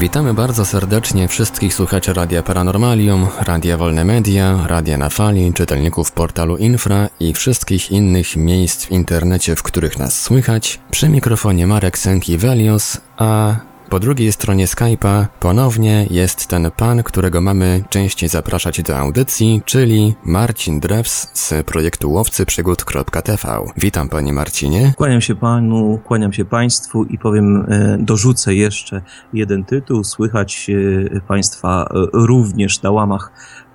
Witamy 0.00 0.34
bardzo 0.34 0.64
serdecznie 0.64 1.28
wszystkich 1.28 1.74
słuchaczy 1.74 2.12
Radia 2.12 2.42
Paranormalium, 2.42 3.26
Radia 3.40 3.76
Wolne 3.76 4.04
Media, 4.04 4.66
Radia 4.66 4.98
na 4.98 5.08
Fali, 5.08 5.52
czytelników 5.52 6.12
portalu 6.12 6.56
Infra 6.56 7.08
i 7.20 7.34
wszystkich 7.34 7.90
innych 7.90 8.36
miejsc 8.36 8.86
w 8.86 8.90
internecie, 8.90 9.56
w 9.56 9.62
których 9.62 9.98
nas 9.98 10.22
słychać. 10.22 10.80
Przy 10.90 11.08
mikrofonie 11.08 11.66
Marek 11.66 11.98
Senki-Velios, 11.98 13.00
a 13.16 13.56
po 13.90 14.00
drugiej 14.00 14.32
stronie 14.32 14.66
Skype'a 14.66 15.26
ponownie 15.40 16.06
jest 16.10 16.46
ten 16.46 16.70
pan, 16.76 17.02
którego 17.02 17.40
mamy 17.40 17.84
częściej 17.90 18.28
zapraszać 18.28 18.82
do 18.82 18.98
audycji, 18.98 19.62
czyli 19.64 20.14
Marcin 20.24 20.80
Drews 20.80 21.28
z 21.32 21.66
projektu 21.66 22.12
łowcyprzygód.tv. 22.12 23.64
Witam 23.76 24.08
panie 24.08 24.32
Marcinie. 24.32 24.92
Kłaniam 24.96 25.20
się 25.20 25.34
panu, 25.34 26.00
kłaniam 26.04 26.32
się 26.32 26.44
państwu 26.44 27.04
i 27.04 27.18
powiem, 27.18 27.66
e, 27.68 27.98
dorzucę 28.00 28.54
jeszcze 28.54 29.02
jeden 29.32 29.64
tytuł. 29.64 30.04
Słychać 30.04 30.70
e, 31.14 31.20
państwa 31.20 31.88
e, 31.90 32.06
również 32.12 32.82
na 32.82 32.90
łamach 32.90 33.32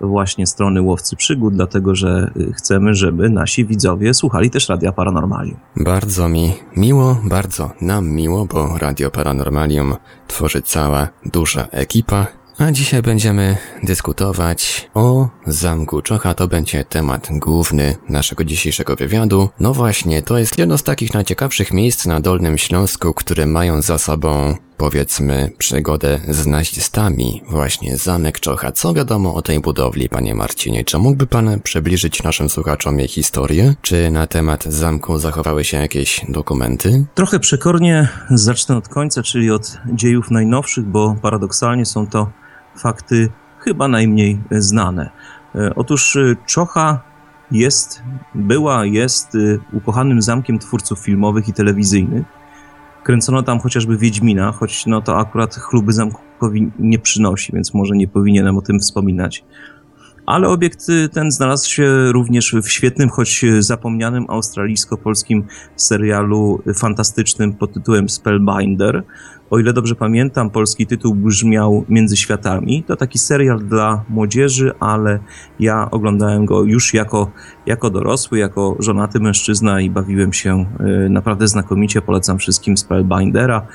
właśnie 0.08 0.48
strony 0.48 0.82
Łowcy 0.82 1.16
Przygód, 1.16 1.56
dlatego 1.56 1.96
że 1.96 2.32
y, 2.38 2.54
chcemy, 2.54 2.94
żeby 2.94 3.30
nasi 3.30 3.66
widzowie 3.66 4.14
słuchali 4.14 4.50
też 4.50 4.70
Radia 4.70 4.92
Paranormalium. 4.92 5.58
Bardzo 5.76 6.30
mi 6.30 6.54
miło, 6.78 7.18
bardzo 7.24 7.72
nam 7.82 8.10
miło, 8.10 8.46
bo 8.46 8.78
Radio 8.78 9.12
Paranormalium 9.12 9.96
tworzy 10.28 10.62
cała 10.62 11.08
duża 11.26 11.68
ekipa, 11.72 12.28
a 12.58 12.72
dzisiaj 12.72 13.02
będziemy 13.02 13.58
dyskutować 13.84 14.90
o 14.94 15.28
Zamku 15.48 16.02
Czocha. 16.02 16.34
To 16.34 16.48
będzie 16.48 16.84
temat 16.84 17.28
główny 17.32 17.96
naszego 18.10 18.44
dzisiejszego 18.44 18.96
wywiadu. 18.96 19.50
No 19.60 19.74
właśnie, 19.74 20.22
to 20.22 20.38
jest 20.38 20.58
jedno 20.58 20.78
z 20.78 20.84
takich 20.84 21.14
najciekawszych 21.14 21.74
miejsc 21.74 22.06
na 22.06 22.20
Dolnym 22.20 22.58
Śląsku, 22.58 23.14
które 23.14 23.46
mają 23.46 23.82
za 23.82 23.98
sobą 23.98 24.56
powiedzmy, 24.78 25.52
przygodę 25.58 26.20
z 26.30 26.48
nazistami, 26.48 27.42
właśnie 27.50 27.98
Zamek 27.98 28.40
Czocha. 28.40 28.72
Co 28.72 28.94
wiadomo 28.94 29.36
o 29.36 29.42
tej 29.42 29.60
budowli, 29.60 30.10
panie 30.10 30.36
Marcinie? 30.36 30.84
Czy 30.84 30.98
mógłby 30.98 31.28
pan 31.28 31.60
przybliżyć 31.62 32.24
naszym 32.24 32.50
słuchaczom 32.50 33.00
jej 33.00 33.08
historię? 33.08 33.76
Czy 33.82 34.12
na 34.12 34.28
temat 34.28 34.64
zamku 34.64 35.20
zachowały 35.20 35.64
się 35.64 35.78
jakieś 35.78 36.26
dokumenty? 36.30 37.06
Trochę 37.14 37.40
przekornie 37.40 38.08
zacznę 38.30 38.78
od 38.78 38.88
końca, 38.88 39.24
czyli 39.24 39.52
od 39.52 39.78
dziejów 39.94 40.32
najnowszych, 40.32 40.86
bo 40.86 41.16
paradoksalnie 41.22 41.86
są 41.86 42.08
to 42.08 42.32
fakty 42.76 43.30
chyba 43.60 43.88
najmniej 43.88 44.42
znane. 44.52 45.10
E, 45.56 45.76
otóż 45.76 46.16
e, 46.16 46.36
Czocha 46.46 47.02
jest, 47.52 48.04
była, 48.36 48.86
jest 48.86 49.36
e, 49.36 49.40
ukochanym 49.74 50.22
zamkiem 50.22 50.60
twórców 50.60 51.00
filmowych 51.00 51.48
i 51.48 51.54
telewizyjnych 51.54 52.43
kręcono 53.04 53.44
tam 53.44 53.60
chociażby 53.60 53.98
Wiedźmina, 53.98 54.52
choć 54.52 54.86
no 54.86 55.02
to 55.02 55.18
akurat 55.18 55.56
chluby 55.56 55.94
zamkowi 55.94 56.72
nie 56.80 57.00
przynosi, 57.00 57.54
więc 57.54 57.74
może 57.74 57.96
nie 57.96 58.08
powinienem 58.08 58.58
o 58.58 58.62
tym 58.62 58.80
wspominać. 58.80 59.44
Ale 60.26 60.50
obiekt 60.50 60.88
ten 61.14 61.32
znalazł 61.32 61.70
się 61.70 62.12
również 62.12 62.56
w 62.64 62.70
świetnym, 62.70 63.10
choć 63.10 63.46
zapomnianym 63.60 64.26
australijsko-polskim 64.30 65.44
serialu 65.76 66.62
fantastycznym 66.76 67.54
pod 67.54 67.74
tytułem 67.74 68.10
Spellbinder, 68.10 69.04
o 69.54 69.60
ile 69.60 69.74
dobrze 69.74 69.96
pamiętam, 69.96 70.50
polski 70.50 70.88
tytuł 70.88 71.16
brzmiał 71.16 71.86
Między 71.90 72.18
Światami. 72.18 72.84
To 72.84 72.96
taki 72.96 73.20
serial 73.20 73.60
dla 73.60 74.04
młodzieży, 74.10 74.72
ale 74.80 75.20
ja 75.60 75.92
oglądałem 75.92 76.46
go 76.46 76.64
już 76.64 76.94
jako, 76.94 77.32
jako 77.66 77.90
dorosły, 77.90 78.38
jako 78.38 78.76
żonaty 78.80 79.20
mężczyzna 79.20 79.82
i 79.82 79.90
bawiłem 79.90 80.34
się 80.34 80.66
y, 81.06 81.10
naprawdę 81.10 81.48
znakomicie. 81.48 82.02
Polecam 82.02 82.38
wszystkim 82.38 82.78
Spellbindera. 82.78 83.68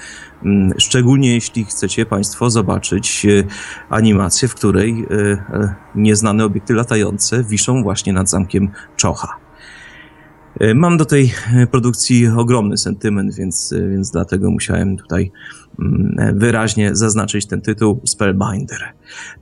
Mm, 0.45 0.73
szczególnie 0.79 1.35
jeśli 1.35 1.65
chcecie 1.65 2.07
Państwo 2.07 2.51
zobaczyć 2.51 3.27
y, 3.27 3.45
animację, 3.91 4.49
w 4.49 4.55
której 4.55 5.07
y, 5.11 5.39
nieznane 5.95 6.45
obiekty 6.45 6.75
latające 6.75 7.45
wiszą 7.45 7.83
właśnie 7.83 8.13
nad 8.13 8.31
zamkiem 8.31 8.69
Czocha. 8.97 9.49
Mam 10.75 10.97
do 10.97 11.05
tej 11.05 11.33
produkcji 11.71 12.27
ogromny 12.27 12.77
sentyment, 12.77 13.35
więc, 13.35 13.75
więc 13.91 14.11
dlatego 14.11 14.51
musiałem 14.51 14.97
tutaj 14.97 15.33
wyraźnie 16.35 16.97
zaznaczyć 16.97 17.47
ten 17.47 17.61
tytuł 17.61 18.01
Spellbinder. 18.07 18.79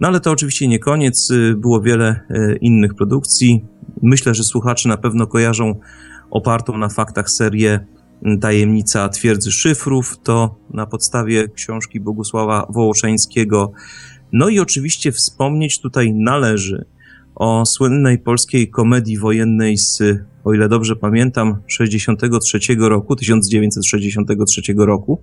No 0.01 0.09
ale 0.09 0.21
to 0.21 0.31
oczywiście 0.31 0.69
nie 0.69 0.79
koniec, 0.79 1.33
było 1.57 1.81
wiele 1.81 2.21
innych 2.61 2.95
produkcji. 2.95 3.65
Myślę, 4.03 4.35
że 4.35 4.45
słuchacze 4.45 4.89
na 4.89 4.97
pewno 4.97 5.27
kojarzą 5.27 5.81
opartą 6.31 6.79
na 6.79 6.89
faktach 6.89 7.31
serię 7.31 7.87
mm, 8.23 8.41
Tajemnica 8.41 9.09
Twierdzy 9.09 9.53
Szyfrów, 9.53 10.19
to 10.23 10.59
na 10.71 10.87
podstawie 10.87 11.49
książki 11.49 12.01
Bogusława 12.01 12.67
Wołoszeńskiego. 12.71 13.73
No 14.33 14.49
i 14.49 14.61
oczywiście 14.61 15.13
wspomnieć 15.13 15.81
tutaj 15.81 16.15
należy 16.15 16.85
o 17.35 17.67
słynnej 17.67 18.19
polskiej 18.19 18.71
komedii 18.71 19.19
wojennej 19.19 19.79
z 19.79 20.03
o 20.47 20.55
ile 20.55 20.69
dobrze 20.69 20.97
pamiętam, 20.97 21.57
63 21.67 22.59
roku, 22.79 23.17
1963 23.17 24.63
roku, 24.77 25.23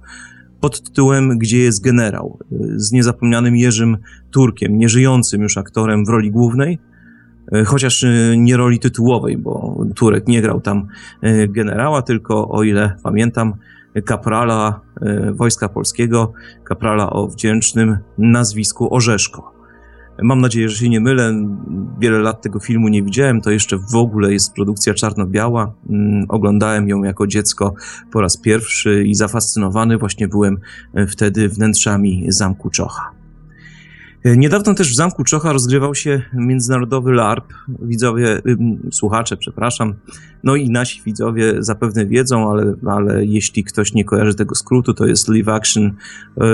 pod 0.63 0.81
tytułem 0.81 1.37
Gdzie 1.37 1.57
jest 1.57 1.83
generał, 1.83 2.39
z 2.75 2.91
niezapomnianym 2.91 3.55
Jerzym 3.55 3.97
Turkiem, 4.31 4.77
nieżyjącym 4.77 5.41
już 5.41 5.57
aktorem 5.57 6.05
w 6.05 6.09
roli 6.09 6.31
głównej, 6.31 6.79
chociaż 7.65 8.05
nie 8.37 8.57
roli 8.57 8.79
tytułowej, 8.79 9.37
bo 9.37 9.77
Turek 9.95 10.27
nie 10.27 10.41
grał 10.41 10.61
tam 10.61 10.87
e, 11.21 11.47
generała, 11.47 12.01
tylko 12.01 12.49
o 12.49 12.63
ile 12.63 12.95
pamiętam, 13.03 13.53
kaprala 14.05 14.81
e, 15.01 15.31
Wojska 15.31 15.69
Polskiego, 15.69 16.33
kaprala 16.63 17.09
o 17.09 17.27
wdzięcznym 17.27 17.97
nazwisku 18.17 18.95
Orzeszko. 18.95 19.52
Mam 20.21 20.41
nadzieję, 20.41 20.69
że 20.69 20.77
się 20.77 20.89
nie 20.89 20.99
mylę. 20.99 21.33
Wiele 21.99 22.19
lat 22.19 22.41
tego 22.41 22.59
filmu 22.59 22.87
nie 22.87 23.03
widziałem. 23.03 23.41
To 23.41 23.51
jeszcze 23.51 23.77
w 23.77 23.95
ogóle 23.95 24.33
jest 24.33 24.53
produkcja 24.53 24.93
czarno-biała. 24.93 25.71
Mm, 25.89 26.25
oglądałem 26.29 26.89
ją 26.89 27.03
jako 27.03 27.27
dziecko 27.27 27.73
po 28.11 28.21
raz 28.21 28.37
pierwszy 28.37 29.03
i 29.03 29.15
zafascynowany 29.15 29.97
właśnie 29.97 30.27
byłem 30.27 30.57
e, 30.93 31.07
wtedy 31.07 31.49
wnętrzami 31.49 32.25
zamku 32.27 32.69
Czocha. 32.69 33.22
E, 34.23 34.37
niedawno 34.37 34.73
też 34.73 34.91
w 34.91 34.95
Zamku 34.95 35.23
Czocha 35.23 35.53
rozgrywał 35.53 35.95
się 35.95 36.21
międzynarodowy 36.33 37.11
LARP. 37.11 37.53
Widzowie, 37.81 38.41
słuchacze, 38.91 39.37
przepraszam, 39.37 39.93
no 40.43 40.55
i 40.55 40.69
nasi 40.69 41.01
widzowie 41.05 41.53
zapewne 41.59 42.05
wiedzą, 42.05 42.51
ale, 42.51 42.73
ale 42.85 43.25
jeśli 43.25 43.63
ktoś 43.63 43.93
nie 43.93 44.05
kojarzy 44.05 44.35
tego 44.35 44.55
skrótu, 44.55 44.93
to 44.93 45.05
jest 45.05 45.29
Live 45.29 45.47
Action 45.47 45.85
e, 45.85 45.93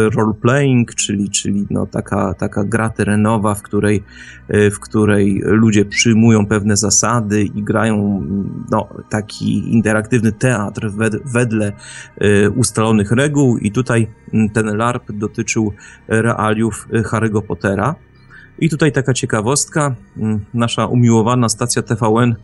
Role 0.09 0.33
Playing, 0.41 0.95
czyli, 0.95 1.29
czyli 1.29 1.67
no 1.69 1.85
taka, 1.85 2.33
taka 2.33 2.63
gra 2.63 2.89
terenowa, 2.89 3.55
w 3.55 3.61
której, 3.61 4.03
e, 4.47 4.71
w 4.71 4.79
której 4.79 5.41
ludzie 5.43 5.85
przyjmują 5.85 6.45
pewne 6.45 6.77
zasady 6.77 7.43
i 7.43 7.63
grają 7.63 8.23
no, 8.71 8.89
taki 9.09 9.73
interaktywny 9.73 10.31
teatr 10.31 10.91
wedle 11.25 11.71
ustalonych 12.55 13.11
reguł. 13.11 13.57
I 13.57 13.71
tutaj 13.71 14.07
ten 14.53 14.77
LARP 14.77 15.11
dotyczył 15.11 15.73
realiów 16.07 16.87
Harry'ego 16.91 17.41
Pottera. 17.41 17.95
I 18.59 18.69
tutaj 18.69 18.91
taka 18.91 19.13
ciekawostka. 19.13 19.95
Nasza 20.53 20.85
umiłowana 20.85 21.49
stacja 21.49 21.81
TVN, 21.81 22.35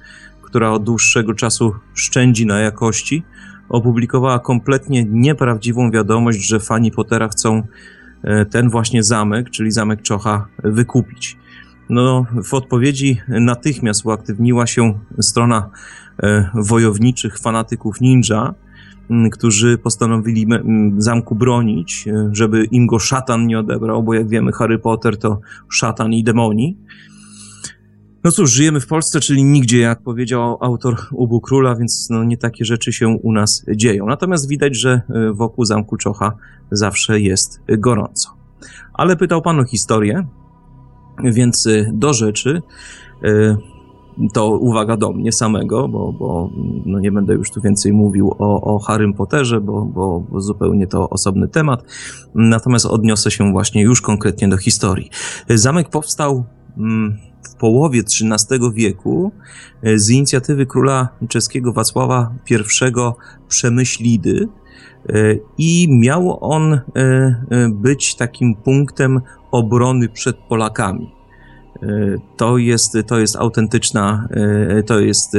która 0.42 0.72
od 0.72 0.84
dłuższego 0.84 1.34
czasu 1.34 1.76
szczędzi 1.94 2.46
na 2.46 2.60
jakości, 2.60 3.24
opublikowała 3.70 4.40
kompletnie 4.40 5.06
nieprawdziwą 5.06 5.92
wiadomość, 5.92 6.48
że 6.48 6.60
fani 6.60 6.92
Pottera 6.92 7.28
chcą 7.28 7.64
e, 8.24 8.46
ten 8.46 8.70
właśnie 8.70 9.04
zamek, 9.04 9.50
czyli 9.50 9.72
zamek 9.72 10.02
Czocha, 10.02 10.48
wykupić. 10.64 11.38
No, 11.90 12.26
w 12.44 12.54
odpowiedzi 12.54 13.22
natychmiast 13.28 14.06
uaktywniła 14.06 14.68
się 14.68 15.00
strona 15.22 15.70
e, 16.24 16.50
wojowniczych 16.54 17.40
fanatyków 17.40 18.02
ninja, 18.02 18.54
którzy 19.32 19.78
postanowili 19.78 20.48
zamku 20.98 21.36
bronić, 21.36 22.08
e, 22.08 22.30
żeby 22.32 22.64
im 22.64 22.88
go 22.88 23.00
szatan 23.00 23.48
nie 23.48 23.60
odebrał, 23.60 24.04
bo 24.04 24.14
jak 24.14 24.28
wiemy, 24.28 24.52
Harry 24.52 24.80
Potter 24.80 25.18
to 25.18 25.40
szatan 25.70 26.14
i 26.14 26.24
demoni. 26.24 26.78
No 28.24 28.32
cóż, 28.32 28.52
żyjemy 28.52 28.80
w 28.80 28.88
Polsce, 28.88 29.20
czyli 29.20 29.44
nigdzie, 29.44 29.80
jak 29.80 30.02
powiedział 30.02 30.58
autor 30.62 30.96
Ubu 31.12 31.42
Króla, 31.42 31.76
więc 31.76 32.08
no, 32.10 32.24
nie 32.24 32.38
takie 32.38 32.66
rzeczy 32.66 32.94
się 32.94 33.08
u 33.08 33.32
nas 33.32 33.66
dzieją. 33.76 34.06
Natomiast 34.06 34.50
widać, 34.50 34.78
że 34.78 35.02
e, 35.10 35.34
wokół 35.34 35.66
zamku 35.66 35.98
Czocha 35.98 36.34
zawsze 36.72 37.20
jest 37.20 37.62
gorąco. 37.78 38.30
Ale 38.94 39.16
pytał 39.16 39.42
pan 39.42 39.60
o 39.60 39.66
historię, 39.66 40.28
więc 41.24 41.68
e, 41.68 41.92
do 41.94 42.14
rzeczy 42.14 42.62
to 44.34 44.50
uwaga 44.50 44.98
do 44.98 45.12
mnie 45.14 45.32
samego, 45.32 45.88
bo, 45.88 46.14
bo 46.14 46.50
no 46.86 47.00
nie 47.00 47.12
będę 47.12 47.34
już 47.34 47.52
tu 47.52 47.62
więcej 47.62 47.94
mówił 47.94 48.32
o, 48.40 48.62
o 48.62 48.80
Harrym 48.80 49.14
Potterze, 49.14 49.62
bo, 49.62 49.86
bo, 49.86 50.20
bo 50.20 50.42
zupełnie 50.42 50.88
to 50.88 51.10
osobny 51.10 51.48
temat. 51.48 51.84
Natomiast 52.36 52.86
odniosę 52.86 53.32
się 53.32 53.52
właśnie 53.52 53.82
już 53.82 54.02
konkretnie 54.02 54.48
do 54.48 54.58
historii. 54.58 55.10
Zamek 55.50 55.90
powstał 55.90 56.44
mm, 56.78 57.18
w 57.44 57.56
połowie 57.56 58.00
XIII 58.00 58.60
wieku 58.74 59.32
z 59.96 60.10
inicjatywy 60.10 60.66
króla 60.66 61.10
czeskiego 61.30 61.74
Wacława 61.74 62.34
I 62.52 62.56
Przemyślidy, 63.48 64.48
i 65.58 65.88
miał 65.90 66.38
on 66.42 66.80
być 67.70 68.16
takim 68.16 68.56
punktem 68.56 69.22
obrony 69.52 70.10
przed 70.10 70.38
Polakami. 70.38 71.15
To 72.38 72.58
jest, 72.58 72.98
to 73.08 73.20
jest 73.20 73.36
autentyczna, 73.36 74.28
to 74.86 75.00
jest, 75.00 75.38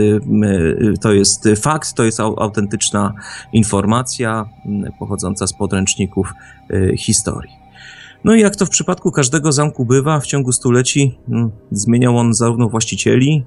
to 1.00 1.12
jest 1.12 1.49
fakt, 1.56 1.94
to 1.94 2.05
jest 2.05 2.21
autentyczna 2.21 3.15
informacja 3.53 4.44
pochodząca 4.99 5.47
z 5.47 5.53
podręczników 5.53 6.33
historii. 6.99 7.53
No 8.25 8.35
i 8.35 8.41
jak 8.41 8.56
to 8.56 8.67
w 8.67 8.71
przypadku 8.71 9.12
każdego 9.12 9.53
zamku 9.53 9.85
bywa, 9.85 10.21
w 10.21 10.27
ciągu 10.27 10.53
stuleci 10.53 11.19
no, 11.29 11.50
zmieniał 11.71 12.19
on 12.19 12.35
zarówno 12.35 12.69
właścicieli, 12.69 13.44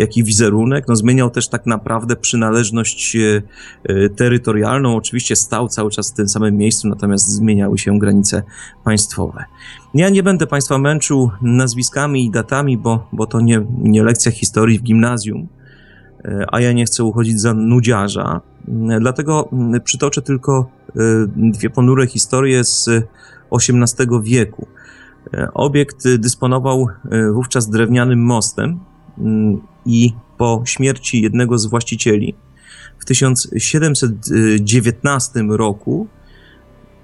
jak 0.00 0.16
i 0.16 0.24
wizerunek. 0.24 0.84
No, 0.88 0.96
zmieniał 0.96 1.30
też 1.30 1.48
tak 1.48 1.66
naprawdę 1.66 2.16
przynależność 2.16 3.16
e, 3.16 3.42
e, 3.84 4.08
terytorialną. 4.08 4.96
Oczywiście 4.96 5.36
stał 5.36 5.68
cały 5.68 5.90
czas 5.90 6.10
w 6.12 6.14
tym 6.14 6.28
samym 6.28 6.56
miejscu, 6.56 6.88
natomiast 6.88 7.28
zmieniały 7.28 7.78
się 7.78 7.98
granice 7.98 8.42
państwowe. 8.84 9.44
Ja 9.94 10.08
nie 10.08 10.22
będę 10.22 10.46
Państwa 10.46 10.78
męczył 10.78 11.30
nazwiskami 11.42 12.24
i 12.24 12.30
datami, 12.30 12.78
bo, 12.78 13.08
bo 13.12 13.26
to 13.26 13.40
nie, 13.40 13.66
nie 13.78 14.02
lekcja 14.02 14.32
historii 14.32 14.78
w 14.78 14.82
gimnazjum, 14.82 15.48
e, 16.24 16.46
a 16.48 16.60
ja 16.60 16.72
nie 16.72 16.84
chcę 16.84 17.04
uchodzić 17.04 17.40
za 17.40 17.54
nudziarza. 17.54 18.40
Dlatego 19.00 19.48
przytoczę 19.84 20.22
tylko 20.22 20.70
dwie 21.36 21.70
ponure 21.70 22.06
historie 22.06 22.64
z 22.64 22.90
XVIII 23.52 24.08
wieku. 24.22 24.66
Obiekt 25.54 26.08
dysponował 26.16 26.86
wówczas 27.32 27.70
drewnianym 27.70 28.24
mostem, 28.24 28.80
i 29.86 30.12
po 30.38 30.62
śmierci 30.64 31.22
jednego 31.22 31.58
z 31.58 31.66
właścicieli 31.66 32.34
w 32.98 33.04
1719 33.04 35.44
roku 35.48 36.06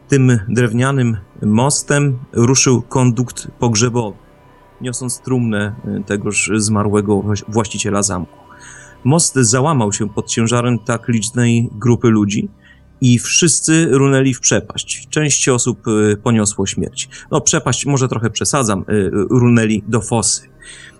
tym 0.08 0.38
drewnianym 0.48 1.16
mostem 1.42 2.18
ruszył 2.32 2.82
kondukt 2.82 3.48
pogrzebowy, 3.58 4.16
niosąc 4.80 5.20
trumnę 5.20 5.74
y, 6.00 6.04
tegoż 6.06 6.50
zmarłego 6.56 7.24
właściciela 7.48 8.02
zamku. 8.02 8.38
Most 9.04 9.34
załamał 9.34 9.92
się 9.92 10.08
pod 10.08 10.28
ciężarem 10.28 10.78
tak 10.78 11.08
licznej 11.08 11.70
grupy 11.72 12.08
ludzi 12.08 12.48
i 13.00 13.18
wszyscy 13.18 13.88
runęli 13.90 14.34
w 14.34 14.40
przepaść. 14.40 15.08
Część 15.10 15.48
osób 15.48 15.88
y, 15.88 16.16
poniosło 16.22 16.66
śmierć. 16.66 17.08
No, 17.30 17.40
przepaść 17.40 17.86
może 17.86 18.08
trochę 18.08 18.30
przesadzam, 18.30 18.84
y, 18.90 19.10
runęli 19.30 19.82
do 19.88 20.00
fosy 20.00 20.48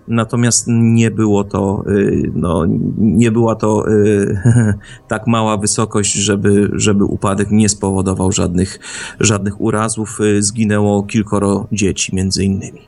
natomiast 0.07 0.65
nie 0.67 1.11
było 1.11 1.43
to, 1.43 1.83
y, 1.87 2.31
no, 2.35 2.65
nie 2.97 3.31
była 3.31 3.55
to 3.55 3.91
y, 3.91 4.41
tak 5.07 5.27
mała 5.27 5.57
wysokość, 5.57 6.13
żeby, 6.13 6.69
żeby 6.73 7.03
upadek 7.03 7.51
nie 7.51 7.69
spowodował 7.69 8.31
żadnych, 8.31 8.79
żadnych 9.19 9.61
urazów. 9.61 10.19
Y, 10.21 10.43
zginęło 10.43 11.03
kilkoro 11.03 11.67
dzieci, 11.71 12.15
między 12.15 12.43
innymi. 12.43 12.81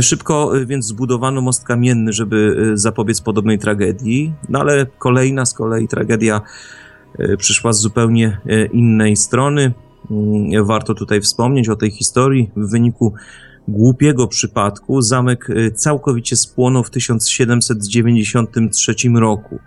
Szybko 0.00 0.52
więc 0.66 0.86
zbudowano 0.86 1.40
most 1.40 1.64
kamienny, 1.64 2.12
żeby 2.12 2.70
zapobiec 2.74 3.20
podobnej 3.20 3.58
tragedii, 3.58 4.32
no 4.48 4.60
ale 4.60 4.86
kolejna 4.98 5.46
z 5.46 5.54
kolei 5.54 5.88
tragedia 5.88 6.40
przyszła 7.38 7.72
z 7.72 7.80
zupełnie 7.80 8.40
innej 8.72 9.16
strony. 9.16 9.72
Mm, 10.10 10.66
warto 10.66 10.94
tutaj 10.94 11.20
wspomnieć 11.20 11.68
o 11.68 11.76
tej 11.76 11.90
historii. 11.90 12.50
W 12.56 12.70
wyniku 12.70 13.14
głupiego 13.68 14.26
przypadku 14.26 15.02
zamek 15.02 15.50
y, 15.50 15.70
całkowicie 15.70 16.36
spłonął 16.36 16.84
w 16.84 16.90
1793 16.90 18.94
roku. 19.14 19.58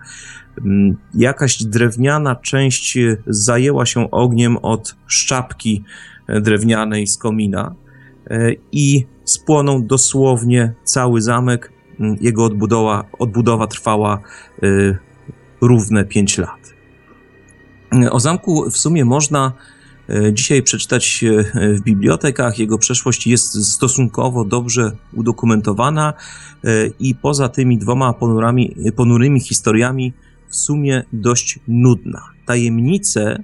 Mm, 0.65 0.97
jakaś 1.13 1.63
drewniana 1.63 2.35
część 2.35 2.97
zajęła 3.27 3.85
się 3.85 4.11
ogniem 4.11 4.57
od 4.57 4.95
szczapki 5.07 5.83
drewnianej 6.41 7.07
z 7.07 7.17
komina 7.17 7.75
i 8.71 9.05
spłonął 9.25 9.81
dosłownie 9.81 10.73
cały 10.83 11.21
zamek. 11.21 11.71
Mm, 11.99 12.17
jego 12.21 12.45
odbudowa, 12.45 13.03
odbudowa 13.19 13.67
trwała 13.67 14.19
równe 15.61 16.05
5 16.05 16.37
lat. 16.37 16.72
O 18.11 18.19
zamku 18.19 18.71
w 18.71 18.77
sumie 18.77 19.05
można 19.05 19.53
E, 20.09 20.33
dzisiaj 20.33 20.63
przeczytać 20.63 21.25
w 21.53 21.81
bibliotekach. 21.81 22.59
Jego 22.59 22.77
przeszłość 22.77 23.27
jest 23.27 23.73
stosunkowo 23.73 24.45
dobrze 24.45 24.91
udokumentowana 25.13 26.13
e, 26.63 26.87
i 26.99 27.15
poza 27.15 27.49
tymi 27.49 27.77
dwoma 27.77 28.13
ponurami, 28.13 28.75
ponurymi 28.95 29.39
historiami 29.39 30.13
w 30.49 30.55
sumie 30.55 31.03
dość 31.13 31.59
nudna. 31.67 32.21
Tajemnice 32.45 33.43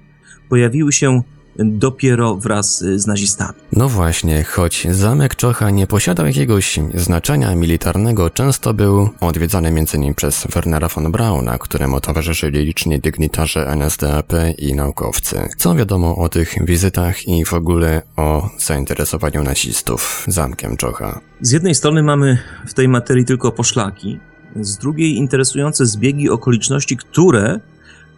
pojawiły 0.50 0.92
się 0.92 1.22
dopiero 1.60 2.36
wraz 2.36 2.84
z 2.96 3.08
nazistami. 3.08 3.60
No 3.72 3.90
właśnie, 3.90 4.44
choć 4.44 4.88
zamek 4.92 5.36
Czocha 5.36 5.70
nie 5.70 5.88
posiadał 5.88 6.26
jakiegoś 6.26 6.80
znaczenia 6.96 7.56
militarnego, 7.56 8.30
często 8.30 8.74
był 8.74 9.10
odwiedzany 9.20 9.70
m.in. 9.70 10.14
przez 10.14 10.48
Wernera 10.54 10.88
von 10.88 11.12
Brauna, 11.12 11.58
któremu 11.58 12.02
towarzyszyli 12.02 12.66
liczni 12.66 13.00
dygnitarze 13.00 13.76
NSDAP 13.76 14.34
i 14.58 14.76
naukowcy. 14.76 15.50
Co 15.58 15.76
wiadomo 15.76 16.16
o 16.16 16.30
tych 16.30 16.66
wizytach 16.66 17.28
i 17.28 17.46
w 17.46 17.54
ogóle 17.54 18.02
o 18.18 18.50
zainteresowaniu 18.58 19.44
nazistów 19.44 20.26
zamkiem 20.28 20.78
Czocha? 20.78 21.20
Z 21.42 21.52
jednej 21.52 21.76
strony 21.76 22.04
mamy 22.04 22.38
w 22.68 22.74
tej 22.74 22.88
materii 22.88 23.26
tylko 23.26 23.52
poszlaki, 23.52 24.20
z 24.56 24.78
drugiej 24.78 25.16
interesujące 25.16 25.86
zbiegi 25.86 26.30
okoliczności, 26.30 26.98
które 26.98 27.60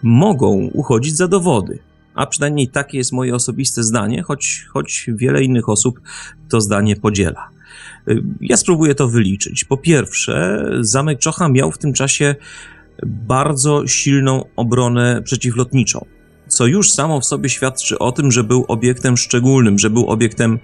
mogą 0.04 0.70
uchodzić 0.74 1.18
za 1.18 1.28
dowody. 1.28 1.80
A 2.21 2.25
przynajmniej 2.25 2.68
takie 2.68 2.97
jest 2.97 3.12
moje 3.12 3.35
osobiste 3.35 3.83
zdanie, 3.83 4.23
choć, 4.23 4.65
choć 4.69 5.09
wiele 5.13 5.44
innych 5.44 5.69
osób 5.69 6.01
to 6.50 6.62
zdanie 6.62 6.95
podziela. 6.95 7.50
Y, 8.07 8.23
ja 8.41 8.57
spróbuję 8.57 8.95
to 8.95 9.07
wyliczyć. 9.07 9.63
Po 9.63 9.77
pierwsze, 9.77 10.65
zamek 10.79 11.19
Czocha 11.19 11.50
miał 11.50 11.71
w 11.71 11.77
tym 11.77 11.94
czasie 11.94 12.35
bardzo 13.06 13.88
silną 13.88 14.45
obronę 14.56 15.21
przeciwlotniczą, 15.21 16.06
co 16.47 16.68
już 16.68 16.91
samo 16.91 17.21
w 17.21 17.25
sobie 17.25 17.50
świadczy 17.50 18.00
o 18.00 18.12
tym, 18.12 18.31
że 18.31 18.44
był 18.44 18.65
obiektem 18.68 19.18
szczególnym, 19.18 19.79
że 19.79 19.89
był 19.89 20.07
obiektem 20.07 20.59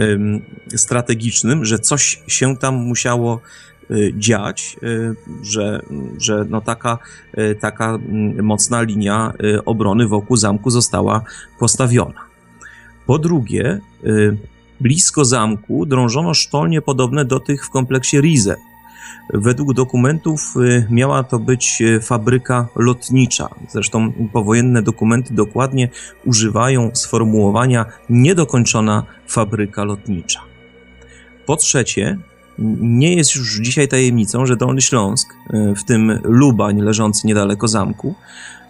ym, 0.00 0.44
strategicznym, 0.76 1.64
że 1.64 1.78
coś 1.78 2.22
się 2.26 2.56
tam 2.56 2.74
musiało 2.74 3.40
dziać, 4.14 4.76
y, 4.82 5.14
że, 5.42 5.82
że 6.18 6.46
no 6.48 6.60
taka, 6.60 6.98
y, 7.38 7.54
taka 7.60 7.88
mm, 7.88 8.44
mocna 8.44 8.82
linia 8.82 9.32
obrony 9.64 10.08
wokół 10.08 10.36
zamku 10.36 10.70
została 10.70 11.22
postawiona. 11.58 12.20
Po 13.06 13.18
drugie, 13.18 13.80
blisko 14.80 15.24
zamku 15.24 15.86
drążono 15.86 16.34
sztolnie 16.34 16.82
podobne 16.82 17.24
do 17.24 17.40
tych 17.40 17.66
w 17.66 17.70
kompleksie 17.70 18.20
Rize. 18.20 18.56
Według 19.34 19.74
dokumentów 19.74 20.54
miała 20.90 21.22
to 21.22 21.38
być 21.38 21.82
fabryka 22.02 22.68
lotnicza. 22.76 23.48
Zresztą 23.70 24.12
powojenne 24.32 24.82
dokumenty 24.82 25.34
dokładnie 25.34 25.88
używają 26.24 26.90
sformułowania 26.94 27.86
niedokończona 28.10 29.04
fabryka 29.26 29.84
lotnicza. 29.84 30.40
Po 31.46 31.56
trzecie, 31.56 32.18
nie 32.80 33.14
jest 33.14 33.36
już 33.36 33.60
dzisiaj 33.60 33.88
tajemnicą, 33.88 34.46
że 34.46 34.56
Dolny 34.56 34.80
Śląsk, 34.80 35.34
e, 35.50 35.74
w 35.74 35.84
tym 35.84 36.18
Lubań 36.24 36.80
leżący 36.80 37.26
niedaleko 37.26 37.68
zamku, 37.68 38.14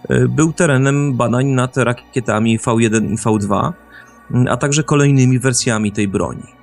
e, 0.08 0.28
był 0.28 0.52
terenem 0.52 1.16
badań 1.16 1.46
nad 1.46 1.76
rakietami 1.76 2.58
V1 2.58 3.12
i 3.12 3.16
V2, 3.16 3.72
a 4.48 4.56
także 4.56 4.82
kolejnymi 4.82 5.38
wersjami 5.38 5.92
tej 5.92 6.08
broni. 6.08 6.58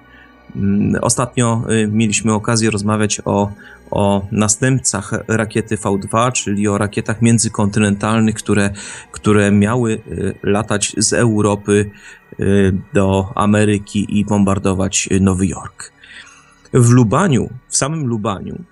Ostatnio 1.02 1.64
e, 1.68 1.88
mieliśmy 1.88 2.34
okazję 2.34 2.70
rozmawiać 2.70 3.22
o, 3.26 3.52
o 3.92 4.28
następcach 4.32 5.12
rakiety 5.28 5.76
V2, 5.76 6.32
czyli 6.32 6.68
o 6.68 6.78
rakietach 6.78 7.22
międzykontynentalnych, 7.22 8.36
które, 8.36 8.70
które 9.12 9.52
miały 9.52 10.02
latać 10.44 10.96
z 10.98 11.14
Europy 11.14 11.90
do 12.94 13.32
Ameryki 13.36 14.20
i 14.20 14.26
bombardować 14.26 15.10
Nowy 15.22 15.48
Jork. 15.48 15.95
W 16.76 16.90
Lubaniu, 16.90 17.50
w 17.70 17.78
samym 17.78 18.08
Lubaniu, 18.08 18.64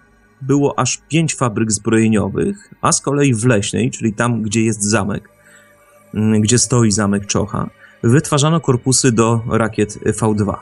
było 0.42 0.80
aż 0.80 1.02
pięć 1.10 1.36
fabryk 1.36 1.72
zbrojeniowych, 1.72 2.70
a 2.82 2.92
z 2.92 3.02
kolei 3.02 3.34
w 3.34 3.46
Leśnej, 3.46 3.92
czyli 3.92 4.14
tam, 4.14 4.42
gdzie 4.42 4.64
jest 4.64 4.84
zamek, 4.84 5.30
mm, 6.14 6.42
gdzie 6.42 6.60
stoi 6.60 6.92
zamek 6.92 7.26
Czocha, 7.26 7.70
wytwarzano 8.04 8.60
korpusy 8.60 9.12
do 9.12 9.42
rakiet 9.50 10.00
V2. 10.04 10.56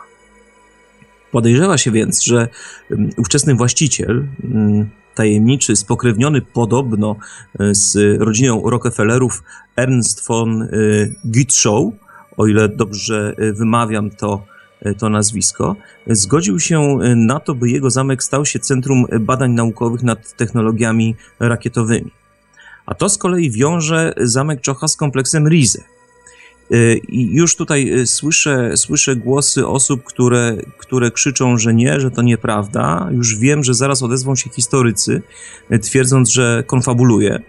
Podejrzewa 1.31 1.77
się 1.77 1.91
więc, 1.91 2.23
że 2.23 2.47
mm, 2.91 3.09
ówczesny 3.17 3.55
właściciel, 3.55 4.27
mm, 4.43 4.89
tajemniczy, 5.15 5.75
spokrewniony 5.75 6.41
podobno 6.41 7.15
e, 7.59 7.75
z 7.75 8.21
rodziną 8.21 8.69
Rockefellerów 8.69 9.43
Ernst 9.75 10.27
von 10.27 10.61
e, 10.61 10.67
Gütschow, 11.25 11.93
o 12.37 12.47
ile 12.47 12.69
dobrze 12.69 13.35
e, 13.37 13.53
wymawiam 13.53 14.09
to 14.09 14.50
to 14.97 15.09
nazwisko, 15.09 15.75
zgodził 16.07 16.59
się 16.59 16.79
e, 16.79 17.15
na 17.15 17.39
to, 17.39 17.55
by 17.55 17.69
jego 17.69 17.89
zamek 17.89 18.23
stał 18.23 18.45
się 18.45 18.59
centrum 18.59 19.05
badań 19.19 19.51
naukowych 19.51 20.03
nad 20.03 20.35
technologiami 20.35 21.15
rakietowymi. 21.39 22.11
A 22.85 22.95
to 22.95 23.09
z 23.09 23.17
kolei 23.17 23.51
wiąże 23.51 24.13
zamek 24.17 24.61
Czocha 24.61 24.87
z 24.87 24.95
kompleksem 24.95 25.47
Rize. 25.47 25.83
I 27.07 27.35
już 27.35 27.55
tutaj 27.55 27.91
słyszę, 28.05 28.77
słyszę 28.77 29.15
głosy 29.15 29.67
osób, 29.67 30.03
które, 30.03 30.57
które 30.77 31.11
krzyczą, 31.11 31.57
że 31.57 31.73
nie, 31.73 31.99
że 31.99 32.11
to 32.11 32.21
nieprawda. 32.21 33.09
Już 33.11 33.37
wiem, 33.37 33.63
że 33.63 33.73
zaraz 33.73 34.03
odezwą 34.03 34.35
się 34.35 34.49
historycy, 34.49 35.21
twierdząc, 35.81 36.29
że 36.29 36.63
konfabuluje. 36.67 37.41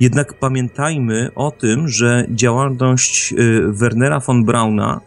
Jednak 0.00 0.34
pamiętajmy 0.34 1.30
o 1.34 1.50
tym, 1.50 1.88
że 1.88 2.26
działalność 2.30 3.34
Wernera 3.68 4.20
von 4.20 4.44
Brauna 4.44 5.00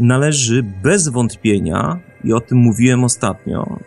należy 0.00 0.62
bez 0.82 1.08
wątpienia, 1.08 1.98
i 2.24 2.32
o 2.32 2.40
tym 2.40 2.58
mówiłem 2.58 3.04
ostatnio, 3.04 3.78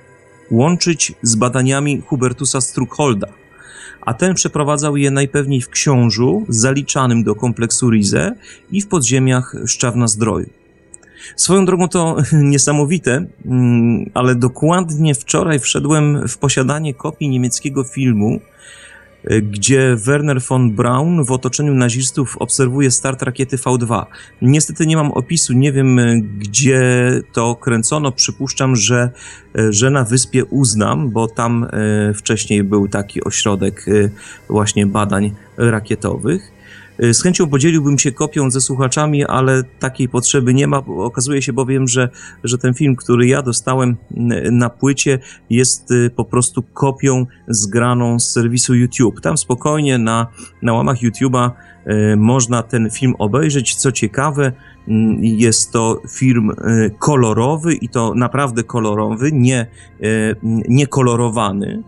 łączyć 0.52 1.14
z 1.22 1.36
badaniami 1.36 2.02
Hubertusa 2.02 2.62
Struckholda, 2.62 3.28
a 4.02 4.14
ten 4.14 4.34
przeprowadzał 4.34 4.98
je 4.98 5.12
najpewniej 5.12 5.62
w 5.62 5.70
Książu, 5.70 6.46
zaliczanym 6.50 7.24
do 7.24 7.36
kompleksu 7.36 7.90
Rize 7.90 8.36
i 8.72 8.82
w 8.82 8.88
podziemiach 8.88 9.56
Szczawna 9.66 10.08
Zdroju. 10.08 10.50
Swoją 11.36 11.66
drogą 11.66 11.88
to 11.88 12.18
niesamowite, 12.34 13.26
mm, 13.46 14.10
ale 14.14 14.36
dokładnie 14.36 15.16
wczoraj 15.16 15.60
wszedłem 15.60 16.28
w 16.28 16.38
posiadanie 16.38 16.94
kopii 16.94 17.30
niemieckiego 17.30 17.84
filmu 17.84 18.40
gdzie 19.42 19.96
Werner 19.96 20.42
von 20.42 20.72
Braun 20.72 21.26
w 21.26 21.32
otoczeniu 21.32 21.74
nazistów 21.74 22.38
obserwuje 22.38 22.92
start 22.92 23.22
rakiety 23.22 23.58
V2. 23.58 24.06
Niestety 24.42 24.88
nie 24.88 24.96
mam 24.96 25.12
opisu, 25.12 25.54
nie 25.54 25.72
wiem 25.72 26.00
y, 26.00 26.22
gdzie 26.38 26.82
to 27.34 27.56
kręcono. 27.56 28.12
Przypuszczam, 28.12 28.76
że, 28.76 29.10
y, 29.60 29.74
że 29.74 29.90
na 29.90 30.04
wyspie 30.04 30.46
Uznam, 30.46 31.10
bo 31.10 31.28
tam 31.28 31.68
wcześniej 32.16 32.64
był 32.64 32.88
taki 32.88 33.24
ośrodek 33.24 33.86
właśnie 34.50 34.88
badań 34.88 35.36
rakietowych. 35.58 36.55
Y, 37.04 37.14
z 37.14 37.24
chęcią 37.24 37.48
podzieliłbym 37.48 38.00
się 38.00 38.12
kopią 38.12 38.52
ze 38.52 38.62
słuchaczami, 38.62 39.26
ale 39.26 39.64
takiej 39.64 40.10
potrzeby 40.10 40.54
nie 40.54 40.68
ma. 40.68 40.78
Okazuje 40.98 41.42
się 41.42 41.54
bowiem, 41.54 41.88
że, 41.88 42.10
że 42.44 42.58
ten 42.58 42.74
film, 42.74 42.96
który 42.96 43.28
ja 43.28 43.42
dostałem 43.42 43.96
na 44.52 44.70
płycie, 44.70 45.20
jest 45.50 45.92
y, 45.92 46.10
po 46.16 46.26
prostu 46.26 46.64
kopią 46.74 47.26
zgraną 47.48 48.20
z 48.20 48.32
serwisu 48.32 48.76
YouTube. 48.76 49.22
Tam 49.22 49.38
spokojnie 49.38 49.98
na, 49.98 50.28
na 50.62 50.74
łamach 50.74 50.98
YouTube'a 50.98 51.52
y, 51.88 52.16
można 52.18 52.64
ten 52.64 52.90
film 52.90 53.14
obejrzeć. 53.20 53.76
Co 53.76 53.92
ciekawe, 53.92 54.52
jest 55.22 55.72
to 55.72 56.02
film 56.10 56.52
kolorowy 57.00 57.74
i 57.74 57.90
to 57.90 58.14
naprawdę 58.16 58.64
kolorowy, 58.64 59.32
nie, 59.32 59.66
nie 60.68 60.88
kolorowany. 60.88 61.84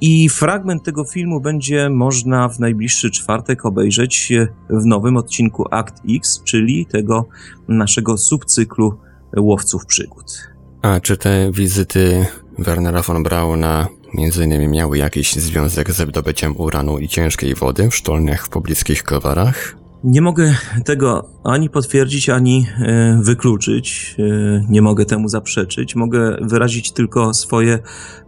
I 0.00 0.28
fragment 0.28 0.82
tego 0.82 1.04
filmu 1.04 1.40
będzie 1.40 1.90
można 1.90 2.48
w 2.48 2.58
najbliższy 2.58 3.10
czwartek 3.10 3.66
obejrzeć 3.66 4.32
w 4.70 4.86
nowym 4.86 5.16
odcinku 5.16 5.64
Act 5.70 6.02
X, 6.16 6.42
czyli 6.44 6.86
tego 6.86 7.26
naszego 7.68 8.18
subcyklu 8.18 8.98
Łowców 9.36 9.86
Przygód. 9.86 10.48
A 10.82 11.00
czy 11.00 11.16
te 11.16 11.52
wizyty 11.52 12.26
Wernera 12.58 13.02
von 13.02 13.22
Brauna 13.22 13.88
między 14.14 14.44
innymi 14.44 14.68
miały 14.68 14.98
jakiś 14.98 15.34
związek 15.34 15.92
ze 15.92 16.06
wydobyciem 16.06 16.56
uranu 16.56 16.98
i 16.98 17.08
ciężkiej 17.08 17.54
wody 17.54 17.90
w 17.90 17.96
sztolniach 17.96 18.46
w 18.46 18.48
pobliskich 18.48 19.02
kowarach? 19.02 19.76
Nie 20.04 20.20
mogę 20.22 20.54
tego 20.84 21.28
ani 21.44 21.70
potwierdzić, 21.70 22.28
ani 22.28 22.66
e, 22.80 23.20
wykluczyć. 23.22 24.16
E, 24.18 24.22
nie 24.68 24.82
mogę 24.82 25.04
temu 25.04 25.28
zaprzeczyć. 25.28 25.96
Mogę 25.96 26.36
wyrazić 26.40 26.92
tylko 26.92 27.34
swoje 27.34 27.72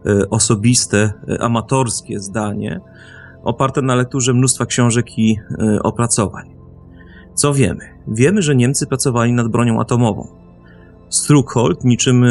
e, 0.07 0.31
osobiste, 0.31 1.13
amatorskie 1.41 2.21
zdanie, 2.21 2.81
oparte 3.43 3.83
na 3.83 3.95
lekturze 3.95 4.35
mnóstwa 4.35 4.67
książek 4.67 5.19
i 5.19 5.37
opracowań. 5.83 6.51
Co 7.35 7.55
wiemy? 7.55 7.85
Wiemy, 8.09 8.43
że 8.43 8.57
Niemcy 8.57 8.87
pracowali 8.87 9.33
nad 9.33 9.49
bronią 9.49 9.81
atomową. 9.81 10.29
Struckhold, 11.09 11.85
niczym 11.85 12.25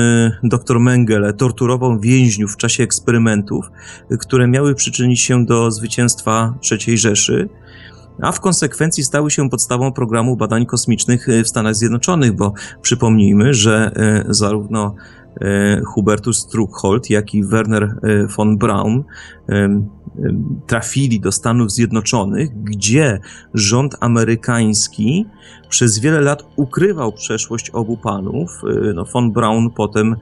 dr 0.43 0.79
Mengele, 0.79 1.33
torturował 1.33 1.99
więźniów 1.99 2.53
w 2.53 2.57
czasie 2.57 2.83
eksperymentów, 2.83 3.65
które 4.19 4.47
miały 4.47 4.75
przyczynić 4.75 5.21
się 5.21 5.45
do 5.45 5.71
zwycięstwa 5.71 6.53
III 6.71 6.97
Rzeszy 6.97 7.49
a 8.21 8.31
w 8.31 8.39
konsekwencji 8.39 9.03
stały 9.03 9.31
się 9.31 9.49
podstawą 9.49 9.91
programu 9.91 10.35
badań 10.35 10.65
kosmicznych 10.65 11.29
e, 11.29 11.43
w 11.43 11.47
Stanach 11.47 11.75
Zjednoczonych, 11.75 12.35
bo 12.35 12.53
przypomnijmy, 12.81 13.53
że 13.53 13.91
e, 13.95 14.23
zarówno 14.33 14.95
e, 15.41 15.81
Hubertus 15.85 16.39
Struckhold, 16.39 17.09
jak 17.09 17.33
i 17.33 17.43
Werner 17.43 17.95
von 18.37 18.57
Braun 18.57 19.03
trafili 20.67 21.19
do 21.19 21.31
Stanów 21.31 21.71
Zjednoczonych, 21.71 22.63
gdzie 22.63 23.19
rząd 23.53 23.95
amerykański 23.99 25.25
przez 25.69 25.99
wiele 25.99 26.21
lat 26.21 26.43
ukrywał 26.55 27.11
przeszłość 27.11 27.69
obu 27.69 27.97
panów. 27.97 28.61
No, 28.95 29.05
von 29.13 29.31
Braun 29.31 29.69
potem, 29.69 30.15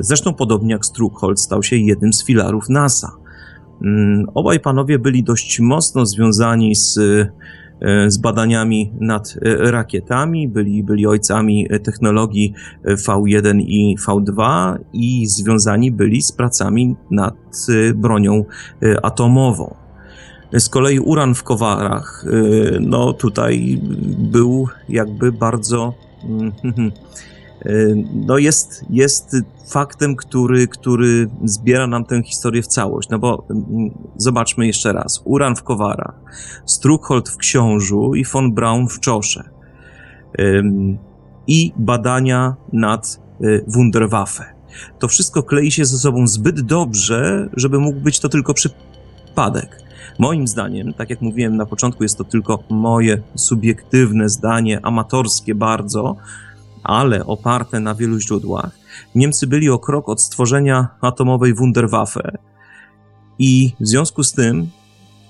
zresztą 0.00 0.34
podobnie 0.34 0.72
jak 0.72 0.86
Struckhold, 0.86 1.40
stał 1.40 1.62
się 1.62 1.76
jednym 1.76 2.12
z 2.12 2.24
filarów 2.24 2.68
NASA. 2.68 3.23
Mm, 3.82 4.26
obaj 4.34 4.60
panowie 4.60 4.98
byli 4.98 5.22
dość 5.22 5.60
mocno 5.60 6.06
związani 6.06 6.74
z, 6.74 6.98
e, 6.98 8.10
z 8.10 8.18
badaniami 8.18 8.92
nad 9.00 9.36
e, 9.42 9.70
rakietami, 9.70 10.48
byli, 10.48 10.84
byli 10.84 11.06
ojcami 11.06 11.68
technologii 11.82 12.54
V1 12.84 13.60
i 13.60 13.96
V2 14.06 14.74
i 14.92 15.26
związani 15.26 15.92
byli 15.92 16.22
z 16.22 16.32
pracami 16.32 16.96
nad 17.10 17.34
e, 17.68 17.94
bronią 17.94 18.44
atomową. 19.02 19.74
Z 20.58 20.68
kolei 20.68 20.98
uran 20.98 21.34
w 21.34 21.42
kowarach, 21.42 22.24
no 22.80 23.12
tutaj 23.12 23.80
był 24.18 24.68
jakby 24.88 25.32
bardzo 25.32 25.94
mm, 26.24 26.52
no 28.14 28.38
jest, 28.38 28.84
jest 28.90 29.36
faktem, 29.68 30.16
który, 30.16 30.68
który 30.68 31.30
zbiera 31.44 31.86
nam 31.86 32.04
tę 32.04 32.22
historię 32.22 32.62
w 32.62 32.66
całość. 32.66 33.08
No 33.08 33.18
bo 33.18 33.46
mm, 33.50 33.90
zobaczmy 34.16 34.66
jeszcze 34.66 34.92
raz. 34.92 35.22
Uran 35.24 35.56
w 35.56 35.62
Kowarach, 35.62 36.14
Struckhold 36.66 37.28
w 37.28 37.36
Książu 37.36 38.14
i 38.14 38.24
von 38.24 38.54
Braun 38.54 38.88
w 38.88 39.00
Czosze. 39.00 39.50
I 41.46 41.72
badania 41.76 42.56
nad 42.72 43.20
y, 43.40 43.64
Wunderwaffe. 43.66 44.44
To 44.98 45.08
wszystko 45.08 45.42
klei 45.42 45.70
się 45.70 45.84
ze 45.84 45.98
sobą 45.98 46.26
zbyt 46.26 46.60
dobrze, 46.60 47.48
żeby 47.56 47.78
mógł 47.78 48.00
być 48.00 48.20
to 48.20 48.28
tylko 48.28 48.54
przypadek. 48.54 49.84
Moim 50.18 50.48
zdaniem, 50.48 50.94
tak 50.94 51.10
jak 51.10 51.20
mówiłem 51.20 51.56
na 51.56 51.66
początku, 51.66 52.02
jest 52.02 52.18
to 52.18 52.24
tylko 52.24 52.58
moje 52.70 53.22
subiektywne 53.34 54.28
zdanie, 54.28 54.80
amatorskie 54.82 55.54
bardzo, 55.54 56.16
ale 56.84 57.26
oparte 57.26 57.80
na 57.80 57.94
wielu 57.94 58.20
źródłach, 58.20 58.70
Niemcy 59.14 59.46
byli 59.46 59.70
o 59.70 59.78
krok 59.78 60.08
od 60.08 60.22
stworzenia 60.22 60.88
atomowej 61.00 61.54
Wunderwaffe 61.54 62.38
i 63.38 63.72
w 63.80 63.86
związku 63.88 64.22
z 64.22 64.32
tym 64.32 64.70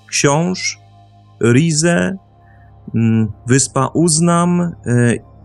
książ, 0.07 0.79
Rize, 1.43 2.17
mm, 2.95 3.33
wyspa 3.47 3.87
Uznam 3.87 4.61
e, 4.61 4.73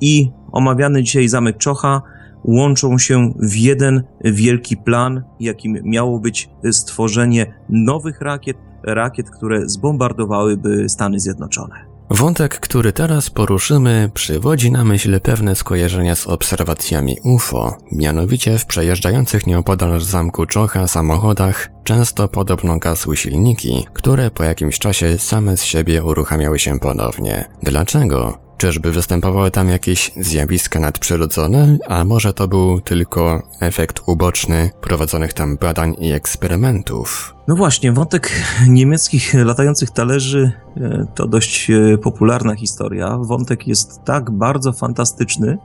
i 0.02 0.32
omawiany 0.52 1.04
dzisiaj 1.04 1.28
zamek 1.28 1.58
Czocha 1.58 2.02
łączą 2.44 2.98
się 2.98 3.34
w 3.40 3.56
jeden 3.56 4.04
wielki 4.24 4.78
plan, 4.78 5.24
jakim 5.40 5.78
miało 5.84 6.20
być 6.20 6.50
stworzenie 6.72 7.54
nowych 7.70 8.22
rakiet, 8.22 8.58
rakiet, 8.84 9.30
które 9.30 9.70
zbombardowałyby 9.70 10.90
Stany 10.90 11.20
Zjednoczone. 11.20 11.89
Wątek, 12.10 12.60
który 12.60 12.94
teraz 12.94 13.30
poruszymy, 13.30 14.12
przywodzi 14.14 14.72
na 14.72 14.84
myśl 14.84 15.20
pewne 15.20 15.56
skojarzenia 15.56 16.16
z 16.16 16.28
obserwacjami 16.28 17.18
UFO, 17.24 17.78
mianowicie 17.92 18.58
w 18.58 18.66
przejeżdżających 18.66 19.48
nieopodal 19.48 20.02
zamku 20.02 20.46
Czocha 20.46 20.88
samochodach 20.88 21.70
często 21.84 22.28
podobno 22.28 22.78
gasły 22.78 23.18
silniki, 23.18 23.88
które 23.94 24.32
po 24.32 24.44
jakimś 24.44 24.80
czasie 24.80 25.18
same 25.18 25.58
z 25.58 25.64
siebie 25.64 26.04
uruchamiały 26.04 26.60
się 26.60 26.80
ponownie. 26.80 27.46
Dlaczego? 27.64 28.49
Czyżby 28.60 28.92
występowały 28.92 29.52
tam 29.52 29.70
jakieś 29.70 30.12
zjawiska 30.18 30.80
nadprzyrodzone, 30.80 31.78
a 31.88 32.06
może 32.06 32.34
to 32.34 32.48
był 32.48 32.82
tylko 32.82 33.44
efekt 33.60 34.02
uboczny 34.06 34.70
prowadzonych 34.82 35.34
tam 35.34 35.58
badań 35.58 35.96
i 36.00 36.12
eksperymentów? 36.12 37.36
No 37.48 37.56
właśnie, 37.56 37.92
wątek 37.92 38.32
niemieckich 38.68 39.34
latających 39.34 39.90
talerzy 39.90 40.52
e, 40.78 41.06
to 41.16 41.28
dość 41.28 41.70
e, 41.70 41.98
popularna 41.98 42.56
historia. 42.56 43.18
Wątek 43.22 43.68
jest 43.68 44.04
tak 44.06 44.32
bardzo 44.32 44.74
fantastyczny, 44.74 45.58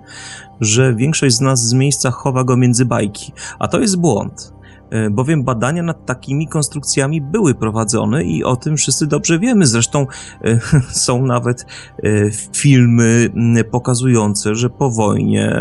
że 0.60 0.94
większość 0.94 1.36
z 1.36 1.40
nas 1.40 1.68
z 1.68 1.72
miejsca 1.72 2.10
chowa 2.10 2.44
go 2.44 2.56
między 2.56 2.84
bajki. 2.84 3.32
A 3.58 3.68
to 3.68 3.80
jest 3.80 3.96
błąd. 3.96 4.52
E, 4.90 5.10
bowiem 5.10 5.44
badania 5.44 5.82
nad 5.82 6.06
takimi 6.06 6.48
konstrukcjami 6.48 7.20
były 7.20 7.54
prowadzone 7.54 8.24
i 8.24 8.44
o 8.44 8.56
tym 8.56 8.76
wszyscy 8.76 9.06
dobrze 9.06 9.38
wiemy. 9.38 9.66
Zresztą 9.66 10.06
e, 10.44 10.60
są 11.04 11.26
nawet 11.26 11.66
e, 12.02 12.30
filmy 12.56 13.30
pokazujące, 13.70 14.54
że 14.54 14.70
po 14.70 14.90
wojnie 14.90 15.54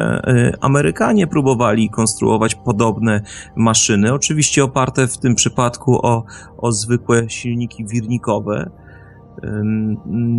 Amerykanie 0.62 1.28
próbowali 1.28 1.90
konstruować 1.90 2.56
podobne 2.56 3.22
maszyny, 3.56 4.14
oczywiście 4.14 4.64
oparte 4.64 5.08
w 5.08 5.18
tym 5.18 5.36
przypadku 5.36 6.06
o, 6.06 6.24
o 6.58 6.72
zwykłe 6.72 7.30
silniki 7.30 7.86
wirnikowe. 7.86 8.70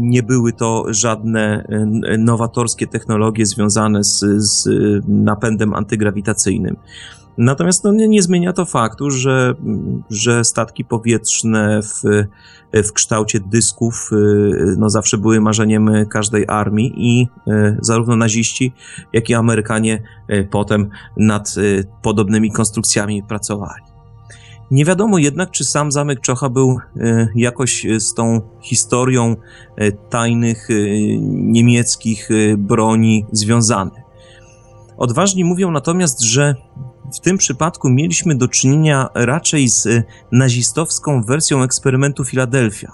Nie 0.00 0.22
były 0.22 0.52
to 0.52 0.84
żadne 0.88 1.66
nowatorskie 2.18 2.86
technologie 2.86 3.46
związane 3.46 4.04
z, 4.04 4.24
z 4.36 4.68
napędem 5.08 5.74
antygrawitacyjnym. 5.74 6.76
Natomiast 7.38 7.84
no, 7.84 7.92
nie, 7.92 8.08
nie, 8.08 8.22
zmienia 8.22 8.52
to 8.52 8.64
faktu, 8.64 9.10
że, 9.10 9.54
że 10.10 10.44
statki 10.44 10.84
powietrzne 10.84 11.80
w, 11.82 12.02
w 12.82 12.92
kształcie 12.92 13.40
dysków 13.40 14.10
y, 14.12 14.16
no, 14.78 14.90
zawsze 14.90 15.18
były 15.18 15.40
marzeniem 15.40 15.90
każdej 16.10 16.44
armii 16.48 16.92
i 16.96 17.28
y, 17.50 17.78
zarówno 17.80 18.16
naziści, 18.16 18.72
jak 19.12 19.30
i 19.30 19.34
Amerykanie 19.34 20.02
y, 20.30 20.48
potem 20.50 20.90
nad 21.16 21.54
podobnymi 22.02 22.52
konstrukcjami 22.52 23.22
pracowali. 23.22 23.82
Nie 24.70 24.84
wiadomo 24.84 25.18
jednak, 25.18 25.50
czy 25.50 25.64
sam 25.64 25.92
zamek 25.92 26.20
Czocha 26.20 26.48
był 26.48 26.78
jakoś 27.34 27.86
z 27.98 28.14
tą 28.14 28.40
historią 28.62 29.36
tajnych 30.10 30.68
niemieckich 31.30 32.28
broni 32.58 33.26
związany. 33.32 33.90
Odważni 34.96 35.44
mówią 35.44 35.70
natomiast, 35.70 36.22
że 36.22 36.54
w 37.12 37.20
tym 37.20 37.38
przypadku 37.38 37.90
mieliśmy 37.90 38.34
do 38.34 38.48
czynienia 38.48 39.08
raczej 39.14 39.68
z 39.68 39.86
e, 39.86 40.02
nazistowską 40.32 41.22
wersją 41.22 41.62
eksperymentu 41.62 42.24
Filadelfia. 42.24 42.92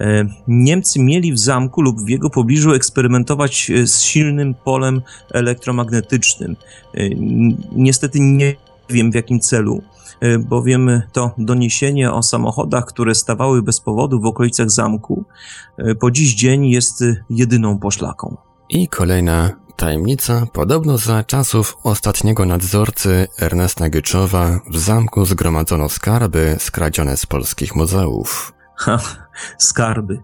E, 0.00 0.24
Niemcy 0.48 1.00
mieli 1.00 1.32
w 1.32 1.38
zamku 1.38 1.82
lub 1.82 2.00
w 2.00 2.08
jego 2.08 2.30
pobliżu 2.30 2.72
eksperymentować 2.72 3.70
e, 3.70 3.86
z 3.86 4.00
silnym 4.00 4.54
polem 4.54 5.02
elektromagnetycznym. 5.30 6.56
Niestety 7.72 8.20
nie 8.20 8.54
wiem 8.90 9.12
w 9.12 9.14
jakim 9.14 9.40
celu, 9.40 9.82
bowiem 10.40 11.02
to 11.12 11.34
doniesienie 11.38 12.12
o 12.12 12.22
samochodach, 12.22 12.84
które 12.84 13.14
stawały 13.14 13.62
bez 13.62 13.80
powodu 13.80 14.20
w 14.20 14.26
okolicach 14.26 14.70
zamku, 14.70 15.24
po 16.00 16.10
dziś 16.10 16.34
dzień 16.34 16.66
jest 16.66 17.04
jedyną 17.30 17.78
poszlaką. 17.78 18.36
I 18.68 18.88
kolejna 18.88 19.63
Tajemnica, 19.76 20.46
podobno 20.52 20.98
za 20.98 21.24
czasów 21.24 21.76
ostatniego 21.82 22.44
nadzorcy 22.44 23.28
Ernesta 23.38 23.88
Gyczowa 23.88 24.60
w 24.70 24.78
zamku 24.78 25.24
zgromadzono 25.24 25.88
skarby 25.88 26.56
skradzione 26.58 27.16
z 27.16 27.26
polskich 27.26 27.76
muzeów. 27.76 28.52
Ha, 28.76 28.98
skarby 29.58 30.22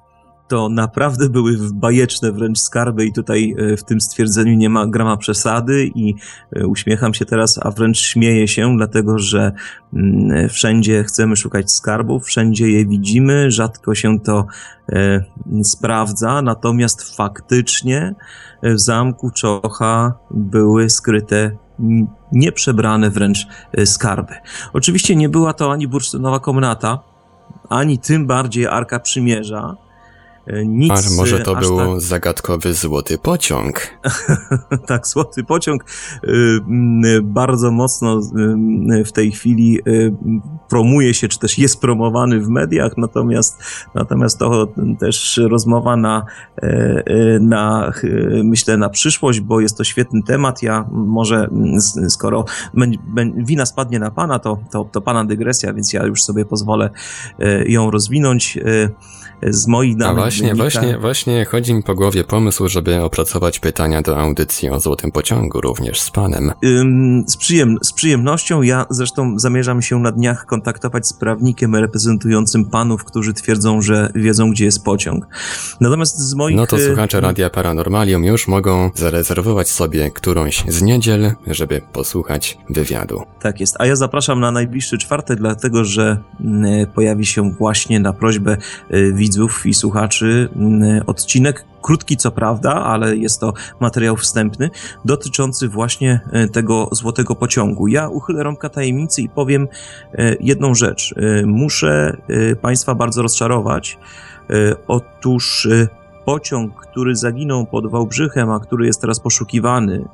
to 0.51 0.69
naprawdę 0.69 1.29
były 1.29 1.57
bajeczne 1.73 2.33
wręcz 2.33 2.59
skarby 2.59 3.07
i 3.07 3.13
tutaj 3.13 3.55
e, 3.59 3.77
w 3.77 3.85
tym 3.85 4.01
stwierdzeniu 4.01 4.55
nie 4.55 4.71
ma 4.71 4.87
grama 4.87 5.17
przesady 5.17 5.91
i 5.95 6.15
e, 6.53 6.67
uśmiecham 6.67 7.15
się 7.15 7.25
teraz, 7.25 7.61
a 7.63 7.71
wręcz 7.71 7.99
śmieję 7.99 8.49
się, 8.49 8.77
dlatego 8.77 9.19
że 9.19 9.53
mm, 9.95 10.49
wszędzie 10.49 11.05
chcemy 11.05 11.37
szukać 11.37 11.73
skarbów, 11.73 12.25
wszędzie 12.25 12.71
je 12.71 12.87
widzimy, 12.87 13.51
rzadko 13.51 13.95
się 13.95 14.21
to 14.21 14.47
e, 14.89 15.25
sprawdza, 15.63 16.43
natomiast 16.43 17.17
faktycznie 17.17 18.15
w 18.63 18.81
zamku 18.81 19.31
Czocha 19.31 20.15
były 20.31 20.91
skryte 20.91 21.57
nieprzebrane 22.33 23.11
wręcz 23.11 23.47
skarby. 23.85 24.35
Oczywiście 24.73 25.17
nie 25.17 25.29
była 25.29 25.53
to 25.53 25.73
ani 25.73 25.89
bursztynowa 25.89 26.41
komnata, 26.41 26.99
ani 27.69 27.99
tym 27.99 28.27
bardziej 28.27 28.67
Arka 28.67 29.01
Przymierza, 29.01 29.77
E, 29.77 29.90
nic. 30.67 30.93
A 30.93 31.17
może 31.17 31.41
to 31.41 31.57
był 31.57 31.79
tak... 31.79 32.01
zagadkowy 32.01 32.75
złoty 32.75 33.19
pociąg? 33.19 33.81
tak, 34.87 35.07
złoty 35.07 35.45
pociąg 35.45 35.85
y, 36.25 37.23
bardzo 37.23 37.71
mocno 37.71 38.21
y, 39.01 39.05
w 39.05 39.13
tej 39.13 39.33
chwili 39.33 39.79
y, 39.87 40.13
promuje 40.69 41.15
się, 41.15 41.29
czy 41.29 41.39
też 41.39 41.59
jest 41.59 41.81
promowany 41.81 42.41
w 42.41 42.49
mediach, 42.49 42.93
natomiast, 42.97 43.63
natomiast 43.95 44.39
to 44.39 44.69
też 44.99 45.41
rozmowa 45.49 45.97
na, 45.97 46.25
e, 46.57 47.39
na, 47.41 47.93
myślę, 48.45 48.77
na 48.77 48.89
przyszłość, 48.89 49.41
bo 49.41 49.61
jest 49.61 49.77
to 49.77 49.85
świetny 49.85 50.23
temat. 50.23 50.63
Ja 50.63 50.89
może, 50.91 51.49
skoro 52.09 52.45
wina 53.37 53.67
spadnie 53.67 53.99
na 53.99 54.11
pana, 54.11 54.39
to, 54.39 54.59
to, 54.71 54.85
to 54.93 55.01
pana 55.01 55.25
dygresja, 55.25 55.73
więc 55.73 55.93
ja 55.93 56.07
już 56.07 56.23
sobie 56.23 56.45
pozwolę 56.45 56.91
e, 57.39 57.69
ją 57.69 57.91
rozwinąć 57.91 58.59
z 59.43 59.67
moich 59.67 59.97
danych. 59.97 60.30
Właśnie, 60.31 60.49
wynika... 60.49 60.63
właśnie, 60.63 60.99
właśnie 60.99 61.45
chodzi 61.45 61.75
mi 61.75 61.83
po 61.83 61.95
głowie 61.95 62.25
pomysł, 62.25 62.69
żeby 62.69 63.03
opracować 63.03 63.59
pytania 63.59 64.03
do 64.03 64.19
audycji 64.19 64.71
o 64.71 64.81
Złotym 64.81 65.13
Pociągu 65.13 65.61
również 65.61 66.01
z 66.01 66.11
panem. 66.11 66.53
Ym, 66.65 67.25
z, 67.27 67.37
przyjem 67.37 67.77
z 67.83 67.93
przyjemnością. 67.93 68.63
Ja 68.63 68.87
zresztą 68.91 69.39
zamierzam 69.39 69.83
się 69.83 69.99
na 69.99 70.13
dniach 70.13 70.47
kontaktować 70.47 71.07
z 71.07 71.13
prawnikiem 71.13 71.77
reprezentującym 71.77 72.65
panów, 72.65 73.05
którzy 73.05 73.35
twierdzą, 73.35 73.83
że 73.83 74.13
wiedzą, 74.15 74.51
gdzie 74.51 74.65
jest 74.65 74.85
pociąg. 74.85 75.27
Natomiast 75.81 76.19
z 76.19 76.35
moich... 76.35 76.57
No 76.57 76.67
to 76.67 76.79
y, 76.79 76.87
słuchacze 76.87 77.21
Radia 77.21 77.51
Paranormalium 77.51 78.25
już 78.25 78.49
mogą 78.49 78.91
zarezerwować 78.95 79.69
sobie 79.69 80.11
którąś 80.11 80.65
z 80.69 80.83
niedziel, 80.83 81.33
żeby 81.47 81.81
posłuchać 81.93 82.59
wywiadu. 82.71 83.23
Tak 83.41 83.61
jest. 83.61 83.77
A 83.79 83.87
ja 83.87 83.97
zapraszam 83.97 84.41
na 84.41 84.51
najbliższy 84.51 84.99
czwartek, 84.99 85.39
dlatego 85.39 85.85
że 85.85 86.19
y, 86.41 86.87
pojawi 86.95 87.27
się 87.27 87.51
właśnie 87.51 88.01
na 88.01 88.13
prośbę 88.13 88.57
y, 88.95 89.13
widzów 89.15 89.67
i 89.67 89.75
słuchaczy 89.75 90.20
mm, 90.27 91.03
odcinek, 91.07 91.65
krótki 91.83 92.17
co 92.17 92.31
prawda, 92.31 92.75
ale 92.75 93.17
jest 93.17 93.41
to 93.41 93.53
materiał 93.81 94.17
wstępny, 94.17 94.71
dotyczący 95.05 95.69
właśnie 95.69 96.21
e, 96.33 96.49
tego 96.49 96.89
złotego 96.93 97.35
pociągu. 97.35 97.89
Ja 97.89 98.09
uchylę 98.09 98.43
rąbka 98.43 98.69
tajemnicy 98.69 99.23
i 99.23 99.29
powiem 99.29 99.69
e, 100.13 100.37
jedną 100.41 100.75
rzecz. 100.75 101.15
E, 101.17 101.47
muszę 101.47 102.17
Państwa 102.63 102.95
bardzo 102.95 103.23
rozczarować. 103.23 103.99
Otóż 104.89 105.69
pociąg, 106.25 106.75
który 106.75 107.17
zaginął 107.17 107.67
pod 107.67 107.91
Wałbrzychem, 107.91 108.51
a 108.51 108.61
który 108.61 108.87
jest 108.87 109.01
teraz 109.01 109.21
poszukiwany, 109.21 110.05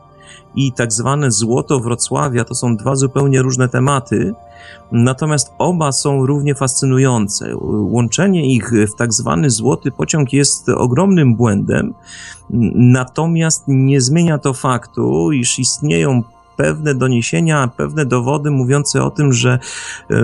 i 0.55 0.73
tak 0.73 0.93
zwane 0.93 1.31
złoto 1.31 1.81
Wrocławia 1.81 2.45
to 2.45 2.55
są 2.55 2.77
dwa 2.77 2.97
zupełnie 2.97 3.43
różne 3.43 3.69
tematy, 3.69 4.35
natomiast 4.93 5.53
oba 5.59 5.93
są 5.93 6.27
równie 6.27 6.55
fascynujące. 6.55 7.57
Łączenie 7.91 8.55
ich 8.55 8.71
w 8.71 8.95
tak 8.99 9.13
zwany 9.13 9.51
złoty 9.51 9.91
pociąg 9.91 10.33
jest 10.33 10.69
ogromnym 10.69 11.35
błędem, 11.35 11.95
natomiast 12.75 13.65
nie 13.69 14.01
zmienia 14.01 14.39
to 14.39 14.55
faktu, 14.55 15.33
iż 15.33 15.59
istnieją 15.59 16.23
pewne 16.57 16.95
doniesienia, 16.95 17.69
pewne 17.77 18.07
dowody 18.07 18.51
mówiące 18.51 19.03
o 19.03 19.11
tym, 19.11 19.33
że, 19.33 19.59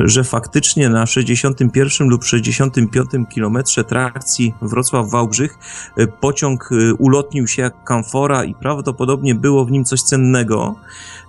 że 0.04 0.24
faktycznie 0.24 0.88
na 0.88 1.06
61 1.06 2.08
lub 2.08 2.24
65 2.24 3.10
kilometrze 3.30 3.84
trakcji 3.84 4.54
Wrocław-Wałbrzych 4.62 5.58
e, 5.96 6.06
pociąg 6.06 6.70
e, 6.72 6.94
ulotnił 6.94 7.46
się 7.46 7.62
jak 7.62 7.84
kamfora 7.84 8.44
i 8.44 8.54
prawdopodobnie 8.54 9.34
było 9.34 9.64
w 9.64 9.70
nim 9.70 9.84
coś 9.84 10.02
cennego, 10.02 10.74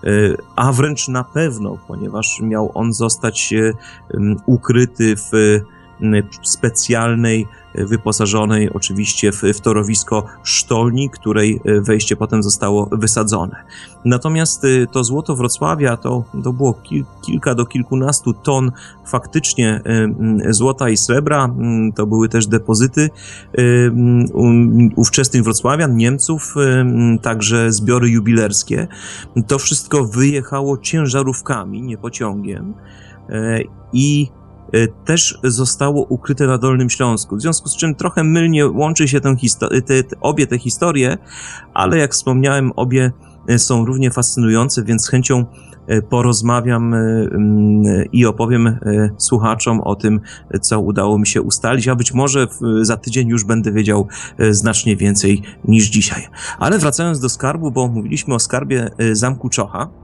e, 0.04 0.08
a 0.56 0.72
wręcz 0.72 1.08
na 1.08 1.24
pewno, 1.24 1.78
ponieważ 1.88 2.40
miał 2.42 2.72
on 2.74 2.94
zostać 2.94 3.54
ukryty 4.46 5.16
w 5.16 5.32
specjalnej 6.44 7.48
wyposażonej 7.76 8.70
oczywiście 8.74 9.32
w, 9.32 9.42
w 9.42 9.62
torowisko 9.62 10.26
sztolni, 10.44 11.10
której 11.10 11.62
e, 11.66 11.82
wejście 11.82 12.16
potem 12.16 12.44
zostało 12.44 12.90
wysadzone. 12.92 13.56
Natomiast 14.06 14.66
e, 14.66 14.88
to 14.88 15.04
złoto 15.04 15.36
Wrocławia 15.36 15.98
to, 15.98 16.24
to 16.44 16.54
było 16.54 16.74
kil, 16.74 17.06
kilka 17.26 17.56
do 17.56 17.66
kilkunastu 17.66 18.34
ton 18.34 18.72
faktycznie 19.06 19.82
e, 19.86 20.54
złota 20.54 20.90
i 20.90 20.98
srebra. 20.98 21.56
To 21.96 22.08
były 22.08 22.30
też 22.30 22.48
depozyty 22.48 23.10
ówczesnych 24.96 25.44
Wrocławian, 25.44 25.96
Niemców, 25.96 26.56
także 27.22 27.72
zbiory 27.72 28.10
jubilerskie. 28.10 28.88
To 29.48 29.60
wszystko 29.60 30.06
wyjechało 30.06 30.78
ciężarówkami, 30.78 31.82
nie 31.82 31.98
pociągiem. 31.98 32.74
I 33.94 34.28
też 35.06 35.40
zostało 35.44 36.06
ukryte 36.06 36.48
na 36.48 36.58
Dolnym 36.58 36.90
Śląsku. 36.90 37.36
W 37.36 37.42
związku 37.42 37.70
z 37.70 37.78
czym 37.78 37.96
trochę 37.96 38.24
mylnie 38.24 38.68
łączy 38.68 39.08
się 39.08 39.22
tę 39.22 39.36
te, 39.60 39.82
te, 39.82 40.16
obie 40.22 40.48
te 40.48 40.60
historie, 40.60 41.18
ale 41.74 41.98
jak 41.98 42.12
wspomniałem, 42.14 42.72
obie 42.76 43.12
y, 43.50 43.60
są 43.60 43.86
równie 43.86 44.12
fascynujące, 44.12 44.84
więc 44.84 45.06
z 45.06 45.10
chęcią 45.10 45.46
y, 45.90 46.02
porozmawiam 46.02 46.94
mm, 46.94 47.84
i 48.12 48.26
opowiem 48.26 48.80
słuchaczom 49.18 49.82
o 49.82 49.96
tym, 49.96 50.22
co 50.62 50.80
udało 50.80 51.20
mi 51.20 51.28
się 51.28 51.42
ustalić, 51.42 51.88
a 51.88 51.96
być 51.96 52.14
może 52.14 52.48
za 52.82 52.98
tydzień 52.98 53.28
już 53.28 53.44
będę 53.44 53.72
wiedział 53.72 54.08
znacznie 54.50 54.96
więcej 54.96 55.42
niż 55.66 55.86
dzisiaj. 55.86 56.28
Ale 56.60 56.80
wracając 56.80 57.20
do 57.20 57.30
skarbu, 57.30 57.72
bo 57.72 57.88
mówiliśmy 57.88 58.36
o 58.36 58.40
skarbie 58.40 58.90
Zamku 59.12 59.50
Czocha, 59.50 60.03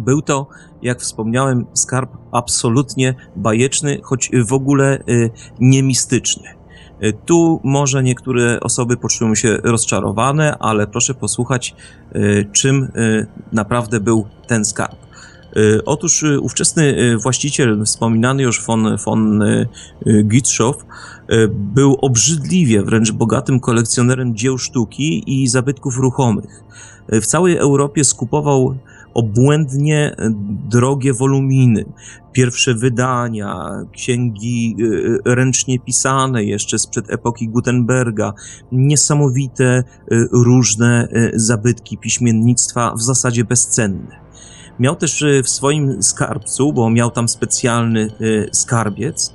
był 0.00 0.22
to, 0.22 0.46
jak 0.82 1.00
wspomniałem, 1.00 1.66
skarb 1.74 2.10
absolutnie 2.32 3.14
bajeczny, 3.36 4.00
choć 4.02 4.30
w 4.46 4.52
ogóle 4.52 4.98
y, 5.08 5.30
niemistyczny. 5.60 6.48
Y, 7.02 7.12
tu 7.26 7.60
może 7.64 8.02
niektóre 8.02 8.60
osoby 8.60 8.96
poczują 8.96 9.34
się 9.34 9.56
rozczarowane, 9.64 10.56
ale 10.58 10.86
proszę 10.86 11.14
posłuchać, 11.14 11.74
y, 12.14 12.46
czym 12.52 12.92
naprawdę 13.52 14.00
był 14.00 14.26
ten 14.46 14.64
skarb. 14.64 14.96
Otóż 15.86 16.24
ówczesny 16.40 17.16
właściciel, 17.22 17.84
wspominany 17.84 18.42
już 18.42 18.66
von, 18.66 18.96
von 19.06 19.44
Gitschow, 20.24 20.76
był 21.50 21.96
obrzydliwie 22.00 22.82
wręcz 22.82 23.12
bogatym 23.12 23.60
kolekcjonerem 23.60 24.36
dzieł 24.36 24.58
sztuki 24.58 25.22
i 25.26 25.48
zabytków 25.48 25.96
ruchomych. 25.96 26.64
W 27.08 27.26
całej 27.26 27.56
Europie 27.56 28.04
skupował 28.04 28.76
obłędnie 29.16 30.16
drogie 30.68 31.12
woluminy, 31.14 31.84
pierwsze 32.32 32.74
wydania, 32.74 33.70
księgi 33.92 34.76
y, 34.80 34.84
y, 34.84 35.20
ręcznie 35.24 35.78
pisane 35.78 36.44
jeszcze 36.44 36.78
sprzed 36.78 37.10
epoki 37.10 37.48
Gutenberga, 37.48 38.32
niesamowite 38.72 39.84
różne 40.32 41.08
zabytki 41.34 41.98
piśmiennictwa 41.98 42.94
w 42.94 43.02
zasadzie 43.02 43.44
bezcenne. 43.44 44.26
Miał 44.78 44.96
też 44.96 45.24
w 45.44 45.48
swoim 45.48 46.02
skarbcu, 46.02 46.72
bo 46.72 46.90
miał 46.90 47.10
tam 47.10 47.28
specjalny 47.28 48.08
skarbiec, 48.52 49.34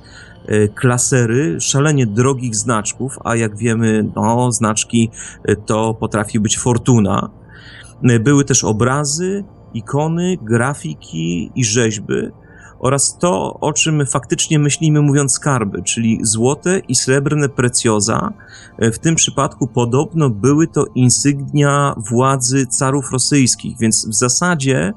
klasery 0.74 1.60
szalenie 1.60 2.06
drogich 2.06 2.56
znaczków, 2.56 3.18
a 3.24 3.36
jak 3.36 3.56
wiemy, 3.56 4.10
no, 4.16 4.52
znaczki 4.52 5.10
to 5.66 5.94
potrafi 5.94 6.40
być 6.40 6.58
fortuna. 6.58 7.30
Były 8.20 8.44
też 8.44 8.64
obrazy, 8.64 9.44
ikony, 9.74 10.36
grafiki 10.42 11.50
i 11.54 11.64
rzeźby 11.64 12.32
oraz 12.82 13.18
to, 13.18 13.60
o 13.60 13.72
czym 13.72 14.06
faktycznie 14.06 14.58
myślimy 14.58 15.02
mówiąc 15.02 15.32
skarby, 15.32 15.82
czyli 15.82 16.18
złote 16.22 16.78
i 16.88 16.94
srebrne 16.94 17.48
precjoza. 17.48 18.32
W 18.78 18.98
tym 18.98 19.14
przypadku 19.14 19.66
podobno 19.66 20.30
były 20.30 20.66
to 20.66 20.84
insygnia 20.94 21.94
władzy 22.10 22.66
carów 22.66 23.12
rosyjskich, 23.12 23.78
więc 23.78 24.08
w 24.08 24.14
zasadzie 24.14 24.92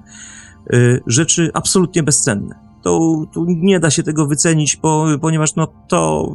y, 0.73 1.01
rzeczy 1.07 1.51
absolutnie 1.53 2.03
bezcenne 2.03 2.64
to, 2.85 3.25
to 3.33 3.45
nie 3.47 3.79
da 3.79 3.89
się 3.89 4.03
tego 4.03 4.27
wycenić, 4.27 4.79
ponieważ 5.21 5.55
no 5.55 5.67
to 5.87 6.31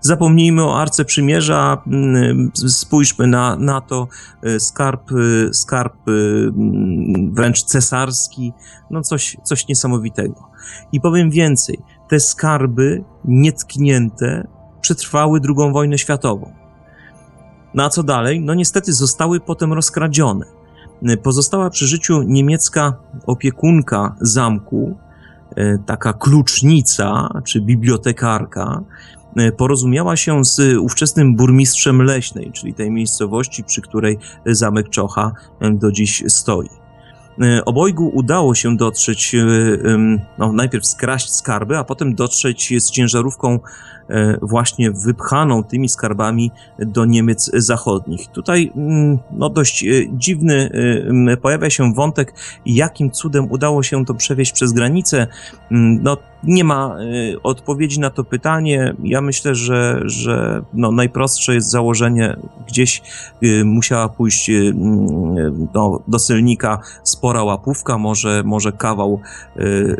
zapomnijmy 0.00 0.64
o 0.64 0.80
Arce 0.80 1.04
Przymierza, 1.04 1.82
mm, 1.86 2.50
spójrzmy 2.54 3.26
na, 3.26 3.56
na 3.56 3.80
to, 3.80 4.08
y, 4.46 4.60
skarb, 4.60 5.12
y, 5.12 5.50
skarb 5.52 6.08
y, 6.08 6.12
mm, 6.56 7.34
wręcz 7.34 7.62
cesarski, 7.62 8.52
no 8.90 9.02
coś, 9.02 9.36
coś 9.42 9.68
niesamowitego. 9.68 10.48
I 10.92 11.00
powiem 11.00 11.30
więcej, 11.30 11.78
te 12.08 12.20
skarby 12.20 13.04
nietknięte 13.24 14.48
przetrwały 14.80 15.40
II 15.44 15.72
wojnę 15.72 15.98
światową. 15.98 16.52
No 17.74 17.84
a 17.84 17.88
co 17.88 18.02
dalej? 18.02 18.40
No 18.40 18.54
niestety 18.54 18.92
zostały 18.92 19.40
potem 19.40 19.72
rozkradzione. 19.72 20.46
Pozostała 21.22 21.70
przy 21.70 21.86
życiu 21.86 22.22
niemiecka 22.22 22.96
opiekunka 23.26 24.16
zamku, 24.20 24.96
E, 24.96 25.07
taka 25.86 26.12
klucznica 26.12 27.28
czy 27.44 27.60
bibliotekarka 27.60 28.82
e, 29.36 29.52
porozumiała 29.52 30.16
się 30.16 30.44
z 30.44 30.76
ówczesnym 30.76 31.36
burmistrzem 31.36 32.02
Leśnej, 32.02 32.52
czyli 32.52 32.74
tej 32.74 32.90
miejscowości, 32.90 33.64
przy 33.64 33.80
której 33.80 34.18
zamek 34.46 34.88
Czocha 34.88 35.32
e, 35.60 35.70
do 35.70 35.92
dziś 35.92 36.24
stoi. 36.28 36.68
Obojgu 37.66 38.10
udało 38.14 38.54
się 38.54 38.76
dotrzeć, 38.76 39.36
no, 40.38 40.52
najpierw 40.52 40.86
skraść 40.86 41.34
skarby, 41.34 41.78
a 41.78 41.84
potem 41.84 42.14
dotrzeć 42.14 42.74
z 42.78 42.90
ciężarówką 42.90 43.58
E, 43.58 43.97
właśnie 44.42 44.90
wypchaną 44.90 45.64
tymi 45.64 45.88
skarbami 45.88 46.50
do 46.78 47.04
Niemiec 47.04 47.50
zachodnich. 47.54 48.28
Tutaj 48.28 48.72
mm, 48.76 49.18
no, 49.30 49.50
dość 49.50 49.84
e, 49.84 49.88
dziwny 50.12 50.70
e, 51.32 51.36
pojawia 51.36 51.70
się 51.70 51.94
wątek, 51.94 52.34
jakim 52.66 53.10
cudem 53.10 53.50
udało 53.50 53.82
się 53.82 54.04
to 54.04 54.14
przewieźć 54.14 54.52
przez 54.52 54.72
granicę. 54.72 55.26
Mm, 55.70 56.02
no, 56.02 56.16
nie 56.42 56.64
ma 56.64 56.96
odpowiedzi 57.42 58.00
na 58.00 58.10
to 58.10 58.24
pytanie. 58.24 58.94
Ja 59.02 59.20
myślę, 59.20 59.54
że, 59.54 60.02
że 60.04 60.62
no, 60.74 60.92
najprostsze 60.92 61.54
jest 61.54 61.70
założenie, 61.70 62.36
gdzieś 62.68 63.02
musiała 63.64 64.08
pójść 64.08 64.50
no, 65.74 66.00
do 66.08 66.18
celnika 66.18 66.78
spora 67.02 67.42
łapówka, 67.42 67.98
może, 67.98 68.42
może 68.44 68.72
kawał 68.72 69.20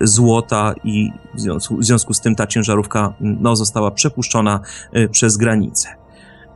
złota 0.00 0.74
i 0.84 1.12
w 1.34 1.40
związku, 1.40 1.76
w 1.76 1.84
związku 1.84 2.14
z 2.14 2.20
tym 2.20 2.34
ta 2.34 2.46
ciężarówka 2.46 3.12
no, 3.20 3.56
została 3.56 3.90
przepuszczona 3.98 4.60
y, 4.96 5.08
przez 5.08 5.36
granicę. 5.36 5.88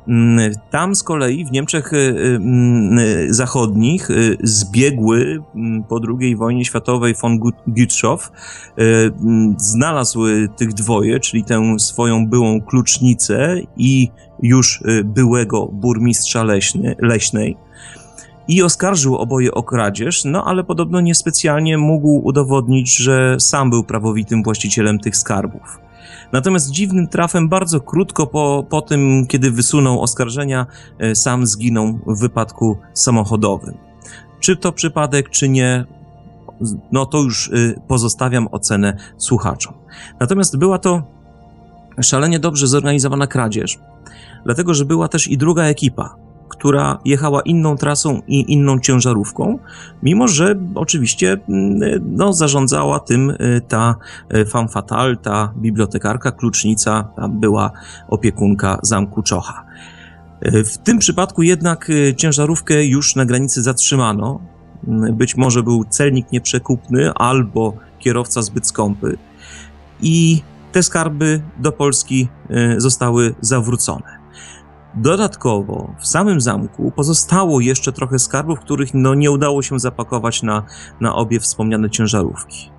Mm, 0.09 0.53
tam 0.71 0.95
z 0.95 1.03
kolei 1.03 1.45
w 1.45 1.53
Niemczech 1.53 1.93
y, 1.93 1.97
y, 1.97 2.37
mm, 2.37 2.99
Zachodnich 3.35 4.09
zbiegły 4.43 5.43
mm, 5.55 5.85
po 5.85 6.01
II 6.21 6.37
wojnie 6.37 6.65
światowej 6.65 7.15
von 7.23 7.41
Gütschow, 7.67 8.33
znalazł 9.57 10.21
tych 10.57 10.73
dwoje, 10.73 11.21
czyli 11.21 11.45
tę 11.45 11.77
swoją 11.79 12.27
byłą 12.27 12.61
klucznicę 12.61 13.57
i 13.77 14.11
już 14.43 14.83
byłego 15.05 15.67
burmistrza 15.67 16.45
leśny, 16.45 16.97
leśnej 16.99 17.57
i 18.49 18.63
oskarżył 18.63 19.17
oboje 19.17 19.55
o 19.55 19.63
kradzież, 19.63 20.25
no 20.25 20.45
ale 20.45 20.65
podobno 20.65 21.01
niespecjalnie 21.01 21.79
mógł 21.79 22.21
udowodnić, 22.25 22.97
że 22.97 23.37
sam 23.41 23.71
był 23.71 23.85
prawowitym 23.85 24.43
właścicielem 24.43 24.99
tych 24.99 25.17
skarbów. 25.17 25.81
Natomiast 26.33 26.71
dziwnym 26.71 27.09
trafem 27.09 27.49
bardzo 27.49 27.81
krótko 27.81 28.27
po, 28.27 28.67
po 28.71 28.83
tym, 28.83 29.27
kiedy 29.29 29.51
wysunął 29.51 30.03
oskarżenia, 30.03 30.67
e, 30.99 31.15
sam 31.15 31.47
zginął 31.47 31.99
w 32.07 32.21
wypadku 32.21 32.79
samochodowym. 32.95 33.75
Czy 34.41 34.57
to 34.57 34.73
przypadek, 34.73 35.31
czy 35.31 35.49
nie, 35.49 35.85
no 36.93 37.07
to 37.07 37.19
już 37.19 37.49
e, 37.49 37.81
pozostawiam 37.89 38.49
ocenę 38.51 38.97
słuchaczom. 39.19 39.75
Natomiast 40.21 40.59
była 40.59 40.79
to 40.79 41.03
szalenie 42.03 42.39
dobrze 42.39 42.67
zorganizowana 42.67 43.27
kradzież, 43.27 43.79
dlatego 44.45 44.75
że 44.75 44.85
była 44.85 45.09
też 45.09 45.29
i 45.29 45.39
druga 45.39 45.65
ekipa, 45.65 46.22
która 46.53 46.99
jechała 47.05 47.41
inną 47.43 47.77
trasą 47.77 48.21
i 48.27 48.53
inną 48.53 48.79
ciężarówką, 48.79 49.59
mimo 50.03 50.29
że 50.29 50.55
oczywiście 50.75 51.33
mm, 51.49 51.81
no, 52.17 52.33
zarządzała 52.33 53.01
tym 53.01 53.31
y, 53.31 53.61
ta 53.69 53.95
y, 54.35 54.47
femme 54.47 54.69
fatale, 54.69 55.17
ta 55.17 55.53
bibliotekarka, 55.57 56.33
klucznica, 56.33 57.09
była 57.31 57.71
opiekunka 58.09 58.79
zamku 58.83 59.23
Czocha. 59.23 59.65
Y, 60.47 60.65
w 60.65 60.79
tym 60.79 60.99
przypadku 60.99 61.43
jednak 61.43 61.91
ciężarówkę 62.17 62.85
już 62.85 63.17
na 63.17 63.25
granicy 63.25 63.63
zatrzymano. 63.63 64.41
Mm, 64.89 65.17
być 65.17 65.37
może 65.37 65.63
był 65.63 65.85
celnik 65.85 66.33
nieprzekupny 66.33 67.13
albo 67.15 67.77
kierowca 67.99 68.43
zbyt 68.43 68.67
skąpy. 68.67 69.17
I 70.03 70.43
te 70.73 70.83
skarby 70.83 71.43
do 71.59 71.73
Polski 71.73 72.29
zostały 72.79 73.35
zawrócone. 73.41 74.22
Dodatkowo 74.95 75.95
w 76.01 76.07
samym 76.07 76.41
zamku 76.41 76.93
pozostało 76.97 77.61
jeszcze 77.61 77.93
trochę 77.93 78.19
skarbów, 78.19 78.61
których 78.61 78.95
no, 78.95 79.15
nie 79.15 79.31
udało 79.31 79.63
się 79.63 79.79
zapakować 79.79 80.43
na, 80.43 80.63
na 81.01 81.15
obie 81.15 81.41
wspomniane 81.41 81.91
ciężarówki. 81.91 82.71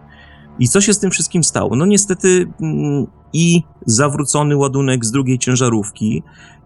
I 0.60 0.67
co 0.67 0.82
się 0.82 0.93
z 0.93 0.99
tym 0.99 1.12
wszystkim 1.12 1.43
stało? 1.43 1.76
No 1.76 1.86
niestety 1.86 2.47
mm, 2.62 3.08
i 3.34 3.63
zawrócony 3.86 4.56
ładunek 4.58 5.06
z 5.06 5.12
drugiej 5.12 5.39
ciężarówki, 5.39 6.23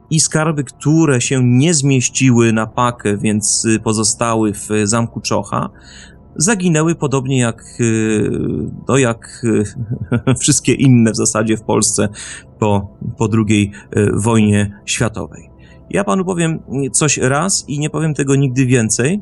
i 0.09 0.19
skarby, 0.19 0.63
które 0.63 1.21
się 1.21 1.43
nie 1.43 1.73
zmieściły 1.73 2.53
na 2.53 2.67
pakę, 2.67 3.17
więc 3.17 3.65
y, 3.65 3.79
pozostały 3.79 4.53
w 4.53 4.69
zamku 4.83 5.21
Czocha, 5.21 5.69
zaginęły 6.37 6.95
podobnie 6.95 7.39
jak, 7.39 7.63
y, 7.79 8.29
no 8.87 8.97
jak 8.97 9.41
y, 9.43 9.63
wszystkie 10.39 10.73
inne 10.73 11.11
w 11.11 11.15
zasadzie 11.15 11.57
w 11.57 11.63
Polsce 11.63 12.09
po, 12.59 12.97
po 13.17 13.29
II 13.47 13.71
y, 13.97 14.09
wojnie 14.13 14.81
światowej. 14.85 15.49
Ja 15.89 16.03
panu 16.03 16.25
powiem 16.25 16.59
coś 16.91 17.17
raz 17.17 17.65
i 17.67 17.79
nie 17.79 17.89
powiem 17.89 18.13
tego 18.13 18.35
nigdy 18.35 18.65
więcej, 18.65 19.21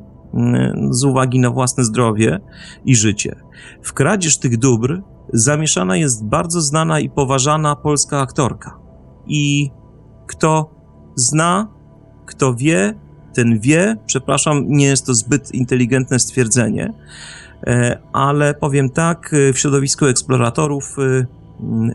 z 0.89 1.03
uwagi 1.03 1.39
na 1.39 1.51
własne 1.51 1.83
zdrowie 1.83 2.39
i 2.85 2.95
życie. 2.95 3.35
W 3.81 3.93
kradzież 3.93 4.37
tych 4.37 4.57
dóbr 4.57 5.01
zamieszana 5.33 5.97
jest 5.97 6.25
bardzo 6.25 6.61
znana 6.61 6.99
i 6.99 7.09
poważana 7.09 7.75
polska 7.75 8.19
aktorka. 8.19 8.79
I 9.27 9.71
kto 10.27 10.69
zna, 11.15 11.67
kto 12.25 12.53
wie, 12.53 12.93
ten 13.35 13.59
wie, 13.59 13.97
przepraszam, 14.05 14.65
nie 14.67 14.85
jest 14.85 15.05
to 15.05 15.13
zbyt 15.13 15.51
inteligentne 15.51 16.19
stwierdzenie, 16.19 16.93
e, 17.67 17.99
ale 18.13 18.53
powiem 18.53 18.89
tak, 18.89 19.33
e, 19.33 19.53
w 19.53 19.59
środowisku 19.59 20.05
eksploratorów 20.05 20.95
e, 20.99 21.25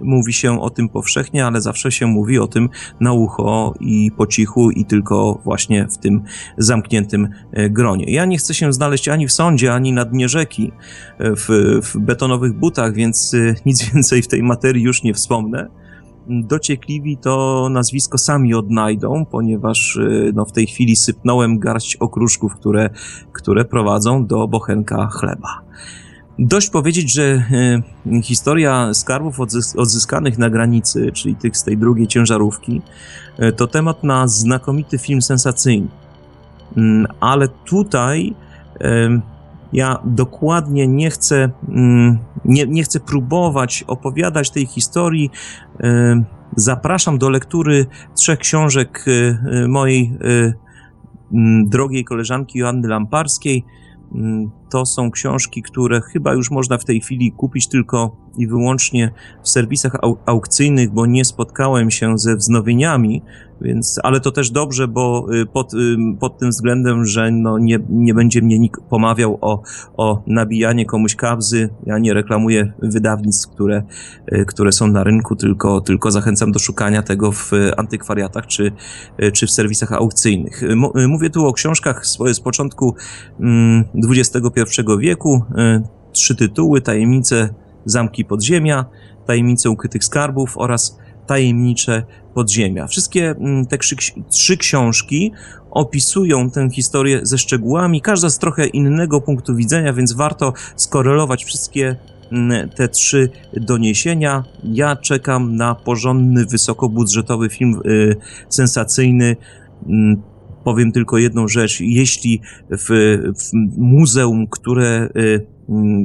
mówi 0.01 0.33
się 0.33 0.61
o 0.61 0.71
tym 0.71 0.89
powszechnie, 0.89 1.47
ale 1.47 1.61
zawsze 1.61 1.93
się 1.93 2.07
mówi 2.07 2.39
o 2.39 2.47
tym 2.47 2.69
na 3.01 3.13
ucho 3.13 3.75
i 3.81 4.11
po 4.17 4.27
cichu 4.27 4.71
i 4.71 4.85
tylko 4.85 5.41
właśnie 5.45 5.89
w 5.89 5.99
tym 5.99 6.23
zamkniętym 6.59 7.29
gronie. 7.71 8.05
Ja 8.09 8.25
nie 8.25 8.39
chcę 8.39 8.55
się 8.55 8.73
znaleźć 8.73 9.09
ani 9.09 9.27
w 9.27 9.33
sądzie, 9.33 9.73
ani 9.73 9.93
na 9.93 10.05
dnie 10.05 10.29
rzeki 10.29 10.73
w, 11.19 11.79
w 11.83 11.99
betonowych 11.99 12.53
butach, 12.53 12.95
więc 12.95 13.37
nic 13.67 13.85
więcej 13.95 14.23
w 14.23 14.29
tej 14.29 14.43
materii 14.43 14.83
już 14.83 15.03
nie 15.03 15.15
wspomnę 15.15 15.69
dociekliwi 16.31 17.17
to 17.17 17.69
nazwisko 17.71 18.19
sami 18.19 18.55
odnajdą, 18.55 19.25
ponieważ 19.31 19.97
y, 19.97 20.33
no, 20.35 20.45
w 20.45 20.53
tej 20.53 20.67
chwili 20.67 20.97
sypnąłem 20.97 21.59
garść 21.59 21.97
okruszków, 21.97 22.55
które, 22.55 22.91
które 23.33 23.65
prowadzą 23.65 24.27
do 24.27 24.49
bochenka 24.49 25.07
chleba. 25.07 25.61
Dość 26.39 26.71
powiedzieć, 26.71 27.13
że 27.13 27.23
e, 27.23 28.23
historia 28.23 28.95
skarbów 28.95 29.41
odzyskanych 29.77 30.39
na 30.39 30.51
granicy, 30.51 31.13
czyli 31.13 31.35
tych 31.35 31.57
z 31.57 31.65
tej 31.65 31.79
drugiej 31.79 32.07
ciężarówki, 32.07 32.83
e, 33.39 33.53
to 33.53 33.67
temat 33.67 34.05
na 34.05 34.29
znakomity 34.29 34.99
film 34.99 35.23
sensacyjny. 35.23 35.89
Mm, 36.77 37.07
ale 37.21 37.49
tutaj 37.49 38.35
ja 39.73 39.99
dokładnie 40.05 40.89
nie 40.89 41.11
chcę, 41.11 41.51
mm, 41.69 42.19
nie, 42.45 42.67
nie 42.67 42.83
chcę 42.83 43.01
próbować 43.01 43.85
opowiadać 43.87 44.51
tej 44.51 44.67
historii. 44.67 45.31
Zapraszam 46.57 47.19
do 47.19 47.31
lektury 47.31 47.87
trzech 48.17 48.39
książek 48.39 49.05
e, 49.07 49.69
mojej 49.69 50.19
drogiej 51.67 52.05
koleżanki 52.05 52.59
Joanny 52.59 52.89
Lamparskiej. 52.89 53.65
Mm, 54.71 54.83
to 54.83 54.87
są 54.87 55.11
książki, 55.11 55.63
które 55.63 56.01
chyba 56.01 56.35
już 56.35 56.51
można 56.51 56.79
w 56.79 56.85
tej 56.85 57.01
chwili 57.01 57.33
kupić 57.33 57.69
tylko 57.69 58.17
i 58.39 58.47
wyłącznie 58.47 59.13
w 59.43 59.49
serwisach 59.49 59.97
au 60.03 60.17
aukcyjnych, 60.27 60.91
bo 60.91 61.07
nie 61.07 61.25
spotkałem 61.25 61.91
się 61.91 62.19
ze 62.19 62.37
wznowieniami 62.37 63.23
więc, 63.61 64.01
ale 64.03 64.21
to 64.21 64.31
też 64.31 64.51
dobrze, 64.51 64.89
bo 64.89 65.27
y, 65.35 65.47
pod, 65.47 65.75
y, 65.75 65.97
pod 66.21 66.39
tym 66.39 66.51
względem, 66.51 67.05
że 67.05 67.31
no 67.31 67.59
nie, 67.59 67.79
nie 67.89 68.15
będzie 68.15 68.43
mnie 68.43 68.59
nikt 68.59 68.81
pomawiał 68.81 69.39
o, 69.41 69.63
o 69.97 70.23
nabijanie 70.27 70.87
komuś 70.87 71.17
kabzy. 71.17 71.69
Ja 71.87 71.99
nie 71.99 72.15
reklamuję 72.15 72.73
wydawnictw, 72.83 73.49
które, 73.49 73.83
y, 74.33 74.45
które 74.45 74.73
są 74.73 74.87
na 74.87 75.05
rynku, 75.05 75.37
tylko, 75.37 75.81
tylko 75.81 76.11
zachęcam 76.11 76.53
do 76.53 76.59
szukania 76.59 77.03
tego 77.03 77.33
w 77.33 77.51
antykwariatach 77.77 78.47
czy, 78.47 78.73
czy 79.33 79.47
w 79.47 79.51
serwisach 79.51 79.93
aukcyjnych. 79.93 80.63
Mówię 81.09 81.31
tu 81.31 81.47
o 81.47 81.53
książkach 81.53 82.07
z, 82.07 82.19
z 82.33 82.41
początku 82.41 82.95
XXI 84.09 84.60
mm, 84.63 85.01
wieku. 85.01 85.43
Trzy 86.13 86.35
tytuły: 86.35 86.81
Tajemnice 86.81 87.49
Zamki 87.85 88.25
Podziemia, 88.25 88.85
Tajemnice 89.27 89.71
Ukrytych 89.71 90.05
Skarbów 90.05 90.59
oraz 90.59 90.99
tajemnicze 91.27 92.03
podziemia. 92.35 92.87
Wszystkie 92.87 93.31
mm, 93.31 93.67
te 93.67 93.79
trzy 94.31 94.57
książki 94.57 95.33
opisują 95.71 96.51
tę 96.51 96.71
historię 96.71 97.21
ze 97.23 97.39
szczegółami, 97.39 98.01
każda 98.01 98.31
z 98.31 98.39
trochę 98.39 98.67
innego 98.67 99.21
punktu 99.21 99.57
widzenia, 99.57 99.93
więc 99.93 100.13
warto 100.13 100.53
skorelować 100.77 101.45
wszystkie 101.45 101.97
mm, 102.33 102.69
te 102.69 102.89
trzy 102.89 103.31
doniesienia. 103.53 104.45
Ja 104.65 104.97
czekam 104.97 105.57
na 105.57 105.75
porządny, 105.75 106.47
wysokobudżetowy 106.47 107.49
film 107.49 107.81
y, 107.87 108.17
sensacyjny. 108.49 109.37
Mm, 110.61 110.65
powiem 110.65 110.93
tylko 110.93 111.19
jedną 111.19 111.49
rzecz. 111.49 111.81
Jeśli 111.81 112.41
w, 112.71 112.89
w 113.39 113.79
muzeum, 113.79 114.47
które 114.47 115.09
y, 115.17 115.47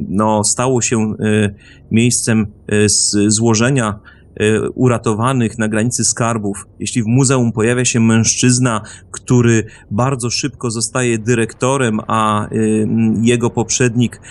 no, 0.10 0.44
stało 0.44 0.82
się 0.82 1.14
y, 1.14 1.56
miejscem 1.92 2.48
złożenia 3.28 4.00
E, 4.40 4.70
uratowanych 4.70 5.58
na 5.58 5.68
granicy 5.68 6.04
skarbów, 6.04 6.68
jeśli 6.80 7.04
w 7.04 7.06
muzeum 7.06 7.52
pojawia 7.52 7.86
się 7.86 8.00
mężczyzna, 8.00 8.82
który 9.12 9.66
bardzo 9.92 10.30
szybko 10.30 10.72
zostaje 10.72 11.18
dyrektorem, 11.18 12.00
a 12.08 12.48
jego 13.22 13.50
poprzednik 13.50 14.22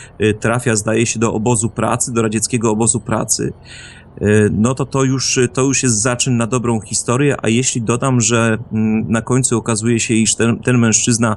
trafia, 0.40 0.76
zdaje 0.76 1.06
się, 1.06 1.20
do 1.20 1.34
obozu 1.34 1.70
pracy, 1.70 2.12
do 2.12 2.22
radzieckiego 2.22 2.70
obozu 2.70 3.00
pracy, 3.00 3.52
no 4.50 4.74
to 4.74 4.86
to 4.86 5.04
już, 5.04 5.38
to 5.52 5.62
już 5.62 5.82
jest 5.82 6.02
zaczyn 6.02 6.36
na 6.36 6.46
dobrą 6.46 6.80
historię, 6.80 7.36
a 7.42 7.48
jeśli 7.48 7.82
dodam, 7.82 8.20
że 8.20 8.58
na 9.08 9.22
końcu 9.22 9.58
okazuje 9.58 10.00
się, 10.00 10.14
iż 10.14 10.34
ten, 10.34 10.58
ten 10.58 10.78
mężczyzna 10.78 11.36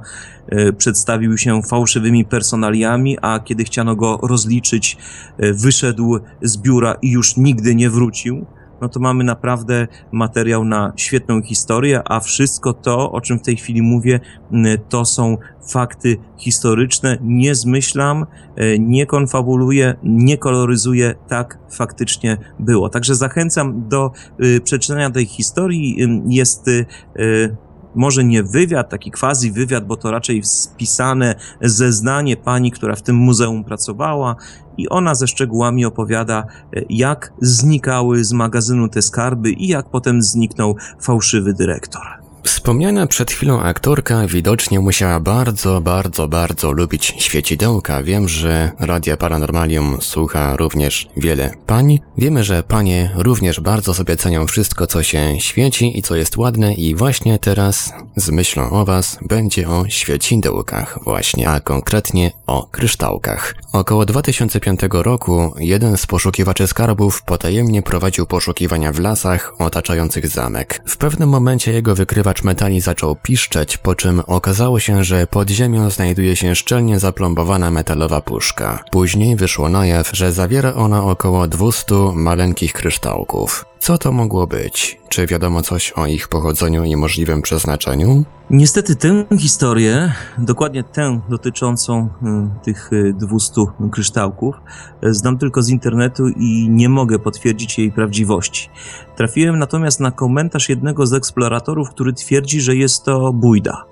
przedstawił 0.78 1.38
się 1.38 1.62
fałszywymi 1.63 2.26
personaliami, 2.26 3.18
a 3.22 3.40
kiedy 3.40 3.63
chciano 3.63 3.96
go 3.96 4.20
rozliczyć, 4.24 4.98
wyszedł 5.40 6.20
z 6.42 6.58
biura 6.58 6.96
i 7.02 7.12
już 7.12 7.38
nigdy 7.38 7.76
nie 7.76 7.90
wrócił, 7.90 8.46
no 8.82 8.90
to 8.90 9.00
mamy 9.00 9.24
naprawdę 9.24 9.88
materiał 10.12 10.66
na 10.66 10.94
świetną 10.96 11.42
historię, 11.42 12.02
a 12.06 12.20
wszystko 12.20 12.74
to, 12.74 13.12
o 13.12 13.22
czym 13.22 13.40
w 13.40 13.42
tej 13.42 13.56
chwili 13.56 13.82
mówię, 13.82 14.20
to 14.90 15.06
są 15.06 15.38
fakty 15.72 16.18
historyczne. 16.38 17.18
Nie 17.22 17.56
zmyślam, 17.56 18.26
e, 18.56 18.80
nie 18.80 19.06
konfabuluję, 19.06 19.96
nie 20.04 20.38
koloryzuję. 20.38 21.16
Tak 21.28 21.60
faktycznie 21.70 22.38
było. 22.60 22.90
Także 22.90 23.16
zachęcam 23.16 23.90
do 23.90 24.12
y, 24.44 24.62
przeczytania 24.62 25.10
tej 25.10 25.26
historii. 25.26 25.98
Jest 26.28 26.68
y, 26.68 26.86
może 27.98 28.24
nie 28.24 28.44
wywiad, 28.44 28.90
taki 28.90 29.12
quasi 29.12 29.52
wywiad, 29.52 29.86
bo 29.86 29.98
to 29.98 30.12
raczej 30.12 30.44
spisane 30.44 31.36
zeznanie 31.62 32.38
pani, 32.38 32.72
która 32.72 32.96
w 32.96 33.02
tym 33.02 33.16
muzeum 33.16 33.64
pracowała 33.64 34.36
i 34.78 34.90
ona 34.90 35.16
ze 35.16 35.28
szczegółami 35.28 35.86
opowiada, 35.86 36.44
e, 36.76 36.82
jak 36.90 37.34
znikały 37.42 38.24
z 38.24 38.34
magazynu 38.34 38.90
te 38.90 39.02
skarby 39.02 39.52
i 39.52 39.68
jak 39.68 39.90
potem 39.90 40.22
zniknął 40.22 40.76
fałszywy 41.02 41.54
dyrektor. 41.54 42.17
Wspomniana 42.48 43.08
przed 43.08 43.32
chwilą 43.32 43.62
aktorka 43.62 44.28
widocznie 44.28 44.80
musiała 44.80 45.20
bardzo, 45.20 45.82
bardzo, 45.82 46.28
bardzo 46.28 46.72
lubić 46.72 47.14
świecidełka. 47.18 48.04
Wiem, 48.04 48.28
że 48.28 48.72
Radia 48.80 49.18
Paranormalium 49.18 49.98
słucha 50.02 50.56
również 50.56 51.08
wiele 51.18 51.54
pań. 51.66 52.00
Wiemy, 52.18 52.44
że 52.44 52.64
panie 52.64 53.12
również 53.16 53.60
bardzo 53.60 53.94
sobie 53.94 54.16
cenią 54.16 54.48
wszystko, 54.48 54.88
co 54.88 55.04
się 55.04 55.40
świeci 55.40 56.00
i 56.00 56.02
co 56.02 56.16
jest 56.16 56.38
ładne 56.38 56.74
i 56.74 56.96
właśnie 56.96 57.40
teraz 57.40 57.94
z 58.16 58.30
myślą 58.30 58.70
o 58.70 58.86
was 58.86 59.20
będzie 59.22 59.70
o 59.70 59.90
świecidełkach 59.90 61.00
właśnie, 61.04 61.50
a 61.50 61.60
konkretnie 61.60 62.32
o 62.46 62.68
kryształkach. 62.72 63.56
Około 63.74 64.06
2005 64.06 64.80
roku 64.92 65.54
jeden 65.60 65.98
z 65.98 66.06
poszukiwaczy 66.06 66.68
skarbów 66.68 67.24
potajemnie 67.24 67.82
prowadził 67.82 68.26
poszukiwania 68.26 68.92
w 68.92 69.00
lasach 69.00 69.54
otaczających 69.60 70.28
zamek. 70.28 70.82
W 70.86 70.98
pewnym 70.98 71.30
momencie 71.30 71.74
jego 71.74 71.96
wykrywacz 71.96 72.37
Wykrywacz 72.38 72.56
metali 72.56 72.82
zaczął 72.82 73.15
piszczeć, 73.15 73.78
po 73.78 73.95
czym 73.95 74.21
okazało 74.28 74.80
się, 74.80 75.04
że 75.04 75.28
pod 75.28 75.50
ziemią 75.50 75.89
znajduje 75.89 76.36
się 76.36 76.56
szczelnie 76.56 77.00
zaplombowana 77.00 77.71
metalowa 77.71 78.21
puszka. 78.21 78.84
Później 78.91 79.36
wyszło 79.36 79.69
na 79.69 79.86
jaw, 79.86 80.10
że 80.13 80.32
zawiera 80.32 80.73
ona 80.73 81.04
około 81.04 81.47
200 81.47 81.95
maleńkich 82.13 82.73
kryształków. 82.73 83.65
Co 83.80 83.98
to 83.98 84.12
mogło 84.12 84.48
być? 84.48 85.00
Czy 85.10 85.28
wiadomo 85.28 85.62
coś 85.62 85.92
o 85.92 86.08
ich 86.08 86.28
pochodzeniu 86.28 86.84
i 86.84 86.96
możliwym 86.96 87.42
przeznaczeniu? 87.42 88.24
Niestety 88.50 88.96
tę 88.96 89.26
historię, 89.40 90.13
dokładnie 90.38 90.84
tę 90.84 91.22
dotyczącą 91.30 92.10
y, 92.60 92.63
tych 92.63 92.90
200 93.13 93.62
y, 93.62 93.90
kryształków, 93.90 94.56
y, 95.04 95.13
znam 95.13 95.38
tylko 95.38 95.62
z 95.62 95.70
internetu 95.70 96.28
i 96.28 96.70
nie 96.70 96.90
mogę 96.90 97.20
potwierdzić 97.20 97.80
jej 97.80 97.92
prawdziwości. 97.92 98.70
Trafiłem 99.16 99.60
natomiast 99.60 100.00
na 100.00 100.12
komentarz 100.12 100.70
jednego 100.70 101.08
z 101.08 101.13
eksploratorów, 101.13 101.90
który 101.90 102.13
twierdzi, 102.13 102.62
że 102.62 102.76
jest 102.76 103.04
to 103.04 103.34
bójda. 103.34 103.86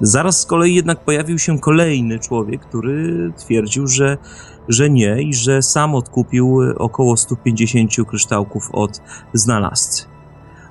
Zaraz 0.00 0.40
z 0.40 0.46
kolei 0.46 0.74
jednak 0.74 1.04
pojawił 1.04 1.38
się 1.38 1.58
kolejny 1.58 2.18
człowiek, 2.18 2.60
który 2.60 3.32
twierdził, 3.36 3.86
że 3.86 4.18
że 4.68 4.90
nie 4.90 5.22
i 5.22 5.34
że 5.34 5.62
sam 5.62 5.94
odkupił 5.94 6.58
około 6.76 7.16
150 7.16 7.90
kryształków 8.08 8.68
od 8.72 9.00
znalazcy. 9.32 10.04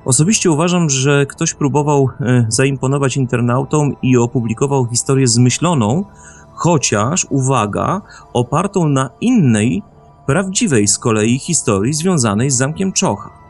Osobiście 0.05 0.51
uważam, 0.51 0.89
że 0.89 1.25
ktoś 1.25 1.53
próbował 1.53 2.09
e, 2.19 2.45
zaimponować 2.49 3.17
internautom 3.17 3.95
i 4.01 4.17
opublikował 4.17 4.87
historię 4.87 5.27
zmyśloną, 5.27 6.05
chociaż, 6.53 7.27
uwaga, 7.29 8.01
opartą 8.33 8.87
na 8.87 9.09
innej, 9.21 9.83
prawdziwej 10.25 10.87
z 10.87 10.99
kolei 10.99 11.39
historii 11.39 11.93
związanej 11.93 12.51
z 12.51 12.57
zamkiem 12.57 12.91
Czocha. 12.91 13.40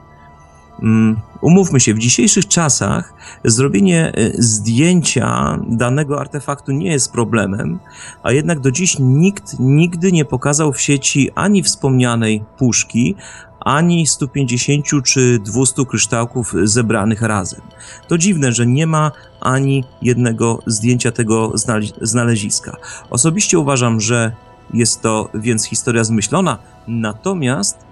Mm, 0.82 1.18
umówmy 1.42 1.80
się, 1.80 1.94
w 1.94 2.00
dzisiejszych 2.00 2.48
czasach 2.48 3.14
zrobienie 3.44 4.14
e, 4.16 4.32
zdjęcia 4.34 5.60
danego 5.68 6.20
artefaktu 6.20 6.72
nie 6.72 6.92
jest 6.92 7.12
problemem, 7.12 7.80
a 8.24 8.32
jednak 8.32 8.60
do 8.60 8.72
dziś 8.72 9.00
nikt 9.00 9.60
nigdy 9.60 10.12
nie 10.12 10.26
pokazał 10.26 10.74
w 10.74 10.82
sieci 10.82 11.30
ani 11.36 11.64
wspomnianej 11.64 12.44
puszki, 12.58 13.16
ani 13.60 14.08
150 14.08 14.86
czy 15.06 15.40
200 15.40 15.86
kryształków 15.86 16.54
zebranych 16.64 17.22
razem. 17.22 17.62
To 18.08 18.18
dziwne, 18.18 18.52
że 18.52 18.66
nie 18.66 18.88
ma 18.88 19.12
ani 19.42 19.84
jednego 20.02 20.60
zdjęcia 20.66 21.12
tego 21.12 21.54
znaleziska. 22.02 22.78
Osobiście 23.10 23.60
uważam, 23.60 24.00
że 24.00 24.32
jest 24.74 25.02
to 25.02 25.30
więc 25.34 25.66
historia 25.66 26.04
zmyślona, 26.04 26.58
natomiast 26.88 27.91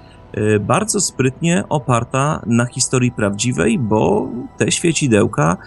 bardzo 0.59 1.01
sprytnie 1.01 1.63
oparta 1.69 2.41
na 2.45 2.65
historii 2.65 3.11
prawdziwej, 3.11 3.79
bo 3.79 4.27
te 4.57 4.71
świecidełka 4.71 5.57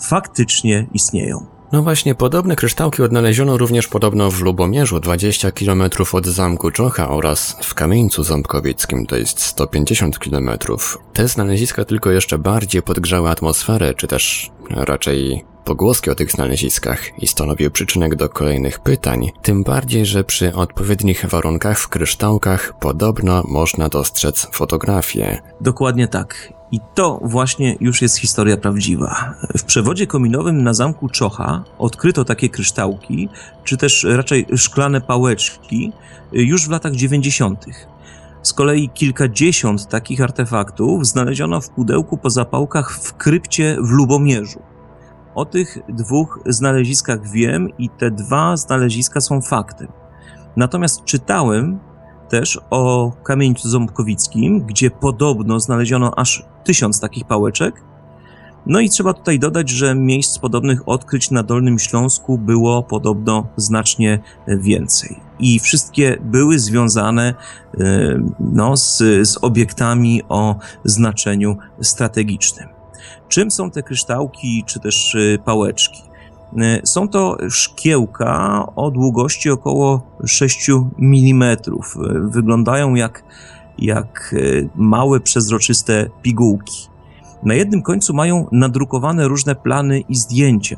faktycznie 0.00 0.86
istnieją. 0.92 1.46
No 1.72 1.82
właśnie, 1.82 2.14
podobne 2.14 2.56
kryształki 2.56 3.02
odnaleziono 3.02 3.58
również 3.58 3.88
podobno 3.88 4.30
w 4.30 4.40
Lubomierzu, 4.40 5.00
20 5.00 5.52
km 5.52 5.82
od 6.12 6.26
zamku 6.26 6.70
Czocha 6.70 7.08
oraz 7.08 7.56
w 7.62 7.74
Kamieńcu 7.74 8.22
Ząbkowieckim, 8.22 9.06
to 9.06 9.16
jest 9.16 9.40
150 9.40 10.18
km. 10.18 10.50
Te 11.12 11.28
znaleziska 11.28 11.84
tylko 11.84 12.10
jeszcze 12.10 12.38
bardziej 12.38 12.82
podgrzały 12.82 13.30
atmosferę, 13.30 13.94
czy 13.94 14.06
też 14.06 14.50
raczej 14.70 15.44
pogłoski 15.64 16.10
o 16.10 16.14
tych 16.14 16.30
znaleziskach 16.30 17.22
i 17.22 17.26
stanowił 17.26 17.70
przyczynek 17.70 18.16
do 18.16 18.28
kolejnych 18.28 18.78
pytań, 18.78 19.30
tym 19.42 19.62
bardziej, 19.62 20.06
że 20.06 20.24
przy 20.24 20.54
odpowiednich 20.54 21.24
warunkach 21.28 21.78
w 21.78 21.88
kryształkach 21.88 22.74
podobno 22.80 23.42
można 23.48 23.88
dostrzec 23.88 24.48
fotografię. 24.52 25.42
Dokładnie 25.60 26.08
tak. 26.08 26.52
I 26.72 26.80
to 26.94 27.20
właśnie 27.22 27.76
już 27.80 28.02
jest 28.02 28.16
historia 28.18 28.56
prawdziwa. 28.56 29.34
W 29.58 29.64
przewodzie 29.64 30.06
kominowym 30.06 30.62
na 30.62 30.74
zamku 30.74 31.08
Czocha 31.08 31.64
odkryto 31.78 32.24
takie 32.24 32.48
kryształki, 32.48 33.28
czy 33.64 33.76
też 33.76 34.06
raczej 34.10 34.46
szklane 34.56 35.00
pałeczki, 35.00 35.92
już 36.32 36.66
w 36.66 36.70
latach 36.70 36.94
90. 36.94 37.64
Z 38.42 38.52
kolei 38.52 38.88
kilkadziesiąt 38.88 39.88
takich 39.88 40.20
artefaktów 40.20 41.06
znaleziono 41.06 41.60
w 41.60 41.70
pudełku 41.70 42.16
po 42.16 42.30
zapałkach 42.30 42.92
w 42.92 43.14
krypcie 43.14 43.76
w 43.80 43.90
Lubomierzu. 43.90 44.73
O 45.34 45.44
tych 45.44 45.78
dwóch 45.88 46.40
znaleziskach 46.46 47.30
wiem 47.30 47.68
i 47.78 47.90
te 47.90 48.10
dwa 48.10 48.56
znaleziska 48.56 49.20
są 49.20 49.40
faktem. 49.40 49.88
Natomiast 50.56 51.04
czytałem 51.04 51.78
też 52.28 52.60
o 52.70 53.12
kamieńcu 53.22 53.68
ząbkowickim, 53.68 54.60
gdzie 54.60 54.90
podobno 54.90 55.60
znaleziono 55.60 56.12
aż 56.16 56.46
tysiąc 56.64 57.00
takich 57.00 57.24
pałeczek. 57.24 57.82
No 58.66 58.80
i 58.80 58.88
trzeba 58.90 59.14
tutaj 59.14 59.38
dodać, 59.38 59.70
że 59.70 59.94
miejsc 59.94 60.38
podobnych 60.38 60.88
odkryć 60.88 61.30
na 61.30 61.42
Dolnym 61.42 61.78
Śląsku 61.78 62.38
było 62.38 62.82
podobno 62.82 63.46
znacznie 63.56 64.18
więcej. 64.48 65.16
I 65.38 65.60
wszystkie 65.60 66.18
były 66.20 66.58
związane 66.58 67.34
e, 67.80 68.20
no, 68.40 68.76
z, 68.76 68.98
z 69.28 69.38
obiektami 69.42 70.22
o 70.28 70.56
znaczeniu 70.84 71.56
strategicznym. 71.80 72.73
Czym 73.34 73.50
są 73.50 73.70
te 73.70 73.82
kryształki 73.82 74.64
czy 74.66 74.80
też 74.80 75.14
e, 75.14 75.38
pałeczki? 75.38 76.02
E, 76.60 76.86
są 76.86 77.08
to 77.08 77.36
szkiełka 77.50 78.66
o 78.76 78.90
długości 78.90 79.50
około 79.50 80.02
6 80.26 80.70
mm. 80.98 81.42
E, 81.42 81.56
wyglądają 82.30 82.94
jak, 82.94 83.24
jak 83.78 84.34
małe, 84.74 85.20
przezroczyste 85.20 86.10
pigułki. 86.22 86.88
Na 87.42 87.54
jednym 87.54 87.82
końcu 87.82 88.14
mają 88.14 88.46
nadrukowane 88.52 89.28
różne 89.28 89.54
plany 89.54 90.00
i 90.00 90.14
zdjęcia. 90.14 90.76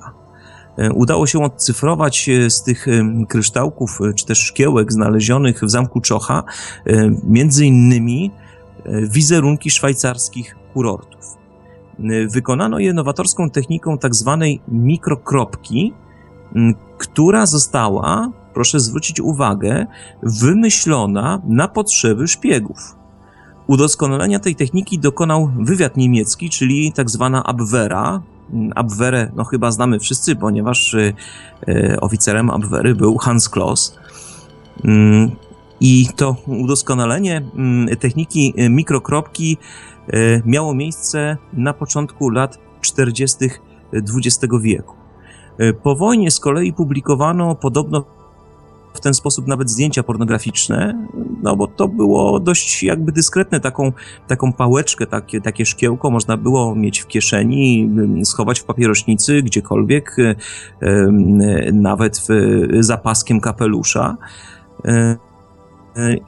Udało 0.94 1.26
się 1.26 1.44
odcyfrować 1.44 2.30
z 2.48 2.62
tych 2.62 2.86
kryształków 3.28 3.98
czy 4.16 4.26
też 4.26 4.38
szkiełek 4.38 4.92
znalezionych 4.92 5.60
w 5.64 5.70
zamku 5.70 6.00
Czocha 6.00 6.42
między 7.24 7.66
innymi 7.66 8.30
wizerunki 8.86 9.70
szwajcarskich 9.70 10.56
kurortów. 10.74 11.45
Wykonano 12.30 12.78
je 12.78 12.92
nowatorską 12.92 13.50
techniką 13.50 13.98
tak 13.98 14.14
zwanej 14.14 14.61
mikrokropki, 14.68 15.92
która 16.98 17.46
została, 17.46 18.30
proszę 18.54 18.80
zwrócić 18.80 19.20
uwagę, 19.20 19.87
wymyślona 20.22 21.42
na 21.48 21.68
potrzeby 21.68 22.28
szpiegów. 22.28 22.96
Udoskonalenia 23.66 24.38
tej 24.38 24.56
techniki 24.56 24.98
dokonał 24.98 25.50
wywiad 25.61 25.96
niemiecki, 25.96 26.50
czyli 26.50 26.92
tak 26.92 27.11
zwana 27.11 27.44
Abwehra. 27.44 28.22
Abwehrę, 28.74 29.32
no 29.37 29.44
chyba 29.44 29.70
znamy 29.70 29.98
wszyscy, 29.98 30.37
ponieważ 30.37 30.94
y, 30.94 31.14
y, 31.68 32.00
oficerem 32.00 32.50
Abwehry 32.50 32.94
był 32.94 33.16
Hans 33.16 33.48
Kloss. 33.48 33.98
I 35.80 36.06
to 36.16 36.37
udoskonalenie 36.46 37.42
techniki 38.00 38.54
y, 38.59 38.70
mikrokropki 38.70 39.59
miało 40.44 40.74
miejsce 40.74 41.36
na 41.52 41.72
początku 41.72 42.30
lat 42.30 42.58
40. 42.80 43.50
XX 43.92 44.38
wieku. 44.60 44.94
E, 45.58 45.72
po 45.72 45.96
wojnie 45.96 46.30
z 46.30 46.40
kolei 46.40 46.72
publikowano 46.72 47.54
podobno 47.54 48.04
w 48.94 49.00
ten 49.00 49.14
sposób 49.14 49.46
nawet 49.46 49.70
zdjęcia 49.70 50.02
pornograficzne, 50.02 51.08
no 51.42 51.56
bo 51.56 51.66
to 51.66 51.88
było 51.88 52.40
dość 52.40 52.82
jakby 52.82 53.12
dyskretne, 53.12 53.60
taką, 53.60 53.92
taką 54.28 54.52
pałeczkę, 54.52 55.06
takie, 55.06 55.40
takie 55.40 55.66
szkiełko 55.66 56.10
można 56.10 56.36
było 56.36 56.74
mieć 56.74 57.00
w 57.00 57.06
kieszeni, 57.06 57.90
schować 58.24 58.60
w 58.60 58.64
papierośnicy, 58.64 59.42
gdziekolwiek, 59.42 60.16
e, 60.18 61.12
nawet 61.72 62.18
w 62.18 62.28
zapaskiem 62.80 63.40
kapelusza 63.40 64.16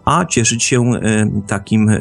a 0.04 0.24
cieszyć 0.24 0.64
się 0.64 0.92
e, 0.94 1.30
takim 1.46 1.88
e, 1.88 1.98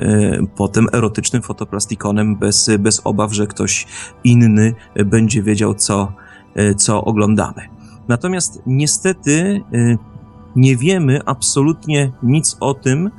potem 0.55 0.87
erotycznym 0.93 1.41
fotoplastikonem 1.41 2.35
bez, 2.35 2.69
bez 2.79 3.01
obaw, 3.03 3.33
że 3.33 3.47
ktoś 3.47 3.87
inny 4.23 4.73
będzie 5.05 5.43
wiedział, 5.43 5.73
co, 5.73 6.13
e, 6.55 6.75
co 6.75 7.03
oglądamy. 7.03 7.61
Natomiast 8.07 8.61
niestety 8.65 9.61
nie 10.55 10.77
wiemy 10.77 11.19
absolutnie 11.25 12.11
nic 12.23 12.57
o 12.59 12.73
tym, 12.73 13.11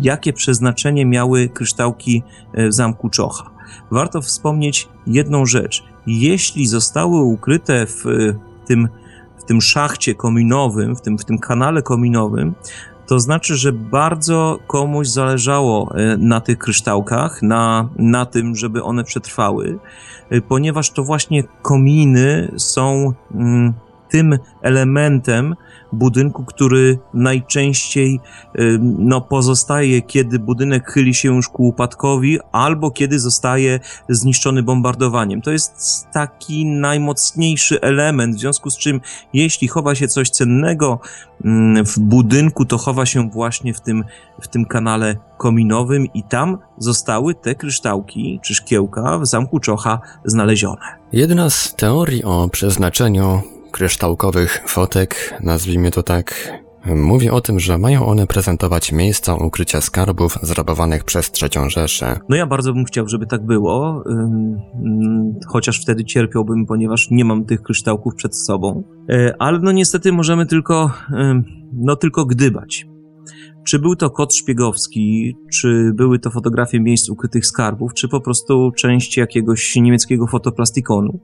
jakie 0.00 0.32
przeznaczenie 0.32 1.06
miały 1.06 1.48
kryształki 1.48 2.22
w 2.54 2.72
zamku 2.72 3.08
Czocha. 3.08 3.50
Warto 3.90 4.22
wspomnieć 4.22 4.88
jedną 5.06 5.46
rzecz. 5.46 5.84
Jeśli 6.06 6.66
zostały 6.66 7.22
ukryte 7.22 7.86
w 7.86 8.04
tym 8.66 8.88
tym 9.44 9.60
szachcie 9.60 10.14
kominowym, 10.14 10.96
w 10.96 11.00
tym, 11.00 11.18
w 11.18 11.24
tym 11.24 11.38
kanale 11.38 11.82
kominowym, 11.82 12.54
to 13.06 13.20
znaczy, 13.20 13.56
że 13.56 13.72
bardzo 13.72 14.58
komuś 14.66 15.08
zależało 15.08 15.94
e, 15.94 16.16
na 16.16 16.40
tych 16.40 16.58
kryształkach, 16.58 17.42
na, 17.42 17.88
na 17.98 18.26
tym, 18.26 18.56
żeby 18.56 18.82
one 18.82 19.04
przetrwały, 19.04 19.78
e, 20.30 20.40
ponieważ 20.40 20.90
to 20.90 21.04
właśnie 21.04 21.44
kominy 21.62 22.52
są 22.56 23.12
mm, 23.34 23.74
tym 24.10 24.38
elementem, 24.62 25.54
budynku, 25.92 26.44
który 26.44 26.98
najczęściej 27.14 28.20
no, 28.98 29.20
pozostaje, 29.20 30.02
kiedy 30.02 30.38
budynek 30.38 30.90
chyli 30.90 31.14
się 31.14 31.34
już 31.34 31.48
ku 31.48 31.68
upadkowi, 31.68 32.38
albo 32.52 32.90
kiedy 32.90 33.18
zostaje 33.18 33.80
zniszczony 34.08 34.62
bombardowaniem. 34.62 35.42
To 35.42 35.50
jest 35.50 36.06
taki 36.12 36.66
najmocniejszy 36.66 37.80
element, 37.80 38.36
w 38.36 38.38
związku 38.38 38.70
z 38.70 38.78
czym, 38.78 39.00
jeśli 39.32 39.68
chowa 39.68 39.94
się 39.94 40.08
coś 40.08 40.30
cennego 40.30 41.00
w 41.86 41.98
budynku, 41.98 42.64
to 42.64 42.78
chowa 42.78 43.06
się 43.06 43.30
właśnie 43.30 43.74
w 43.74 43.80
tym, 43.80 44.04
w 44.42 44.48
tym 44.48 44.64
kanale 44.64 45.16
kominowym 45.36 46.06
i 46.14 46.22
tam 46.22 46.58
zostały 46.78 47.34
te 47.34 47.54
kryształki 47.54 48.40
czy 48.42 48.54
szkiełka 48.54 49.18
w 49.18 49.26
zamku 49.26 49.60
Czocha 49.60 50.00
znalezione. 50.24 50.98
Jedna 51.12 51.50
z 51.50 51.74
teorii 51.74 52.24
o 52.24 52.48
przeznaczeniu 52.48 53.42
kryształkowych 53.70 54.62
fotek, 54.66 55.34
nazwijmy 55.40 55.90
to 55.90 56.02
tak, 56.02 56.58
Mówi 56.94 57.30
o 57.30 57.40
tym, 57.40 57.60
że 57.60 57.78
mają 57.78 58.06
one 58.06 58.26
prezentować 58.26 58.92
miejsca 58.92 59.34
ukrycia 59.34 59.80
skarbów 59.80 60.38
zrabowanych 60.42 61.04
przez 61.04 61.30
trzecią 61.30 61.70
Rzeszę. 61.70 62.20
No 62.28 62.36
ja 62.36 62.46
bardzo 62.46 62.72
bym 62.72 62.84
chciał, 62.84 63.08
żeby 63.08 63.26
tak 63.26 63.46
było, 63.46 64.04
chociaż 65.46 65.82
wtedy 65.82 66.04
cierpiałbym, 66.04 66.66
ponieważ 66.66 67.10
nie 67.10 67.24
mam 67.24 67.44
tych 67.44 67.62
kryształków 67.62 68.14
przed 68.14 68.36
sobą. 68.36 68.82
E, 69.10 69.34
ale 69.38 69.58
no 69.58 69.72
niestety 69.72 70.12
możemy 70.12 70.46
tylko, 70.46 70.90
no 71.72 71.96
tylko 71.96 72.24
gdybać. 72.24 72.86
Czy 73.68 73.78
był 73.78 73.96
to 73.96 74.10
kod 74.10 74.34
szpiegowski, 74.34 75.36
czy 75.52 75.92
były 75.94 76.18
to 76.18 76.30
fotografie 76.30 76.80
miejsc 76.80 77.08
ukrytych 77.08 77.46
skarbów, 77.46 77.94
czy 77.94 78.08
po 78.08 78.20
prostu 78.20 78.72
część 78.76 79.16
jakiegoś 79.16 79.76
niemieckiego 79.76 80.26
fotoplastikonu. 80.26 81.20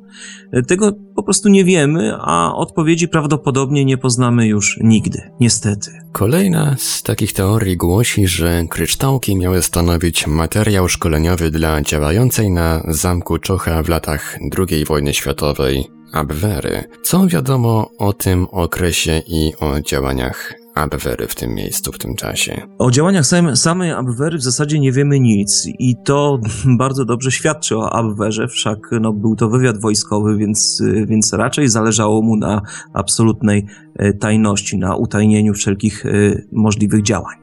Tego 0.68 0.92
po 1.16 1.22
prostu 1.22 1.48
nie 1.48 1.64
wiemy, 1.64 2.16
a 2.20 2.54
odpowiedzi 2.54 3.09
prawdopodobnie 3.09 3.85
nie 3.85 3.98
poznamy 3.98 4.46
już 4.46 4.78
nigdy, 4.83 5.18
niestety. 5.40 5.90
Kolejna 6.12 6.76
z 6.78 7.02
takich 7.02 7.33
teorii 7.33 7.76
głosi, 7.76 8.26
że 8.26 8.62
kryształki 8.70 9.37
miały 9.37 9.62
stanowić 9.62 10.26
materiał 10.26 10.88
szkoleniowy 10.88 11.50
dla 11.50 11.83
działającej 11.83 12.50
na 12.50 12.83
zamku 12.88 13.38
Czocha 13.38 13.83
w 13.83 13.88
latach 13.88 14.38
II 14.59 14.85
wojny 14.85 15.14
światowej 15.14 15.85
Abwehry. 16.12 16.85
Co 17.02 17.27
wiadomo 17.27 17.90
o 17.98 18.12
tym 18.12 18.46
okresie 18.50 19.23
i 19.27 19.52
o 19.60 19.81
działaniach 19.81 20.63
Abwehry 20.75 21.27
w 21.29 21.35
tym 21.35 21.54
miejscu, 21.54 21.92
w 21.92 21.98
tym 21.98 22.14
czasie. 22.14 22.62
O 22.79 22.90
działaniach 22.90 23.27
samej, 23.27 23.56
samej 23.56 23.90
Abwehry 23.90 24.38
w 24.38 24.42
zasadzie 24.42 24.81
nie 24.81 24.92
wiemy 24.92 25.20
nic 25.20 25.68
i 25.79 25.96
to 26.04 26.40
bardzo 26.79 27.04
dobrze 27.04 27.31
świadczy 27.31 27.77
o 27.77 27.92
Abwehrze, 27.92 28.48
wszak 28.48 28.79
no, 29.00 29.12
był 29.12 29.37
to 29.37 29.48
wywiad 29.48 29.81
wojskowy, 29.81 30.37
więc, 30.37 30.83
więc 31.06 31.33
raczej 31.33 31.68
zależało 31.68 32.22
mu 32.22 32.37
na 32.37 32.62
absolutnej 32.92 33.66
e, 33.96 34.12
tajności, 34.12 34.79
na 34.79 34.96
utajnieniu 34.96 35.54
wszelkich 35.54 36.06
e, 36.06 36.10
możliwych 36.52 37.02
działań. 37.02 37.37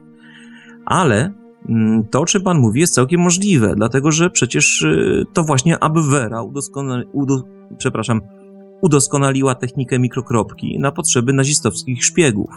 Ale 0.84 1.32
mm, 1.68 2.04
to, 2.04 2.20
o 2.20 2.24
czym 2.24 2.42
pan 2.42 2.58
mówi, 2.58 2.80
jest 2.80 2.94
całkiem 2.94 3.20
możliwe, 3.20 3.74
dlatego 3.76 4.10
że 4.10 4.30
przecież 4.30 4.82
e, 4.82 5.24
to 5.32 5.44
właśnie 5.44 5.78
Abwehra 5.78 6.42
udoskonali, 6.42 7.04
udo, 7.12 7.42
przepraszam, 7.78 8.20
udoskonaliła 8.82 9.54
technikę 9.54 9.98
mikrokropki 9.98 10.78
na 10.78 10.92
potrzeby 10.92 11.32
nazistowskich 11.32 12.04
szpiegów. 12.04 12.50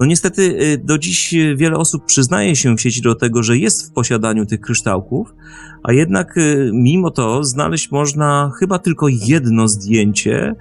No 0.00 0.06
niestety 0.06 0.78
do 0.84 0.98
dziś 0.98 1.34
wiele 1.56 1.76
osób 1.76 2.04
przyznaje 2.04 2.56
się 2.56 2.76
w 2.76 2.80
sieci 2.80 3.02
do 3.02 3.14
tego, 3.14 3.42
że 3.42 3.58
jest 3.58 3.90
w 3.90 3.92
posiadaniu 3.92 4.46
tych 4.46 4.60
kryształków, 4.60 5.34
a 5.82 5.92
jednak 5.92 6.34
mimo 6.72 7.10
to 7.10 7.44
znaleźć 7.44 7.90
można 7.90 8.52
chyba 8.58 8.78
tylko 8.78 9.08
jedno 9.08 9.68
zdjęcie 9.68 10.54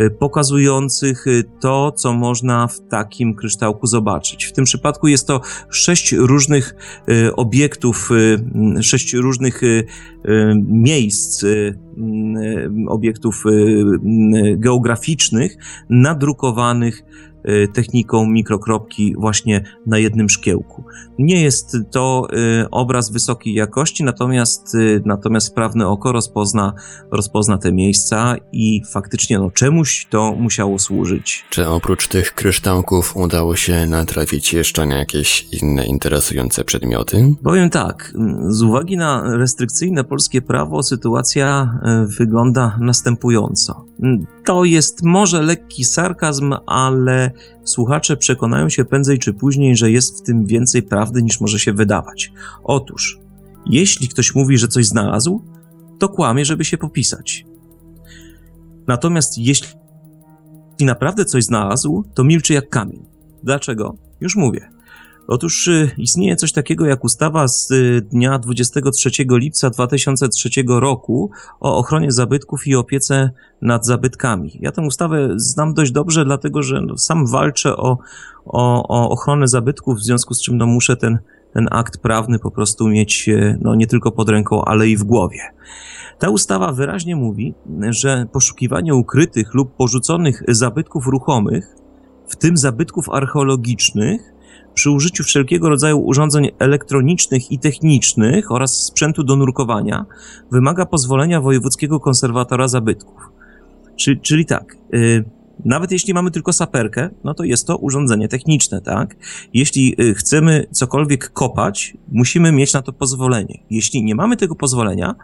Y, 0.00 0.10
pokazujących 0.10 1.26
y, 1.26 1.44
to, 1.60 1.92
co 1.92 2.12
można 2.12 2.66
w 2.66 2.80
takim 2.80 3.34
kryształku 3.34 3.86
zobaczyć. 3.86 4.44
W 4.44 4.52
tym 4.52 4.64
przypadku 4.64 5.08
jest 5.08 5.26
to 5.26 5.40
sześć 5.70 6.12
różnych 6.12 6.74
y, 7.08 7.36
obiektów, 7.36 8.10
sześć 8.80 9.14
różnych 9.14 9.60
miejsc, 10.66 11.44
obiektów 12.88 13.44
geograficznych 14.56 15.56
nadrukowanych 15.90 17.02
Y, 17.02 17.33
techniką 17.74 18.26
mikrokropki 18.26 19.14
właśnie 19.18 19.64
na 19.86 19.98
jednym 19.98 20.28
szkiełku. 20.28 20.84
Nie 21.18 21.42
jest 21.42 21.76
to 21.90 22.26
y, 22.62 22.70
obraz 22.70 23.10
wysokiej 23.10 23.54
jakości, 23.54 24.04
natomiast, 24.04 24.74
y, 24.74 25.02
natomiast 25.04 25.46
sprawne 25.46 25.88
oko 25.88 26.12
rozpozna, 26.12 26.74
rozpozna 27.10 27.58
te 27.58 27.72
miejsca 27.72 28.36
i 28.52 28.82
faktycznie 28.92 29.38
no, 29.38 29.50
czemuś 29.50 30.06
to 30.10 30.34
musiało 30.38 30.78
służyć. 30.78 31.44
Czy 31.50 31.68
oprócz 31.68 32.08
tych 32.08 32.34
kryształków 32.34 33.16
udało 33.16 33.56
się 33.56 33.86
natrafić 33.86 34.52
jeszcze 34.52 34.86
na 34.86 34.96
jakieś 34.96 35.46
inne 35.62 35.86
interesujące 35.86 36.64
przedmioty? 36.64 37.34
Powiem 37.42 37.70
tak, 37.70 38.12
z 38.48 38.62
uwagi 38.62 38.96
na 38.96 39.36
restrykcyjne 39.36 40.04
polskie 40.04 40.42
prawo 40.42 40.82
sytuacja 40.82 41.78
wygląda 42.18 42.78
następująco. 42.80 43.83
To 44.44 44.64
jest 44.64 45.02
może 45.02 45.42
lekki 45.42 45.84
sarkazm, 45.84 46.54
ale 46.66 47.30
słuchacze 47.64 48.16
przekonają 48.16 48.68
się 48.68 48.84
prędzej 48.84 49.18
czy 49.18 49.32
później, 49.32 49.76
że 49.76 49.90
jest 49.90 50.18
w 50.18 50.22
tym 50.26 50.46
więcej 50.46 50.82
prawdy 50.82 51.22
niż 51.22 51.40
może 51.40 51.58
się 51.58 51.72
wydawać. 51.72 52.32
Otóż, 52.64 53.18
jeśli 53.66 54.08
ktoś 54.08 54.34
mówi, 54.34 54.58
że 54.58 54.68
coś 54.68 54.86
znalazł, 54.86 55.44
to 55.98 56.08
kłamie, 56.08 56.44
żeby 56.44 56.64
się 56.64 56.78
popisać. 56.78 57.46
Natomiast 58.86 59.38
jeśli 59.38 59.68
naprawdę 60.80 61.24
coś 61.24 61.44
znalazł, 61.44 62.04
to 62.14 62.24
milczy 62.24 62.52
jak 62.54 62.68
kamień. 62.68 63.04
Dlaczego? 63.42 63.96
Już 64.20 64.36
mówię. 64.36 64.73
Otóż 65.26 65.68
y, 65.68 65.90
istnieje 65.98 66.36
coś 66.36 66.52
takiego 66.52 66.86
jak 66.86 67.04
ustawa 67.04 67.48
z 67.48 67.70
y, 67.70 68.00
dnia 68.10 68.38
23 68.38 69.10
lipca 69.30 69.70
2003 69.70 70.50
roku 70.68 71.30
o 71.60 71.76
ochronie 71.76 72.12
zabytków 72.12 72.66
i 72.66 72.74
opiece 72.74 73.30
nad 73.62 73.86
zabytkami. 73.86 74.58
Ja 74.60 74.72
tę 74.72 74.82
ustawę 74.82 75.28
znam 75.36 75.74
dość 75.74 75.92
dobrze, 75.92 76.24
dlatego 76.24 76.62
że 76.62 76.80
no, 76.80 76.98
sam 76.98 77.26
walczę 77.26 77.76
o, 77.76 77.98
o, 78.44 78.88
o 78.88 79.10
ochronę 79.10 79.48
zabytków, 79.48 79.98
w 79.98 80.02
związku 80.02 80.34
z 80.34 80.42
czym 80.42 80.58
no, 80.58 80.66
muszę 80.66 80.96
ten, 80.96 81.18
ten 81.52 81.68
akt 81.70 81.98
prawny 81.98 82.38
po 82.38 82.50
prostu 82.50 82.88
mieć 82.88 83.28
y, 83.28 83.58
no, 83.62 83.74
nie 83.74 83.86
tylko 83.86 84.12
pod 84.12 84.28
ręką, 84.28 84.64
ale 84.64 84.88
i 84.88 84.96
w 84.96 85.04
głowie. 85.04 85.40
Ta 86.18 86.30
ustawa 86.30 86.72
wyraźnie 86.72 87.16
mówi, 87.16 87.54
że 87.90 88.26
poszukiwanie 88.32 88.94
ukrytych 88.94 89.54
lub 89.54 89.76
porzuconych 89.76 90.42
zabytków 90.48 91.06
ruchomych, 91.06 91.76
w 92.28 92.36
tym 92.36 92.56
zabytków 92.56 93.08
archeologicznych, 93.08 94.33
przy 94.74 94.90
użyciu 94.90 95.24
wszelkiego 95.24 95.68
rodzaju 95.68 95.98
urządzeń 95.98 96.50
elektronicznych 96.58 97.52
i 97.52 97.58
technicznych 97.58 98.50
oraz 98.50 98.84
sprzętu 98.84 99.24
do 99.24 99.36
nurkowania 99.36 100.06
wymaga 100.50 100.86
pozwolenia 100.86 101.40
wojewódzkiego 101.40 102.00
konserwatora 102.00 102.68
zabytków. 102.68 103.20
Czyli, 103.96 104.20
czyli 104.20 104.46
tak, 104.46 104.76
yy, 104.92 105.24
nawet 105.64 105.92
jeśli 105.92 106.14
mamy 106.14 106.30
tylko 106.30 106.52
saperkę, 106.52 107.10
no 107.24 107.34
to 107.34 107.44
jest 107.44 107.66
to 107.66 107.76
urządzenie 107.76 108.28
techniczne, 108.28 108.80
tak? 108.80 109.16
Jeśli 109.54 110.02
y, 110.02 110.14
chcemy 110.14 110.66
cokolwiek 110.70 111.32
kopać, 111.32 111.96
musimy 112.12 112.52
mieć 112.52 112.72
na 112.72 112.82
to 112.82 112.92
pozwolenie. 112.92 113.58
Jeśli 113.70 114.04
nie 114.04 114.14
mamy 114.14 114.36
tego 114.36 114.54
pozwolenia, 114.54 115.14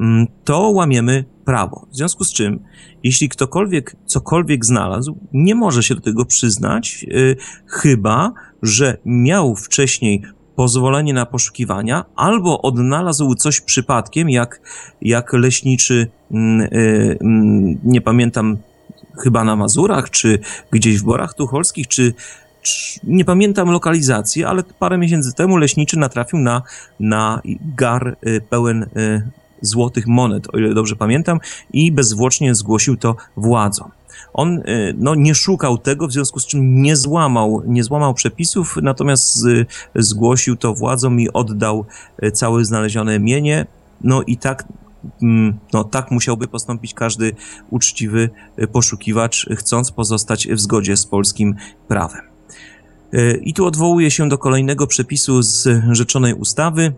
mm, 0.00 0.26
to 0.44 0.58
łamiemy 0.60 1.24
prawo. 1.44 1.86
W 1.92 1.96
związku 1.96 2.24
z 2.24 2.32
czym, 2.32 2.60
jeśli 3.02 3.28
ktokolwiek 3.28 3.96
cokolwiek 4.06 4.64
znalazł, 4.64 5.18
nie 5.32 5.54
może 5.54 5.82
się 5.82 5.94
do 5.94 6.00
tego 6.00 6.24
przyznać, 6.24 7.02
yy, 7.08 7.36
chyba 7.66 8.32
że 8.62 8.96
miał 9.04 9.56
wcześniej 9.56 10.22
pozwolenie 10.56 11.14
na 11.14 11.26
poszukiwania, 11.26 12.04
albo 12.16 12.62
odnalazł 12.62 13.34
coś 13.34 13.60
przypadkiem, 13.60 14.30
jak, 14.30 14.60
jak 15.02 15.32
leśniczy, 15.32 16.10
yy, 16.30 17.18
nie 17.84 18.00
pamiętam, 18.00 18.56
chyba 19.22 19.44
na 19.44 19.56
Mazurach, 19.56 20.10
czy 20.10 20.38
gdzieś 20.70 20.98
w 20.98 21.04
Borach 21.04 21.34
Tucholskich, 21.34 21.88
czy, 21.88 22.14
czy 22.62 23.00
nie 23.04 23.24
pamiętam 23.24 23.70
lokalizacji, 23.70 24.44
ale 24.44 24.62
parę 24.78 24.98
miesięcy 24.98 25.32
temu 25.32 25.56
leśniczy 25.56 25.98
natrafił 25.98 26.38
na, 26.38 26.62
na 27.00 27.42
gar 27.76 28.16
y, 28.26 28.40
pełen 28.50 28.82
y, 28.82 29.30
złotych 29.60 30.06
monet, 30.06 30.54
o 30.54 30.58
ile 30.58 30.74
dobrze 30.74 30.96
pamiętam, 30.96 31.40
i 31.72 31.92
bezzwłocznie 31.92 32.54
zgłosił 32.54 32.96
to 32.96 33.16
władzom. 33.36 33.90
On 34.32 34.58
y, 34.58 34.94
no, 34.98 35.14
nie 35.14 35.34
szukał 35.34 35.78
tego, 35.78 36.06
w 36.08 36.12
związku 36.12 36.40
z 36.40 36.46
czym 36.46 36.82
nie 36.82 36.96
złamał, 36.96 37.62
nie 37.66 37.84
złamał 37.84 38.14
przepisów, 38.14 38.76
natomiast 38.82 39.44
zgłosił 39.94 40.56
to 40.56 40.74
władzom 40.74 41.20
i 41.20 41.32
oddał 41.32 41.84
y, 42.22 42.30
całe 42.30 42.64
znalezione 42.64 43.18
mienie. 43.18 43.66
No 44.04 44.22
i 44.22 44.36
tak 44.36 44.64
mm, 45.22 45.58
no, 45.72 45.84
tak 45.84 46.10
musiałby 46.10 46.48
postąpić 46.48 46.94
każdy 46.94 47.32
uczciwy 47.70 48.30
y, 48.58 48.66
poszukiwacz, 48.66 49.46
chcąc 49.56 49.90
pozostać 49.90 50.48
w 50.48 50.60
zgodzie 50.60 50.96
z 50.96 51.06
polskim 51.06 51.54
prawem. 51.88 52.20
I 53.42 53.54
tu 53.54 53.66
odwołuję 53.66 54.10
się 54.10 54.28
do 54.28 54.38
kolejnego 54.38 54.86
przepisu 54.86 55.42
z 55.42 55.68
rzeczonej 55.90 56.34
ustawy. 56.34 56.92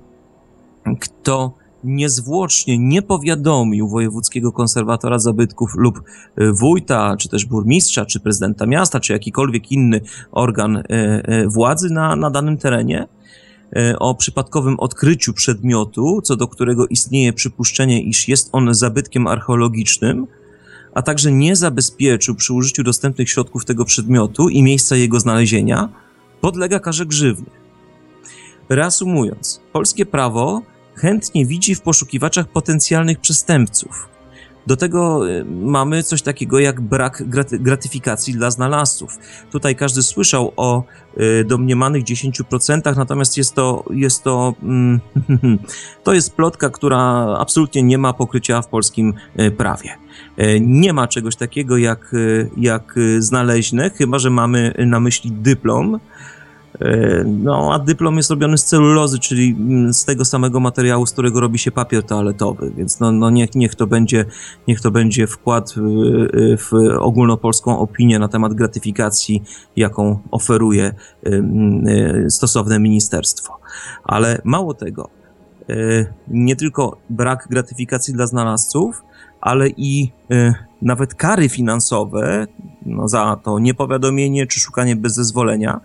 Kto 1.00 1.54
niezwłocznie 1.84 2.78
nie 2.78 3.02
powiadomił 3.02 3.88
wojewódzkiego 3.88 4.52
konserwatora 4.52 5.18
zabytków 5.18 5.70
lub 5.76 5.98
e, 5.98 6.52
wójta, 6.52 7.16
czy 7.16 7.28
też 7.28 7.44
burmistrza, 7.44 8.06
czy 8.06 8.20
prezydenta 8.20 8.66
miasta, 8.66 9.00
czy 9.00 9.12
jakikolwiek 9.12 9.72
inny 9.72 10.00
organ 10.32 10.76
e, 10.76 10.82
e, 10.90 11.48
władzy 11.48 11.90
na, 11.90 12.16
na 12.16 12.30
danym 12.30 12.58
terenie, 12.58 13.08
o 13.98 14.14
przypadkowym 14.14 14.80
odkryciu 14.80 15.32
przedmiotu, 15.32 16.20
co 16.22 16.36
do 16.36 16.48
którego 16.48 16.86
istnieje 16.86 17.32
przypuszczenie, 17.32 18.02
iż 18.02 18.28
jest 18.28 18.48
on 18.52 18.74
zabytkiem 18.74 19.26
archeologicznym, 19.26 20.26
a 20.94 21.02
także 21.02 21.32
nie 21.32 21.56
zabezpieczył 21.56 22.34
przy 22.34 22.52
użyciu 22.52 22.82
dostępnych 22.82 23.30
środków 23.30 23.64
tego 23.64 23.84
przedmiotu 23.84 24.48
i 24.48 24.62
miejsca 24.62 24.96
jego 24.96 25.20
znalezienia, 25.20 25.88
podlega 26.40 26.80
karze 26.80 27.06
grzywny. 27.06 27.50
Reasumując, 28.68 29.60
polskie 29.72 30.06
prawo 30.06 30.62
chętnie 30.94 31.46
widzi 31.46 31.74
w 31.74 31.80
poszukiwaczach 31.80 32.48
potencjalnych 32.48 33.20
przestępców. 33.20 34.08
Do 34.66 34.76
tego 34.76 35.30
y, 35.30 35.44
mamy 35.44 36.02
coś 36.02 36.22
takiego 36.22 36.58
jak 36.58 36.80
brak 36.80 37.22
gratyfikacji 37.52 38.34
dla 38.34 38.50
znalazców. 38.50 39.18
Tutaj 39.50 39.76
każdy 39.76 40.02
słyszał 40.02 40.52
o 40.56 40.82
y, 41.20 41.44
domniemanych 41.44 42.04
10%, 42.04 42.96
natomiast 42.96 43.36
jest 43.36 43.54
to, 43.54 43.84
jest 43.90 44.22
to, 44.22 44.54
mm, 44.62 45.00
to 46.04 46.14
jest 46.14 46.34
plotka, 46.34 46.70
która 46.70 47.26
absolutnie 47.38 47.82
nie 47.82 47.98
ma 47.98 48.12
pokrycia 48.12 48.62
w 48.62 48.68
polskim 48.68 49.14
y, 49.40 49.50
prawie. 49.50 49.90
Nie 50.60 50.92
ma 50.92 51.08
czegoś 51.08 51.36
takiego 51.36 51.76
jak, 51.76 52.14
jak 52.56 52.94
znaleźne, 53.18 53.90
chyba 53.90 54.18
że 54.18 54.30
mamy 54.30 54.74
na 54.86 55.00
myśli 55.00 55.32
dyplom, 55.32 56.00
no, 57.24 57.74
a 57.74 57.78
dyplom 57.78 58.16
jest 58.16 58.30
robiony 58.30 58.58
z 58.58 58.64
celulozy, 58.64 59.18
czyli 59.18 59.56
mm, 59.58 59.94
z 59.94 60.04
tego 60.04 60.24
samego 60.24 60.60
materiału, 60.60 61.06
z 61.06 61.12
którego 61.12 61.40
robi 61.40 61.58
się 61.58 61.70
papier 61.70 62.02
toaletowy, 62.02 62.72
więc 62.76 63.00
no, 63.00 63.12
no 63.12 63.30
niech, 63.30 63.54
niech, 63.54 63.74
to 63.74 63.86
będzie, 63.86 64.24
niech 64.68 64.80
to 64.80 64.90
będzie 64.90 65.26
wkład 65.26 65.74
w, 65.76 66.56
w 66.58 66.72
ogólnopolską 66.98 67.78
opinię 67.78 68.18
na 68.18 68.28
temat 68.28 68.54
gratyfikacji, 68.54 69.42
jaką 69.76 70.18
oferuje 70.30 70.94
stosowne 72.28 72.78
ministerstwo. 72.78 73.58
Ale 74.04 74.40
mało 74.44 74.74
tego, 74.74 75.10
nie 76.28 76.56
tylko 76.56 76.96
brak 77.10 77.46
gratyfikacji 77.50 78.14
dla 78.14 78.26
znalazców, 78.26 79.02
ale 79.40 79.68
i 79.68 80.12
nawet 80.82 81.14
kary 81.14 81.48
finansowe 81.48 82.46
no, 82.86 83.08
za 83.08 83.40
to 83.42 83.58
niepowiadomienie 83.58 84.46
czy 84.46 84.60
szukanie 84.60 84.96
bez 84.96 85.14
zezwolenia 85.14 85.80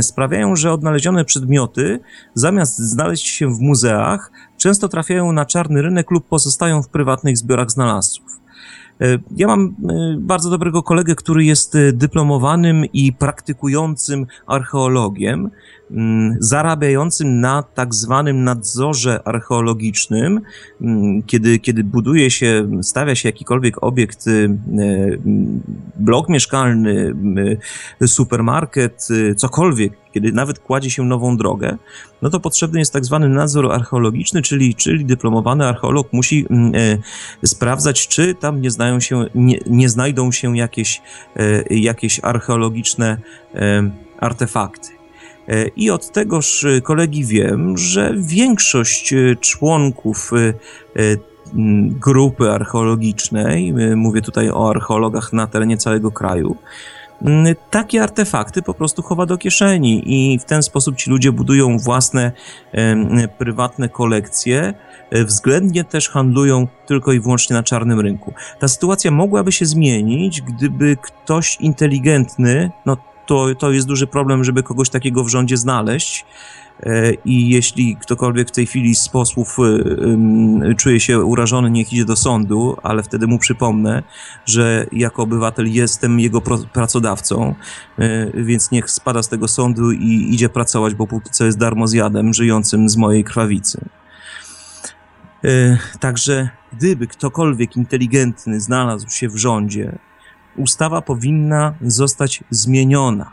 sprawiają, 0.00 0.56
że 0.56 0.72
odnalezione 0.72 1.24
przedmioty, 1.24 2.00
zamiast 2.34 2.78
znaleźć 2.78 3.26
się 3.26 3.54
w 3.54 3.60
muzeach, 3.60 4.32
często 4.56 4.88
trafiają 4.88 5.32
na 5.32 5.46
czarny 5.46 5.82
rynek 5.82 6.10
lub 6.10 6.28
pozostają 6.28 6.82
w 6.82 6.88
prywatnych 6.88 7.38
zbiorach 7.38 7.70
znalazców. 7.70 8.39
Ja 9.36 9.46
mam 9.46 9.74
bardzo 10.18 10.50
dobrego 10.50 10.82
kolegę, 10.82 11.14
który 11.14 11.44
jest 11.44 11.76
dyplomowanym 11.92 12.84
i 12.92 13.12
praktykującym 13.12 14.26
archeologiem. 14.46 15.50
Mm, 15.90 16.36
zarabiającym 16.40 17.40
na 17.40 17.62
tak 17.62 17.94
zwanym 17.94 18.44
nadzorze 18.44 19.20
archeologicznym, 19.24 20.40
mm, 20.80 21.22
kiedy, 21.22 21.58
kiedy 21.58 21.84
buduje 21.84 22.30
się, 22.30 22.70
stawia 22.82 23.14
się 23.14 23.28
jakikolwiek 23.28 23.82
obiekt, 23.82 24.24
blok 25.96 26.28
mieszkalny, 26.28 27.14
supermarket, 28.06 29.08
cokolwiek, 29.36 29.92
kiedy 30.14 30.32
nawet 30.32 30.58
kładzie 30.58 30.90
się 30.90 31.04
nową 31.04 31.36
drogę, 31.36 31.76
no 32.22 32.30
to 32.30 32.40
potrzebny 32.40 32.78
jest 32.78 32.92
tak 32.92 33.04
zwany 33.04 33.28
nadzór 33.28 33.72
archeologiczny, 33.72 34.42
czyli, 34.42 34.74
czyli 34.74 35.04
dyplomowany 35.04 35.66
archeolog 35.66 36.12
musi 36.12 36.46
mm, 36.50 36.72
sprawdzać, 37.44 38.08
czy 38.08 38.34
tam 38.34 38.60
nie, 38.60 38.70
znają 38.70 39.00
się, 39.00 39.24
nie, 39.34 39.58
nie 39.66 39.88
znajdą 39.88 40.32
się 40.32 40.56
jakieś, 40.56 41.02
jakieś 41.70 42.20
archeologiczne 42.22 43.16
artefakty. 44.20 45.00
E, 45.50 45.68
I 45.76 45.90
od 45.90 46.12
tegoż 46.12 46.64
e, 46.64 46.80
kolegi 46.80 47.24
wiem, 47.24 47.78
że 47.78 48.14
większość 48.16 49.12
e, 49.12 49.36
członków 49.36 50.30
grupy 51.84 52.50
archeologicznej, 52.50 53.74
mówię 53.96 54.22
tutaj 54.22 54.50
o 54.50 54.70
archeologach 54.70 55.32
na 55.32 55.46
terenie 55.46 55.76
całego 55.76 56.10
kraju, 56.10 56.56
takie 57.70 58.02
artefakty 58.02 58.62
po 58.62 58.74
prostu 58.74 59.02
chowa 59.02 59.26
do 59.26 59.38
kieszeni 59.38 60.02
i 60.06 60.38
w 60.38 60.44
ten 60.44 60.62
sposób 60.62 60.96
ci 60.96 61.10
ludzie 61.10 61.32
budują 61.32 61.78
własne 61.78 62.32
prywatne 63.38 63.88
kolekcje, 63.88 64.74
względnie 65.12 65.84
też 65.84 66.08
handlują 66.08 66.68
tylko 66.86 67.12
i 67.12 67.20
wyłącznie 67.20 67.54
na 67.54 67.62
czarnym 67.62 68.00
rynku. 68.00 68.34
Ta 68.58 68.68
sytuacja 68.68 69.10
mogłaby 69.10 69.52
się 69.52 69.66
zmienić, 69.66 70.42
gdyby 70.42 70.96
ktoś 71.02 71.56
inteligentny, 71.60 72.70
no 72.86 72.96
to, 73.26 73.46
to 73.58 73.72
jest 73.72 73.86
duży 73.86 74.06
problem, 74.06 74.44
żeby 74.44 74.62
kogoś 74.62 74.90
takiego 74.90 75.24
w 75.24 75.28
rządzie 75.28 75.56
znaleźć. 75.56 76.26
E, 76.82 77.12
I 77.24 77.48
jeśli 77.48 77.96
ktokolwiek 77.96 78.48
w 78.48 78.50
tej 78.50 78.66
chwili 78.66 78.94
z 78.94 79.08
posłów 79.08 79.56
e, 80.70 80.74
czuje 80.74 81.00
się 81.00 81.24
urażony, 81.24 81.70
niech 81.70 81.92
idzie 81.92 82.04
do 82.04 82.16
sądu, 82.16 82.76
ale 82.82 83.02
wtedy 83.02 83.26
mu 83.26 83.38
przypomnę, 83.38 84.02
że 84.46 84.86
jako 84.92 85.22
obywatel 85.22 85.72
jestem 85.72 86.20
jego 86.20 86.40
pracodawcą, 86.72 87.54
e, 87.98 88.42
więc 88.42 88.70
niech 88.70 88.90
spada 88.90 89.22
z 89.22 89.28
tego 89.28 89.48
sądu 89.48 89.92
i 89.92 90.34
idzie 90.34 90.48
pracować, 90.48 90.94
bo 90.94 91.06
póki 91.06 91.30
co 91.30 91.44
jest 91.44 91.58
darmozjadem 91.58 92.34
żyjącym 92.34 92.88
z 92.88 92.96
mojej 92.96 93.24
krwawicy. 93.24 93.80
Także 96.00 96.48
gdyby 96.72 97.06
ktokolwiek 97.06 97.76
inteligentny 97.76 98.60
znalazł 98.60 99.10
się 99.10 99.28
w 99.28 99.36
rządzie, 99.36 99.98
ustawa 100.56 101.02
powinna 101.02 101.74
zostać 101.82 102.44
zmieniona, 102.50 103.32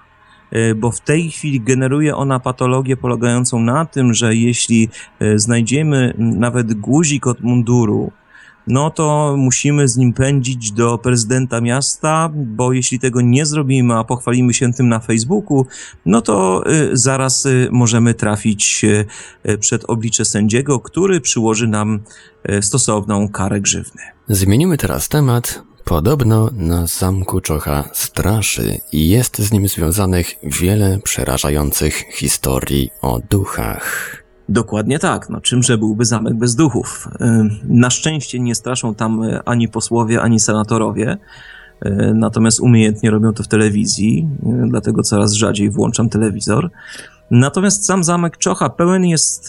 bo 0.76 0.92
w 0.92 1.02
tej 1.02 1.32
chwili 1.32 1.62
generuje 1.62 2.16
ona 2.16 2.40
patologię 2.40 2.98
polegającą 2.98 3.60
na 3.60 3.86
tym, 3.86 4.14
że 4.14 4.36
jeśli 4.36 4.90
e, 5.20 5.40
znajdziemy 5.40 6.14
nawet 6.18 6.74
guzik 6.74 7.28
od 7.28 7.42
munduru, 7.42 8.12
no 8.68 8.90
to 8.90 9.36
musimy 9.38 9.88
z 9.88 9.98
nim 9.98 10.14
pędzić 10.14 10.72
do 10.72 10.98
prezydenta 10.98 11.62
miasta, 11.62 12.30
bo 12.34 12.74
jeśli 12.74 13.00
tego 13.00 13.22
nie 13.22 13.46
zrobimy, 13.46 13.94
a 13.94 14.04
pochwalimy 14.04 14.54
się 14.54 14.74
tym 14.74 14.90
na 14.90 15.00
Facebooku, 15.00 15.66
no 16.06 16.22
to 16.22 16.64
e, 16.66 16.90
zaraz 16.94 17.48
możemy 17.72 18.14
trafić 18.14 18.86
przed 19.60 19.86
oblicze 19.86 20.26
sędziego, 20.26 20.80
który 20.80 21.22
przyłoży 21.22 21.68
nam 21.68 22.00
stosowną 22.62 23.30
karę 23.30 23.62
grzywny. 23.62 24.02
Zmienimy 24.28 24.78
teraz 24.78 25.10
temat. 25.10 25.64
Podobno 25.88 26.50
na 26.54 26.88
zamku 26.88 27.42
Czocha 27.42 27.84
straszy 27.94 28.78
i 28.92 29.10
jest 29.10 29.38
z 29.38 29.52
nim 29.52 29.68
związanych 29.68 30.36
wiele 30.44 31.00
przerażających 31.04 31.94
historii 31.94 32.90
o 33.02 33.20
duchach. 33.30 34.16
Dokładnie 34.50 35.00
tak. 35.00 35.30
No, 35.30 35.42
czymże 35.42 35.78
byłby 35.78 36.06
zamek 36.06 36.34
bez 36.34 36.56
duchów? 36.56 37.08
Na 37.64 37.90
szczęście 37.90 38.40
nie 38.40 38.56
straszą 38.56 38.96
tam 38.96 39.24
e, 39.24 39.42
ani 39.46 39.68
posłowie, 39.68 40.22
ani 40.22 40.40
senatorowie. 40.40 41.18
E, 41.82 42.14
natomiast 42.14 42.60
umiejętnie 42.60 43.12
robią 43.12 43.34
to 43.34 43.44
w 43.44 43.48
telewizji, 43.48 44.28
e, 44.46 44.68
dlatego 44.70 45.04
coraz 45.04 45.34
rzadziej 45.34 45.70
włączam 45.70 46.10
telewizor. 46.10 46.70
Natomiast 47.32 47.86
sam 47.86 48.04
zamek 48.04 48.38
Czocha 48.38 48.70
pełen 48.70 49.06
jest 49.06 49.48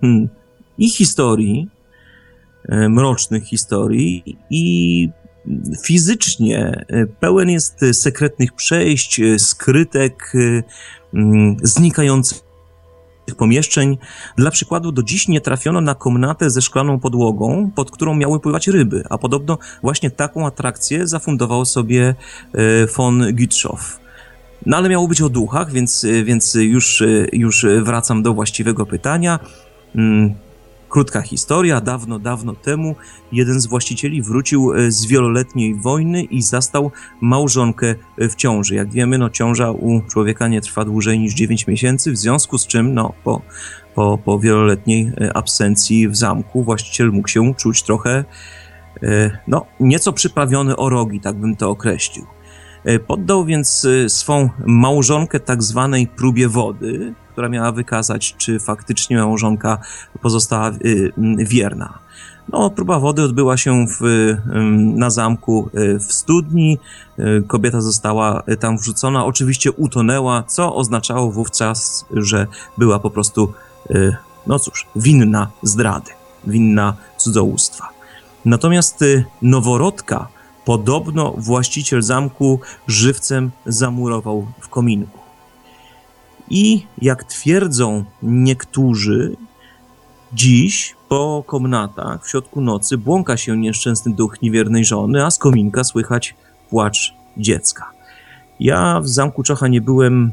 hmm, 0.00 0.28
i 0.78 0.90
historii, 0.90 1.68
mrocznych 2.68 3.44
historii, 3.44 4.38
i 4.50 5.08
fizycznie 5.82 6.84
e, 6.88 7.06
pełen 7.06 7.50
jest 7.50 7.82
e, 7.82 7.94
sekretnych 7.94 8.52
przejść, 8.52 9.20
e, 9.20 9.38
skrytek, 9.38 10.32
mm, 11.14 11.56
znikających 11.62 12.40
pomieszczeń. 13.36 13.98
Dla 14.36 14.50
przykładu 14.50 14.92
do 14.92 15.02
dziś 15.02 15.28
nie 15.28 15.40
trafiono 15.40 15.80
na 15.80 15.94
komnatę 15.94 16.50
ze 16.50 16.62
szklaną 16.62 17.00
podłogą, 17.00 17.70
pod 17.74 17.90
którą 17.90 18.14
miały 18.14 18.40
pływać 18.40 18.68
ryby, 18.68 19.04
a 19.10 19.18
podobno 19.18 19.58
właśnie 19.82 20.10
taką 20.10 20.46
atrakcję 20.46 21.06
zafundował 21.06 21.64
sobie 21.64 22.14
von 22.96 23.34
Gütschow. 23.34 24.00
No 24.66 24.76
ale 24.76 24.88
miało 24.88 25.08
być 25.08 25.22
o 25.22 25.28
duchach, 25.28 25.72
więc, 25.72 26.06
więc 26.24 26.54
już, 26.54 27.02
już 27.32 27.66
wracam 27.82 28.22
do 28.22 28.34
właściwego 28.34 28.86
pytania. 28.86 29.38
Krótka 30.90 31.22
historia. 31.22 31.80
Dawno, 31.80 32.18
dawno 32.18 32.54
temu 32.54 32.94
jeden 33.32 33.60
z 33.60 33.66
właścicieli 33.66 34.22
wrócił 34.22 34.74
e, 34.74 34.90
z 34.90 35.06
wieloletniej 35.06 35.74
wojny 35.74 36.22
i 36.22 36.42
zastał 36.42 36.90
małżonkę 37.20 37.94
e, 38.18 38.28
w 38.28 38.34
ciąży. 38.34 38.74
Jak 38.74 38.92
wiemy, 38.92 39.18
no 39.18 39.30
ciąża 39.30 39.70
u 39.70 40.00
człowieka 40.02 40.48
nie 40.48 40.60
trwa 40.60 40.84
dłużej 40.84 41.18
niż 41.18 41.34
9 41.34 41.66
miesięcy, 41.66 42.12
w 42.12 42.16
związku 42.16 42.58
z 42.58 42.66
czym, 42.66 42.94
no 42.94 43.12
po, 43.24 43.42
po, 43.94 44.18
po 44.18 44.38
wieloletniej 44.38 45.12
e, 45.20 45.36
absencji 45.36 46.08
w 46.08 46.16
zamku 46.16 46.64
właściciel 46.64 47.12
mógł 47.12 47.28
się 47.28 47.54
czuć 47.54 47.82
trochę, 47.82 48.24
no, 49.48 49.66
nieco 49.80 50.12
przyprawiony 50.12 50.76
o 50.76 50.88
rogi, 50.88 51.20
tak 51.20 51.36
bym 51.36 51.56
to 51.56 51.70
określił. 51.70 52.26
Poddał 53.06 53.44
więc 53.44 53.86
swą 54.08 54.48
małżonkę 54.66 55.40
tak 55.40 55.62
zwanej 55.62 56.06
próbie 56.06 56.48
wody, 56.48 57.14
która 57.40 57.48
miała 57.48 57.72
wykazać, 57.72 58.34
czy 58.38 58.58
faktycznie 58.58 59.16
małżonka 59.16 59.78
pozostała 60.22 60.70
y, 60.70 61.12
wierna. 61.38 61.98
No, 62.52 62.70
próba 62.70 62.98
wody 62.98 63.22
odbyła 63.22 63.56
się 63.56 63.86
w, 63.86 64.00
na 64.96 65.10
zamku 65.10 65.70
y, 65.74 65.98
w 65.98 66.12
studni. 66.12 66.78
Y, 67.18 67.42
kobieta 67.46 67.80
została 67.80 68.42
tam 68.60 68.78
wrzucona, 68.78 69.24
oczywiście 69.24 69.72
utonęła, 69.72 70.42
co 70.42 70.74
oznaczało 70.76 71.30
wówczas, 71.30 72.06
że 72.12 72.46
była 72.78 72.98
po 72.98 73.10
prostu, 73.10 73.52
no 74.46 74.58
cóż, 74.58 74.86
winna 74.96 75.48
zdrady, 75.62 76.10
winna 76.46 76.96
cudzołóstwa. 77.16 77.88
Natomiast 78.44 79.04
noworodka 79.42 80.28
podobno 80.64 81.34
właściciel 81.38 82.02
zamku 82.02 82.60
żywcem 82.86 83.50
zamurował 83.66 84.46
w 84.60 84.68
kominku. 84.68 85.19
I 86.50 86.86
jak 87.02 87.24
twierdzą 87.24 88.04
niektórzy, 88.22 89.36
dziś 90.32 90.94
po 91.08 91.44
komnatach 91.46 92.24
w 92.24 92.30
środku 92.30 92.60
nocy 92.60 92.98
błąka 92.98 93.36
się 93.36 93.56
nieszczęsny 93.56 94.14
duch 94.14 94.42
niewiernej 94.42 94.84
żony, 94.84 95.24
a 95.24 95.30
z 95.30 95.38
kominka 95.38 95.84
słychać 95.84 96.34
płacz 96.70 97.14
dziecka. 97.36 97.90
Ja 98.60 99.00
w 99.00 99.08
zamku 99.08 99.42
Czocha 99.42 99.68
nie 99.68 99.80
byłem 99.80 100.32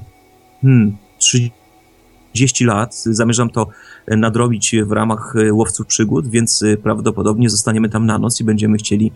hmm, 0.62 0.98
30 1.18 2.66
lat. 2.66 2.96
Zamierzam 2.96 3.50
to 3.50 3.68
nadrobić 4.08 4.76
w 4.86 4.92
ramach 4.92 5.36
łowców 5.52 5.88
przygód, 5.88 6.28
więc 6.28 6.64
prawdopodobnie 6.84 7.50
zostaniemy 7.50 7.90
tam 7.90 8.06
na 8.06 8.18
noc 8.18 8.42
i 8.42 8.44
będziemy 8.44 8.78
chcieli 8.78 9.12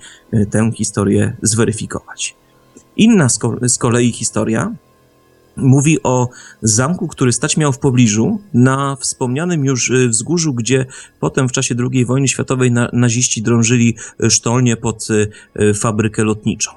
tę 0.51 0.71
historię 0.75 1.37
zweryfikować. 1.41 2.35
Inna 2.97 3.27
z 3.61 3.77
kolei 3.77 4.11
historia 4.11 4.71
mówi 5.61 6.03
o 6.03 6.29
zamku, 6.61 7.07
który 7.07 7.31
stać 7.31 7.57
miał 7.57 7.73
w 7.73 7.79
pobliżu, 7.79 8.41
na 8.53 8.95
wspomnianym 8.95 9.65
już 9.65 9.89
y, 9.89 10.09
wzgórzu, 10.09 10.53
gdzie 10.53 10.85
potem 11.19 11.49
w 11.49 11.51
czasie 11.51 11.75
II 11.91 12.05
wojny 12.05 12.27
światowej 12.27 12.71
naziści 12.93 13.41
drążyli 13.41 13.95
y, 14.23 14.29
sztolnie 14.29 14.77
pod 14.77 15.07
y, 15.59 15.73
fabrykę 15.73 16.23
lotniczą. 16.23 16.71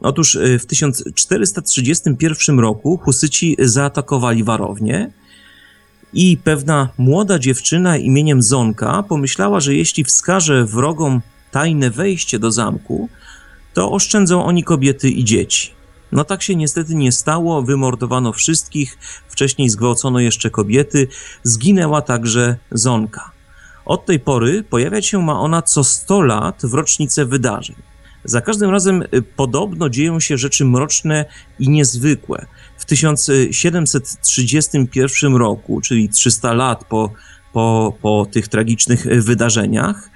Otóż 0.00 0.38
w 0.58 0.66
1431 0.66 2.58
roku 2.58 2.96
Husyci 2.96 3.56
zaatakowali 3.58 4.44
warownię 4.44 5.10
i 6.12 6.38
pewna 6.44 6.88
młoda 6.98 7.38
dziewczyna 7.38 7.96
imieniem 7.96 8.42
Zonka 8.42 9.02
pomyślała, 9.02 9.60
że 9.60 9.74
jeśli 9.74 10.04
wskaże 10.04 10.64
wrogom 10.64 11.20
tajne 11.50 11.90
wejście 11.90 12.38
do 12.38 12.50
zamku, 12.52 13.08
to 13.74 13.92
oszczędzą 13.92 14.44
oni 14.44 14.64
kobiety 14.64 15.10
i 15.10 15.24
dzieci. 15.24 15.75
No 16.16 16.24
tak 16.24 16.42
się 16.42 16.56
niestety 16.56 16.94
nie 16.94 17.12
stało, 17.12 17.62
wymordowano 17.62 18.32
wszystkich, 18.32 18.98
wcześniej 19.28 19.68
zgwałcono 19.68 20.20
jeszcze 20.20 20.50
kobiety, 20.50 21.08
zginęła 21.42 22.02
także 22.02 22.56
Zonka. 22.70 23.30
Od 23.84 24.06
tej 24.06 24.20
pory 24.20 24.62
pojawiać 24.62 25.06
się 25.06 25.22
ma 25.22 25.40
ona 25.40 25.62
co 25.62 25.84
100 25.84 26.22
lat 26.22 26.60
w 26.62 26.74
rocznicę 26.74 27.24
wydarzeń. 27.24 27.76
Za 28.24 28.40
każdym 28.40 28.70
razem 28.70 29.04
podobno 29.36 29.88
dzieją 29.88 30.20
się 30.20 30.38
rzeczy 30.38 30.64
mroczne 30.64 31.24
i 31.58 31.68
niezwykłe. 31.68 32.46
W 32.78 32.84
1731 32.84 35.36
roku, 35.36 35.80
czyli 35.80 36.08
300 36.08 36.52
lat 36.52 36.84
po, 36.84 37.10
po, 37.52 37.92
po 38.02 38.26
tych 38.32 38.48
tragicznych 38.48 39.24
wydarzeniach, 39.24 40.10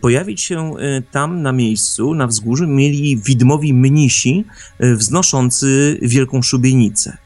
pojawić 0.00 0.40
się 0.40 0.72
tam 1.10 1.42
na 1.42 1.52
miejscu, 1.52 2.14
na 2.14 2.26
wzgórzu, 2.26 2.66
mieli 2.66 3.16
widmowi 3.16 3.74
mnisi 3.74 4.44
wznoszący 4.80 5.98
wielką 6.02 6.42
szubienicę. 6.42 7.16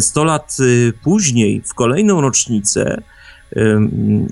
Sto 0.00 0.24
lat 0.24 0.56
później, 1.02 1.62
w 1.66 1.74
kolejną 1.74 2.20
rocznicę, 2.20 3.02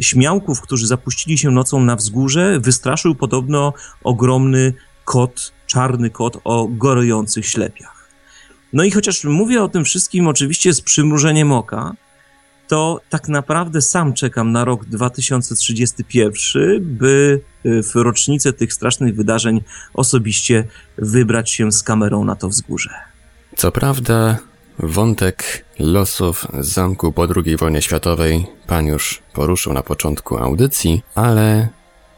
śmiałków, 0.01 0.61
którzy 0.61 0.87
zapuścili 0.87 1.39
się 1.39 1.51
nocą 1.51 1.85
na 1.85 1.97
wzgórze, 1.97 2.61
wystraszył 2.61 3.15
podobno 3.15 3.73
ogromny 4.05 4.73
kot, 5.05 5.53
czarny 5.67 6.11
kot 6.11 6.41
o 6.45 6.69
gorujących 6.69 7.47
ślepiach. 7.47 8.09
No 8.73 8.85
i 8.85 8.91
chociaż 8.91 9.25
mówię 9.25 9.63
o 9.63 9.69
tym 9.69 9.85
wszystkim 9.85 10.29
oczywiście 10.29 10.73
z 10.73 10.81
przymrużeniem 10.81 11.53
oka, 11.53 11.95
to 12.75 13.01
tak 13.09 13.29
naprawdę 13.29 13.83
sam 13.83 14.13
czekam 14.13 14.53
na 14.53 14.65
rok 14.65 14.85
2031, 14.85 16.81
by 16.81 17.41
y, 17.67 17.83
w 17.83 17.95
rocznicę 17.95 18.53
tych 18.53 18.73
strasznych 18.73 19.17
wydarzeń 19.17 19.63
osobiście 19.95 20.65
wybrać 20.99 21.51
się 21.51 21.73
z 21.73 21.83
kamerą 21.83 22.25
na 22.25 22.37
to 22.37 22.49
wzgórze. 22.49 22.91
Co 23.57 23.73
prawda, 23.73 24.39
Wątek 24.79 25.65
losów 25.79 26.47
zamku 26.61 27.13
po 27.13 27.27
II 27.45 27.57
wojnie 27.57 27.83
światowej 27.83 28.47
pan 28.67 28.87
już 28.87 29.23
poruszył 29.33 29.73
na 29.73 29.83
początku 29.83 30.37
audycji, 30.39 31.03
ale 31.15 31.69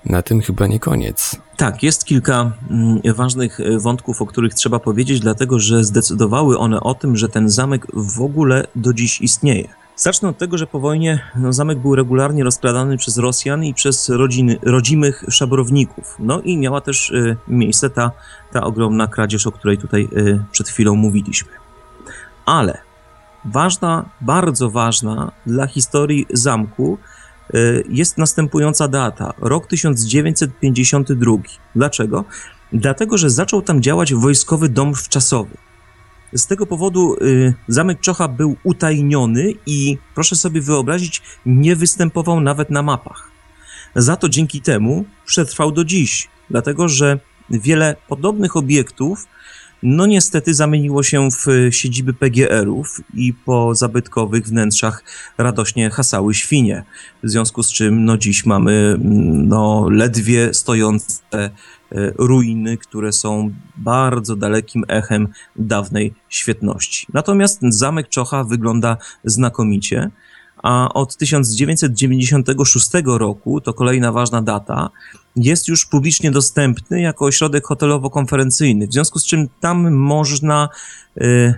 na 0.04 0.22
tym 0.22 0.40
chyba 0.40 0.66
nie 0.66 0.80
koniec. 0.80 1.36
Tak, 1.56 1.82
jest 1.82 2.04
kilka 2.04 2.52
mm, 2.70 3.00
ważnych 3.14 3.60
e, 3.60 3.78
wątków, 3.78 4.22
o 4.22 4.26
których 4.26 4.54
trzeba 4.54 4.78
powiedzieć, 4.78 5.20
dlatego 5.20 5.58
że 5.58 5.84
zdecydowały 5.84 6.58
one 6.58 6.80
o 6.80 6.94
tym, 6.94 7.16
że 7.16 7.28
ten 7.28 7.48
zamek 7.48 7.86
w 7.94 8.20
ogóle 8.22 8.66
do 8.76 8.92
dziś 8.92 9.20
istnieje. 9.20 9.85
Zacznę 9.96 10.28
od 10.28 10.38
tego, 10.38 10.58
że 10.58 10.66
po 10.66 10.80
wojnie 10.80 11.20
no, 11.36 11.52
zamek 11.52 11.78
był 11.78 11.94
regularnie 11.94 12.44
rozkradany 12.44 12.96
przez 12.96 13.18
Rosjan 13.18 13.64
i 13.64 13.74
przez 13.74 14.08
rodziny, 14.08 14.58
rodzimych 14.62 15.24
szabrowników. 15.28 16.16
No 16.18 16.40
i 16.40 16.58
miała 16.58 16.80
też 16.80 17.10
y, 17.10 17.36
miejsce 17.48 17.90
ta, 17.90 18.10
ta 18.52 18.64
ogromna 18.64 19.06
kradzież, 19.06 19.46
o 19.46 19.52
której 19.52 19.78
tutaj 19.78 20.08
y, 20.12 20.44
przed 20.52 20.68
chwilą 20.68 20.94
mówiliśmy. 20.94 21.50
Ale 22.46 22.78
ważna, 23.44 24.08
bardzo 24.20 24.70
ważna 24.70 25.32
dla 25.46 25.66
historii 25.66 26.26
zamku 26.32 26.98
y, 27.54 27.84
jest 27.88 28.18
następująca 28.18 28.88
data, 28.88 29.32
rok 29.38 29.66
1952. 29.66 31.32
Dlaczego? 31.74 32.24
Dlatego, 32.72 33.18
że 33.18 33.30
zaczął 33.30 33.62
tam 33.62 33.82
działać 33.82 34.14
wojskowy 34.14 34.68
dom 34.68 34.94
wczasowy. 34.94 35.56
Z 36.34 36.46
tego 36.46 36.66
powodu 36.66 37.16
y, 37.22 37.54
zamek 37.68 38.00
Czocha 38.00 38.28
był 38.28 38.56
utajniony 38.64 39.52
i 39.66 39.98
proszę 40.14 40.36
sobie 40.36 40.60
wyobrazić, 40.60 41.22
nie 41.46 41.76
występował 41.76 42.40
nawet 42.40 42.70
na 42.70 42.82
mapach. 42.82 43.30
Za 43.94 44.16
to 44.16 44.28
dzięki 44.28 44.60
temu 44.60 45.04
przetrwał 45.26 45.72
do 45.72 45.84
dziś, 45.84 46.28
dlatego 46.50 46.88
że 46.88 47.18
wiele 47.50 47.96
podobnych 48.08 48.56
obiektów 48.56 49.26
no 49.82 50.06
niestety 50.06 50.54
zamieniło 50.54 51.02
się 51.02 51.28
w 51.30 51.46
siedziby 51.70 52.14
PGR-ów 52.14 53.00
i 53.14 53.34
po 53.34 53.74
zabytkowych 53.74 54.46
wnętrzach 54.46 55.04
radośnie 55.38 55.90
hasały 55.90 56.34
świnie. 56.34 56.84
W 57.22 57.30
związku 57.30 57.62
z 57.62 57.72
czym 57.72 58.04
no 58.04 58.16
dziś 58.16 58.46
mamy 58.46 58.72
mm, 58.72 59.48
no 59.48 59.88
ledwie 59.90 60.54
stojące 60.54 61.50
ruiny, 62.18 62.76
które 62.76 63.12
są 63.12 63.50
bardzo 63.76 64.36
dalekim 64.36 64.84
echem 64.88 65.28
dawnej 65.56 66.14
świetności. 66.28 67.06
Natomiast 67.12 67.60
zamek 67.62 68.08
Czocha 68.08 68.44
wygląda 68.44 68.96
znakomicie 69.24 70.10
a 70.62 70.88
od 70.94 71.16
1996 71.16 72.90
roku, 73.04 73.60
to 73.60 73.74
kolejna 73.74 74.12
ważna 74.12 74.42
data, 74.42 74.90
jest 75.36 75.68
już 75.68 75.86
publicznie 75.86 76.30
dostępny 76.30 77.00
jako 77.00 77.24
ośrodek 77.24 77.64
hotelowo-konferencyjny, 77.64 78.86
w 78.88 78.92
związku 78.92 79.18
z 79.18 79.26
czym 79.26 79.48
tam 79.60 79.92
można 79.92 80.68
y, 81.16 81.54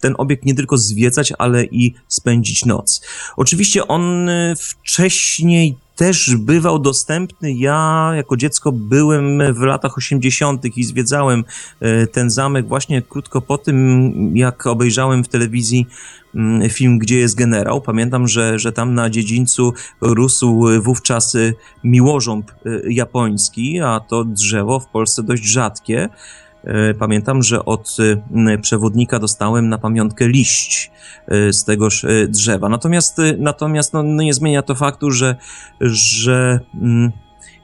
ten 0.00 0.14
obiekt 0.18 0.44
nie 0.44 0.54
tylko 0.54 0.78
zwiedzać, 0.78 1.32
ale 1.38 1.64
i 1.64 1.94
spędzić 2.08 2.64
noc. 2.64 3.00
Oczywiście 3.36 3.88
on 3.88 4.28
y, 4.28 4.54
wcześniej 4.58 5.76
też 5.98 6.36
bywał 6.36 6.78
dostępny. 6.78 7.52
Ja 7.52 8.10
jako 8.16 8.36
dziecko 8.36 8.72
byłem 8.72 9.54
w 9.54 9.60
latach 9.60 9.98
80. 9.98 10.76
i 10.76 10.84
zwiedzałem 10.84 11.44
y, 11.82 12.06
ten 12.06 12.30
zamek 12.30 12.68
właśnie 12.68 13.02
krótko 13.02 13.40
po 13.40 13.58
tym, 13.58 14.12
jak 14.36 14.66
obejrzałem 14.66 15.24
w 15.24 15.28
telewizji 15.28 15.86
Mm, 16.34 16.70
film 16.70 16.98
Gdzie 16.98 17.18
jest 17.18 17.34
generał. 17.34 17.80
Pamiętam, 17.80 18.28
że, 18.28 18.58
że 18.58 18.72
tam 18.72 18.94
na 18.94 19.10
dziedzińcu 19.10 19.72
rósł 20.00 20.64
wówczas 20.82 21.34
y, 21.34 21.54
miłożąb 21.84 22.50
y, 22.66 22.82
japoński, 22.88 23.80
a 23.80 24.00
to 24.00 24.24
drzewo 24.24 24.80
w 24.80 24.86
Polsce 24.86 25.22
dość 25.22 25.44
rzadkie. 25.44 26.08
Y, 26.64 26.94
pamiętam, 26.94 27.42
że 27.42 27.64
od 27.64 27.96
przewodnika 28.62 29.18
dostałem 29.18 29.68
na 29.68 29.78
pamiątkę 29.78 30.28
liść 30.28 30.90
z 31.50 31.64
tegoż 31.64 32.06
drzewa. 32.28 32.68
Natomiast, 32.68 33.20
natomiast 33.38 33.92
no, 33.92 34.02
no 34.02 34.22
nie 34.22 34.34
zmienia 34.34 34.62
to 34.62 34.74
faktu, 34.74 35.10
że, 35.10 35.36
że 35.80 36.60
mm, 36.74 37.12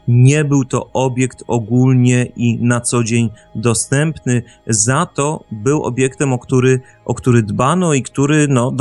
nie 0.09 0.44
był 0.44 0.64
to 0.64 0.90
obiekt 0.92 1.44
ogólnie 1.46 2.24
i 2.36 2.59
na 2.62 2.80
co 2.80 3.05
dzień 3.05 3.30
dostępny, 3.55 4.42
za 4.66 5.07
to 5.07 5.44
był 5.50 5.82
obiektem, 5.82 6.32
o 6.32 6.38
który, 6.38 6.80
o 7.05 7.14
który 7.14 7.42
dbano 7.42 7.94
i 7.94 8.02
który 8.02 8.48
no, 8.48 8.72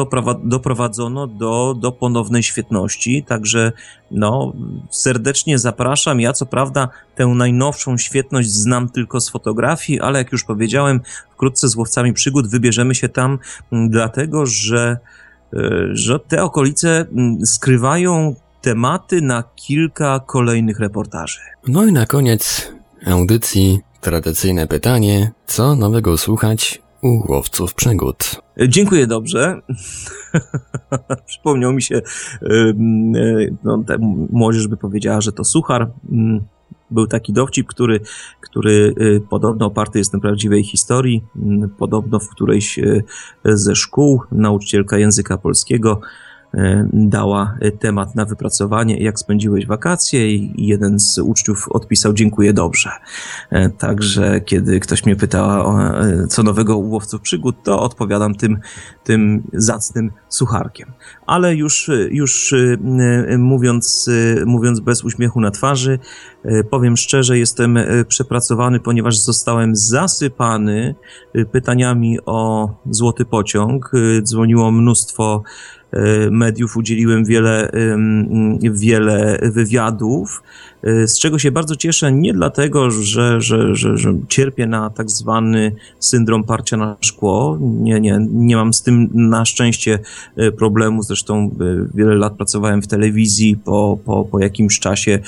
doprowadzono 0.44 1.28
do, 1.28 1.76
do 1.80 1.92
ponownej 1.92 2.44
świetności. 2.44 3.24
Także 3.28 3.72
no, 4.12 4.54
serdecznie 4.90 5.60
zapraszam. 5.60 6.22
Ja 6.22 6.34
co 6.34 6.46
prawda 6.46 6.90
tę 7.16 7.28
najnowszą 7.28 7.98
świetność 7.98 8.50
znam 8.50 8.90
tylko 8.90 9.20
z 9.20 9.30
fotografii, 9.30 10.00
ale 10.00 10.20
jak 10.20 10.32
już 10.32 10.44
powiedziałem, 10.44 11.02
wkrótce 11.34 11.68
z 11.70 11.76
łowcami 11.76 12.14
przygód 12.14 12.48
wybierzemy 12.48 12.96
się 12.96 13.10
tam, 13.10 13.40
dlatego 13.72 14.46
że 14.46 14.98
e, 15.54 15.60
że 15.92 16.20
te 16.20 16.44
okolice 16.44 17.06
skrywają 17.46 18.36
tematy 18.64 19.22
na 19.22 19.44
kilka 19.56 20.20
kolejnych 20.20 20.80
reportaży. 20.80 21.40
No 21.68 21.86
i 21.86 21.92
na 21.92 22.06
koniec 22.06 22.72
audycji 23.08 23.80
tradycyjne 24.02 24.68
pytanie, 24.68 25.32
co 25.46 25.76
nowego 25.76 26.18
słuchać 26.18 26.82
u 27.02 27.32
łowców 27.32 27.74
przygód? 27.74 28.42
Dziękuję 28.68 29.08
dobrze. 29.08 29.62
Przypomniał 31.26 31.74
mi 31.74 31.82
się, 31.82 32.02
no, 33.64 33.84
młodzież 34.32 34.68
by 34.68 34.78
powiedziała, 34.78 35.22
że 35.22 35.32
to 35.32 35.44
suchar. 35.44 35.92
Mm, 36.12 36.42
był 36.92 37.08
taki 37.08 37.34
dowcip, 37.34 37.68
który, 37.68 38.00
który 38.42 38.94
y, 39.02 39.22
podobno 39.30 39.66
oparty 39.66 40.00
jest 40.00 40.14
na 40.14 40.20
prawdziwej 40.20 40.64
historii. 40.64 41.24
Mm, 41.36 41.70
podobno 41.70 42.20
w 42.20 42.30
którejś 42.30 42.80
ze 43.46 43.76
szkół 43.76 44.22
nauczycielka 44.32 44.98
języka 44.98 45.38
polskiego 45.38 46.02
E, 46.02 46.33
dała 46.94 47.58
e, 47.60 47.72
temat 47.72 48.16
na 48.16 48.26
wypracowanie, 48.26 48.98
jak 48.98 49.20
spędziłeś 49.20 49.66
wakacje 49.66 50.36
i 50.36 50.68
jeden 50.68 51.00
z 51.00 51.18
uczniów 51.18 51.66
odpisał 51.70 52.14
dziękuję 52.14 52.54
dobrze. 52.54 52.90
E, 53.50 53.70
także 53.70 54.42
kiedy 54.42 54.80
ktoś 54.80 55.06
mnie 55.06 55.16
pytała 55.16 55.66
o 55.66 55.78
co 56.30 56.44
nowego 56.44 56.78
u 56.78 56.90
łowców 56.90 57.22
przygód, 57.22 57.56
to 57.64 57.80
odpowiadam 57.80 58.36
tym, 58.36 58.60
tym 59.04 59.44
zacnym 59.54 60.12
sucharkiem. 60.30 60.92
Ale 61.26 61.56
już, 61.56 61.92
już 62.10 62.56
mówiąc, 63.38 64.10
mówiąc 64.46 64.80
bez 64.80 65.04
uśmiechu 65.04 65.42
na 65.42 65.52
twarzy, 65.52 66.00
powiem 66.70 66.98
szczerze, 66.98 67.40
jestem 67.40 67.78
przepracowany, 68.08 68.80
ponieważ 68.80 69.18
zostałem 69.18 69.76
zasypany 69.76 70.96
pytaniami 71.52 72.20
o 72.26 72.70
złoty 72.90 73.26
pociąg. 73.26 73.92
Dzwoniło 74.24 74.72
mnóstwo 74.72 75.44
E, 75.83 75.83
mediów 76.32 76.78
udzieliłem 76.78 77.26
wiele, 77.26 77.72
wiele 78.62 79.40
wywiadów, 79.42 80.44
z 80.84 81.20
czego 81.20 81.40
się 81.40 81.52
bardzo 81.52 81.76
cieszę, 81.76 82.12
nie 82.12 82.34
dlatego, 82.34 82.92
że, 82.92 83.42
że, 83.42 83.76
że, 83.76 83.98
że 83.98 84.14
cierpię 84.30 84.68
na 84.68 84.90
tak 84.90 85.12
zwany 85.12 85.76
syndrom 86.00 86.44
parcia 86.44 86.78
na 86.78 86.98
szkło. 87.02 87.58
Nie, 87.62 88.00
nie, 88.00 88.28
nie 88.32 88.56
mam 88.56 88.74
z 88.74 88.82
tym 88.82 89.10
na 89.14 89.46
szczęście 89.46 90.00
e, 90.36 90.52
problemu. 90.52 91.04
Zresztą 91.04 91.56
wiele 91.94 92.16
lat 92.16 92.34
pracowałem 92.34 92.82
w 92.82 92.88
telewizji. 92.88 93.58
Po, 93.66 93.98
po, 94.06 94.26
po 94.26 94.40
jakimś 94.40 94.80
czasie 94.80 95.20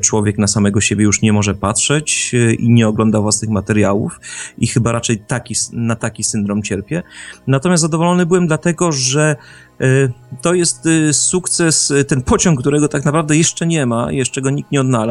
człowiek 0.00 0.38
na 0.38 0.46
samego 0.46 0.80
siebie 0.80 1.04
już 1.04 1.22
nie 1.22 1.32
może 1.32 1.54
patrzeć 1.54 2.32
i 2.58 2.70
nie 2.70 2.88
ogląda 2.88 3.20
własnych 3.20 3.50
materiałów 3.50 4.20
i 4.58 4.66
chyba 4.66 4.92
raczej 4.92 5.18
taki, 5.18 5.54
na 5.72 5.96
taki 5.96 6.24
syndrom 6.24 6.62
cierpię. 6.62 7.02
Natomiast 7.46 7.80
zadowolony 7.80 8.26
byłem 8.26 8.46
dlatego, 8.46 8.92
że 8.92 9.36
To 10.42 10.54
jest 10.54 10.88
sukces, 11.12 11.92
ten 12.08 12.22
pociąg, 12.22 12.60
którego 12.60 12.88
tak 12.88 13.04
naprawdę 13.04 13.36
jeszcze 13.36 13.66
nie 13.66 13.86
ma, 13.86 14.12
jeszcze 14.12 14.40
go 14.40 14.50
nikt 14.50 14.72
nie 14.72 14.80
odnalazł, 14.80 15.01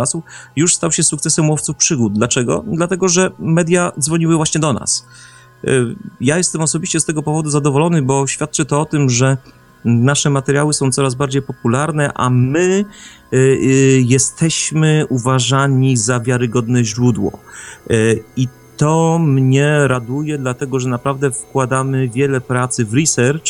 już 0.56 0.76
stał 0.76 0.92
się 0.92 1.04
sukcesem 1.04 1.50
łowców 1.50 1.76
przygód. 1.76 2.14
Dlaczego? 2.14 2.64
Dlatego, 2.68 3.08
że 3.08 3.32
media 3.40 3.92
dzwoniły 4.00 4.36
właśnie 4.36 4.62
do 4.62 4.74
nas. 4.74 5.06
Ja 6.22 6.38
jestem 6.38 6.62
osobiście 6.62 7.00
z 7.00 7.06
tego 7.06 7.24
powodu 7.24 7.50
zadowolony, 7.50 8.02
bo 8.02 8.28
świadczy 8.28 8.66
to 8.66 8.82
o 8.82 8.86
tym, 8.86 9.10
że 9.10 9.38
nasze 9.86 10.30
materiały 10.30 10.74
są 10.74 10.92
coraz 10.92 11.16
bardziej 11.16 11.42
popularne, 11.42 12.14
a 12.14 12.30
my 12.30 12.86
y, 13.34 13.38
y, 13.38 14.02
jesteśmy 14.06 15.06
uważani 15.10 15.98
za 15.98 16.20
wiarygodne 16.20 16.84
źródło. 16.84 17.40
Y, 17.92 18.24
I 18.36 18.48
to 18.78 19.20
mnie 19.20 19.88
raduje, 19.88 20.38
dlatego 20.38 20.80
że 20.80 20.90
naprawdę 20.90 21.32
wkładamy 21.32 22.10
wiele 22.10 22.42
pracy 22.42 22.86
w 22.86 22.94
research. 22.94 23.46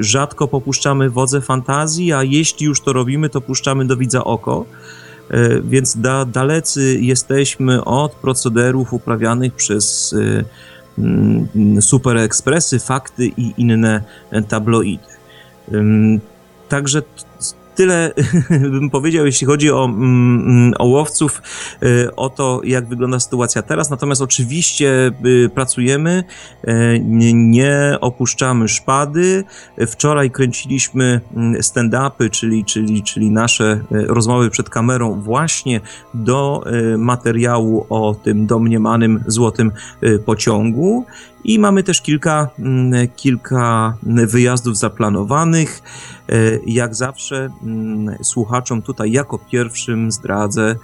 Rzadko 0.00 0.48
popuszczamy 0.48 1.10
wodze 1.10 1.40
fantazji, 1.40 2.12
a 2.12 2.22
jeśli 2.22 2.66
już 2.66 2.80
to 2.80 2.92
robimy, 2.92 3.28
to 3.28 3.40
puszczamy 3.40 3.84
do 3.84 3.96
widza 3.96 4.24
oko. 4.24 4.64
Więc 5.64 5.96
da, 5.96 6.24
dalecy 6.24 6.98
jesteśmy 7.00 7.84
od 7.84 8.12
procederów 8.12 8.92
uprawianych 8.92 9.54
przez 9.54 10.14
Mm, 10.98 11.82
super 11.82 12.16
ekspresy, 12.16 12.78
fakty 12.78 13.26
i 13.26 13.54
inne 13.56 14.02
tabloidy. 14.48 15.04
Także 16.68 17.02
tyle 17.74 18.12
bym 18.74 18.90
powiedział, 18.90 19.26
jeśli 19.26 19.46
chodzi 19.46 19.70
o, 19.70 19.84
mm, 19.84 20.40
mm, 20.40 20.74
o 20.78 20.84
łowców, 20.84 21.42
y, 21.82 22.16
o 22.16 22.30
to, 22.30 22.60
jak 22.64 22.88
wygląda 22.88 23.20
sytuacja 23.20 23.62
teraz. 23.62 23.90
Natomiast 23.90 24.22
oczywiście 24.22 25.12
y, 25.26 25.50
pracujemy, 25.54 26.24
y, 26.68 27.00
nie 27.34 27.98
opuszczamy 28.00 28.68
szpady. 28.68 29.44
Wczoraj 29.86 30.30
kręciliśmy 30.30 31.20
mm, 31.36 31.62
stand-upy, 31.62 32.30
czyli, 32.30 32.64
czyli, 32.64 33.02
czyli 33.02 33.30
nasze 33.30 33.80
rozmowy 33.90 34.50
przed 34.50 34.70
kamerą 34.70 35.20
właśnie 35.20 35.80
do 36.14 36.64
materiału 36.98 37.86
o 37.90 38.14
tym 38.14 38.46
domniemanym 38.46 39.24
złotym 39.26 39.72
pociągu. 40.24 41.06
I 41.44 41.58
mamy 41.58 41.82
też 41.82 42.02
kilka, 42.02 42.48
kilka 43.16 43.94
wyjazdów 44.26 44.76
zaplanowanych. 44.76 45.82
E, 46.28 46.58
jak 46.66 46.94
zawsze 46.94 47.50
mm, 47.62 48.16
słuchaczom 48.22 48.82
tutaj 48.82 49.12
jako 49.12 49.38
pierwszym 49.38 50.12
zdradzę, 50.12 50.76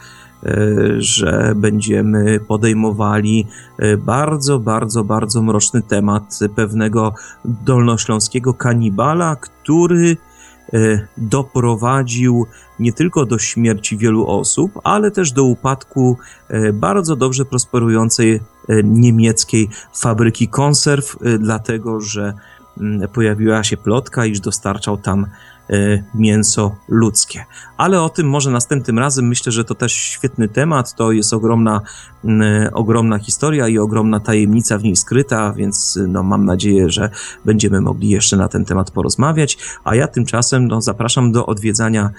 e, 0.43 0.57
że 0.99 1.53
będziemy 1.57 2.41
podejmowali 2.41 3.47
e, 3.79 3.97
bardzo, 3.97 4.59
bardzo, 4.59 5.05
bardzo 5.05 5.43
mroczny 5.43 5.83
temat 5.83 6.39
pewnego 6.57 7.15
dolnośląskiego 7.45 8.55
kanibala, 8.55 9.37
który 9.37 10.17
doprowadził 11.17 12.47
nie 12.79 12.93
tylko 12.93 13.27
do 13.27 13.39
śmierci 13.39 13.97
wielu 13.97 14.27
osób, 14.27 14.81
ale 14.85 15.11
też 15.11 15.33
do 15.33 15.45
upadku 15.45 16.19
bardzo 16.73 17.17
dobrze 17.17 17.45
prosperującej 17.45 18.41
niemieckiej 18.85 19.69
fabryki 19.93 20.49
konserw, 20.49 21.17
dlatego 21.39 22.01
że 22.01 22.35
Mm, 22.81 23.09
pojawiła 23.09 23.65
się 23.65 23.77
plotka, 23.77 24.27
iż 24.27 24.41
dostarczał 24.41 24.97
tam 24.97 25.27
mięso 26.15 26.77
ludzkie. 26.89 27.45
Ale 27.77 28.03
o 28.03 28.09
tym 28.09 28.29
może 28.29 28.51
następnym 28.51 28.99
razem. 28.99 29.29
Myślę, 29.29 29.53
że 29.53 29.65
to 29.65 29.75
też 29.75 29.93
świetny 29.93 30.49
temat. 30.49 30.95
To 30.95 31.13
jest 31.13 31.33
ogromna, 31.33 31.81
mm, 32.25 32.71
ogromna 32.73 33.19
historia 33.19 33.69
i 33.69 33.79
ogromna 33.79 34.21
tajemnica 34.21 34.79
w 34.79 34.83
niej 34.83 34.97
skryta, 34.97 35.53
więc 35.53 35.99
no, 36.09 36.23
mam 36.23 36.45
nadzieję, 36.45 36.91
że 36.91 37.11
będziemy 37.45 37.81
mogli 37.81 38.09
jeszcze 38.09 38.37
na 38.37 38.49
ten 38.49 38.65
temat 38.65 38.91
porozmawiać. 38.91 39.59
A 39.85 39.95
ja 39.95 40.09
tymczasem 40.09 40.69
no, 40.69 40.81
zapraszam 40.81 41.33
do 41.33 41.47
odwiedzania 41.47 42.11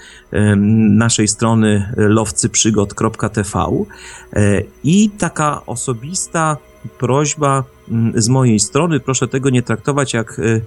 naszej 0.90 1.28
strony 1.28 1.92
lowcyprzygod.tv 1.96 3.84
e, 4.32 4.62
i 4.84 5.10
taka 5.10 5.66
osobista 5.66 6.56
prośba 6.98 7.64
z 8.14 8.28
mojej 8.28 8.60
strony. 8.60 9.00
Proszę 9.00 9.28
tego 9.28 9.50
nie 9.50 9.62
traktować 9.62 10.14
jak 10.14 10.38
e, 10.38 10.60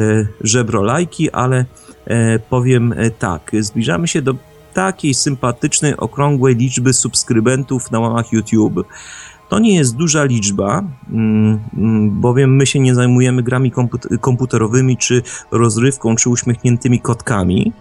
e, 0.00 0.26
żebrolajki, 0.40 1.30
ale 1.30 1.64
e, 2.06 2.38
powiem 2.38 2.94
tak. 3.18 3.50
Zbliżamy 3.60 4.08
się 4.08 4.22
do 4.22 4.34
takiej 4.74 5.14
sympatycznej, 5.14 5.96
okrągłej 5.96 6.56
liczby 6.56 6.92
subskrybentów 6.92 7.90
na 7.90 8.00
łamach 8.00 8.32
YouTube. 8.32 8.86
To 9.48 9.58
nie 9.58 9.74
jest 9.74 9.96
duża 9.96 10.24
liczba, 10.24 10.84
mm, 11.10 11.58
mm, 11.76 12.20
bowiem 12.20 12.56
my 12.56 12.66
się 12.66 12.80
nie 12.80 12.94
zajmujemy 12.94 13.42
grami 13.42 13.72
komputerowymi, 14.20 14.96
czy 14.96 15.22
rozrywką, 15.50 16.16
czy 16.16 16.30
uśmiechniętymi 16.30 17.00
kotkami. 17.00 17.72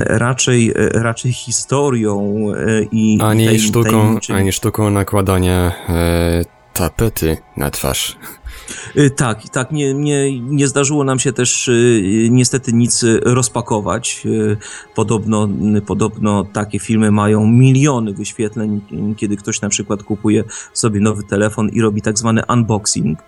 Raczej, 0.00 0.72
raczej 0.94 1.32
historią 1.32 2.46
i. 2.92 3.18
Ani 3.22 3.58
sztuką, 3.58 4.18
ani 4.32 4.52
sztuką 4.52 4.90
nakładania 4.90 5.72
tapety 6.74 7.36
na 7.56 7.70
twarz. 7.70 8.16
Y, 8.96 9.10
tak, 9.10 9.48
tak, 9.48 9.72
nie, 9.72 9.94
nie, 9.94 10.40
nie 10.40 10.68
zdarzyło 10.68 11.04
nam 11.04 11.18
się 11.18 11.32
też 11.32 11.68
y, 11.68 12.28
niestety 12.30 12.72
nic 12.72 13.04
rozpakować. 13.22 14.22
Y, 14.26 14.56
podobno, 14.94 15.48
podobno 15.86 16.44
takie 16.44 16.78
filmy 16.78 17.10
mają 17.10 17.46
miliony 17.46 18.12
wyświetleń, 18.12 18.80
kiedy 19.16 19.36
ktoś 19.36 19.60
na 19.60 19.68
przykład 19.68 20.02
kupuje 20.02 20.44
sobie 20.72 21.00
nowy 21.00 21.22
telefon 21.22 21.68
i 21.68 21.80
robi 21.80 22.02
tak 22.02 22.18
zwany 22.18 22.42
unboxing. 22.48 23.18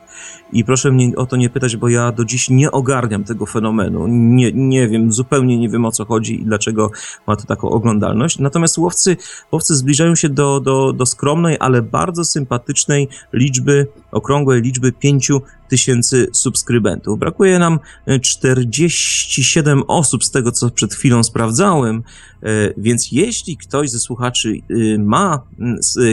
I 0.53 0.65
proszę 0.65 0.93
mnie 0.93 1.17
o 1.17 1.27
to 1.27 1.37
nie 1.37 1.51
pytać, 1.51 1.77
bo 1.77 1.89
ja 1.89 2.13
do 2.13 2.25
dziś 2.25 2.51
nie 2.51 2.71
ogarniam 2.71 3.25
tego 3.25 3.47
fenomenu. 3.47 4.07
Nie, 4.09 4.53
nie 4.53 4.89
wiem, 4.89 5.13
zupełnie 5.13 5.59
nie 5.59 5.69
wiem 5.69 5.85
o 5.85 5.93
co 5.93 6.05
chodzi 6.05 6.41
i 6.41 6.45
dlaczego 6.45 6.91
ma 7.27 7.37
to 7.37 7.47
taką 7.47 7.69
oglądalność. 7.71 8.39
Natomiast 8.39 8.79
łowcy, 8.79 9.17
łowcy 9.53 9.77
zbliżają 9.77 10.15
się 10.15 10.29
do, 10.29 10.61
do, 10.61 10.93
do 10.93 11.07
skromnej, 11.07 11.57
ale 11.61 11.83
bardzo 11.83 12.25
sympatycznej 12.25 13.09
liczby, 13.33 13.87
okrągłej 14.13 14.63
liczby 14.63 14.93
5 14.93 15.31
tysięcy 15.69 16.27
subskrybentów. 16.33 17.19
Brakuje 17.19 17.59
nam 17.59 17.79
47 18.23 19.83
osób 19.89 20.25
z 20.25 20.31
tego, 20.31 20.53
co 20.53 20.71
przed 20.71 20.95
chwilą 20.95 21.23
sprawdzałem, 21.23 22.03
e, 22.43 22.49
więc 22.77 23.13
jeśli 23.13 23.57
ktoś 23.57 23.91
ze 23.91 23.99
słuchaczy 23.99 24.53
e, 24.55 24.99
ma 24.99 25.43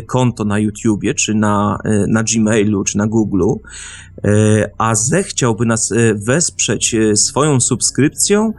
konto 0.07 0.45
na 0.45 0.59
YouTubie, 0.59 1.13
czy 1.13 1.33
na, 1.33 1.79
e, 1.83 2.07
na 2.07 2.23
Gmailu, 2.23 2.83
czy 2.83 2.97
na 2.97 3.07
Google'u, 3.07 3.59
a 4.77 4.95
zechciałby 4.95 5.65
nas 5.65 5.93
wesprzeć 6.15 6.95
swoją 7.15 7.59
subskrypcją, 7.59 8.53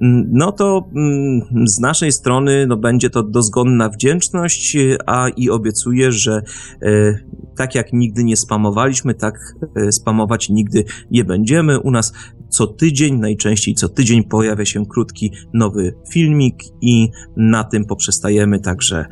no 0.00 0.52
to 0.52 0.88
mm, 0.96 1.68
z 1.68 1.78
naszej 1.78 2.12
strony 2.12 2.66
no, 2.66 2.76
będzie 2.76 3.10
to 3.10 3.22
dozgonna 3.22 3.88
wdzięczność, 3.88 4.76
a 5.06 5.28
i 5.28 5.50
obiecuję, 5.50 6.12
że 6.12 6.42
e, 6.82 7.18
tak 7.56 7.74
jak 7.74 7.92
nigdy 7.92 8.24
nie 8.24 8.36
spamowaliśmy, 8.36 9.14
tak 9.14 9.38
e, 9.76 9.92
spamować 9.92 10.48
nigdy 10.48 10.84
nie 11.10 11.24
będziemy. 11.24 11.80
U 11.80 11.90
nas 11.90 12.12
co 12.48 12.66
tydzień, 12.66 13.18
najczęściej 13.18 13.74
co 13.74 13.88
tydzień 13.88 14.24
pojawia 14.24 14.64
się 14.64 14.86
krótki 14.86 15.32
nowy 15.54 15.94
filmik 16.12 16.62
i 16.80 17.08
na 17.36 17.64
tym 17.64 17.84
poprzestajemy, 17.84 18.60
także 18.60 19.06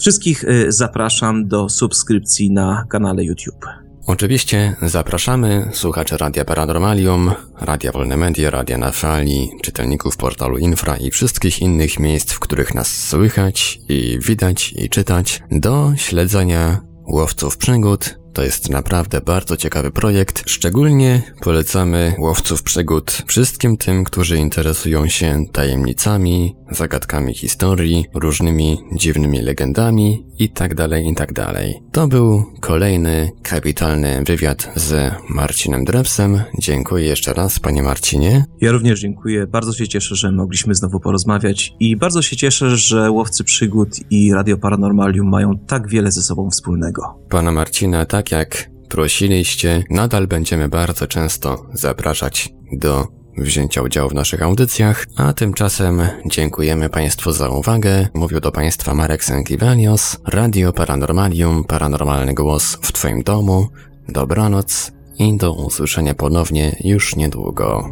wszystkich 0.00 0.44
e, 0.44 0.72
zapraszam 0.72 1.48
do 1.48 1.68
subskrypcji 1.68 2.50
na 2.50 2.84
kanale 2.88 3.24
YouTube. 3.24 3.83
Oczywiście 4.06 4.76
zapraszamy 4.82 5.68
słuchaczy 5.72 6.16
Radia 6.16 6.44
Paranormalium, 6.44 7.32
Radia 7.60 7.92
Wolne 7.92 8.16
Media, 8.16 8.50
Radia 8.50 8.78
na 8.78 8.92
Fali, 8.92 9.50
czytelników 9.62 10.16
portalu 10.16 10.58
Infra 10.58 10.96
i 10.96 11.10
wszystkich 11.10 11.62
innych 11.62 12.00
miejsc, 12.00 12.32
w 12.32 12.40
których 12.40 12.74
nas 12.74 13.08
słychać 13.08 13.80
i 13.88 14.18
widać 14.26 14.72
i 14.76 14.88
czytać, 14.88 15.42
do 15.50 15.92
śledzenia 15.96 16.80
łowców 17.06 17.56
przygód, 17.56 18.18
to 18.32 18.42
jest 18.42 18.70
naprawdę 18.70 19.20
bardzo 19.20 19.56
ciekawy 19.56 19.90
projekt. 19.90 20.42
Szczególnie 20.46 21.22
polecamy 21.40 22.14
łowców 22.18 22.62
przygód 22.62 23.22
wszystkim 23.26 23.76
tym, 23.76 24.04
którzy 24.04 24.36
interesują 24.36 25.08
się 25.08 25.44
tajemnicami, 25.52 26.56
zagadkami 26.74 27.34
historii, 27.34 28.06
różnymi 28.14 28.78
dziwnymi 28.92 29.42
legendami 29.42 30.26
itd., 30.38 30.88
tak 30.88 31.04
itd. 31.04 31.34
Tak 31.34 31.54
to 31.92 32.08
był 32.08 32.44
kolejny 32.60 33.30
kapitalny 33.42 34.22
wywiad 34.26 34.72
z 34.76 35.12
Marcinem 35.28 35.84
Drewsem. 35.84 36.40
Dziękuję 36.58 37.06
jeszcze 37.06 37.32
raz, 37.32 37.58
panie 37.58 37.82
Marcinie. 37.82 38.44
Ja 38.60 38.72
również 38.72 39.00
dziękuję. 39.00 39.46
Bardzo 39.46 39.72
się 39.72 39.88
cieszę, 39.88 40.16
że 40.16 40.32
mogliśmy 40.32 40.74
znowu 40.74 41.00
porozmawiać 41.00 41.72
i 41.80 41.96
bardzo 41.96 42.22
się 42.22 42.36
cieszę, 42.36 42.76
że 42.76 43.10
łowcy 43.10 43.44
przygód 43.44 43.88
i 44.10 44.32
Radio 44.32 44.58
Paranormalium 44.58 45.28
mają 45.28 45.58
tak 45.66 45.88
wiele 45.88 46.12
ze 46.12 46.22
sobą 46.22 46.50
wspólnego. 46.50 47.02
Pana 47.30 47.52
Marcina, 47.52 48.06
tak 48.06 48.30
jak 48.30 48.70
prosiliście, 48.88 49.82
nadal 49.90 50.26
będziemy 50.26 50.68
bardzo 50.68 51.06
często 51.06 51.66
zapraszać 51.72 52.48
do 52.72 53.06
wzięcia 53.36 53.82
udziału 53.82 54.08
w 54.08 54.14
naszych 54.14 54.42
audycjach, 54.42 55.06
a 55.16 55.32
tymczasem 55.32 56.02
dziękujemy 56.26 56.88
Państwu 56.88 57.32
za 57.32 57.48
uwagę. 57.48 58.08
Mówił 58.14 58.40
do 58.40 58.52
Państwa 58.52 58.94
Marek 58.94 59.24
Sękiewelios, 59.24 60.16
Radio 60.26 60.72
Paranormalium, 60.72 61.64
Paranormalny 61.64 62.34
Głos 62.34 62.78
w 62.82 62.92
Twoim 62.92 63.22
domu. 63.22 63.68
Dobranoc 64.08 64.92
i 65.18 65.36
do 65.36 65.52
usłyszenia 65.52 66.14
ponownie 66.14 66.76
już 66.84 67.16
niedługo. 67.16 67.90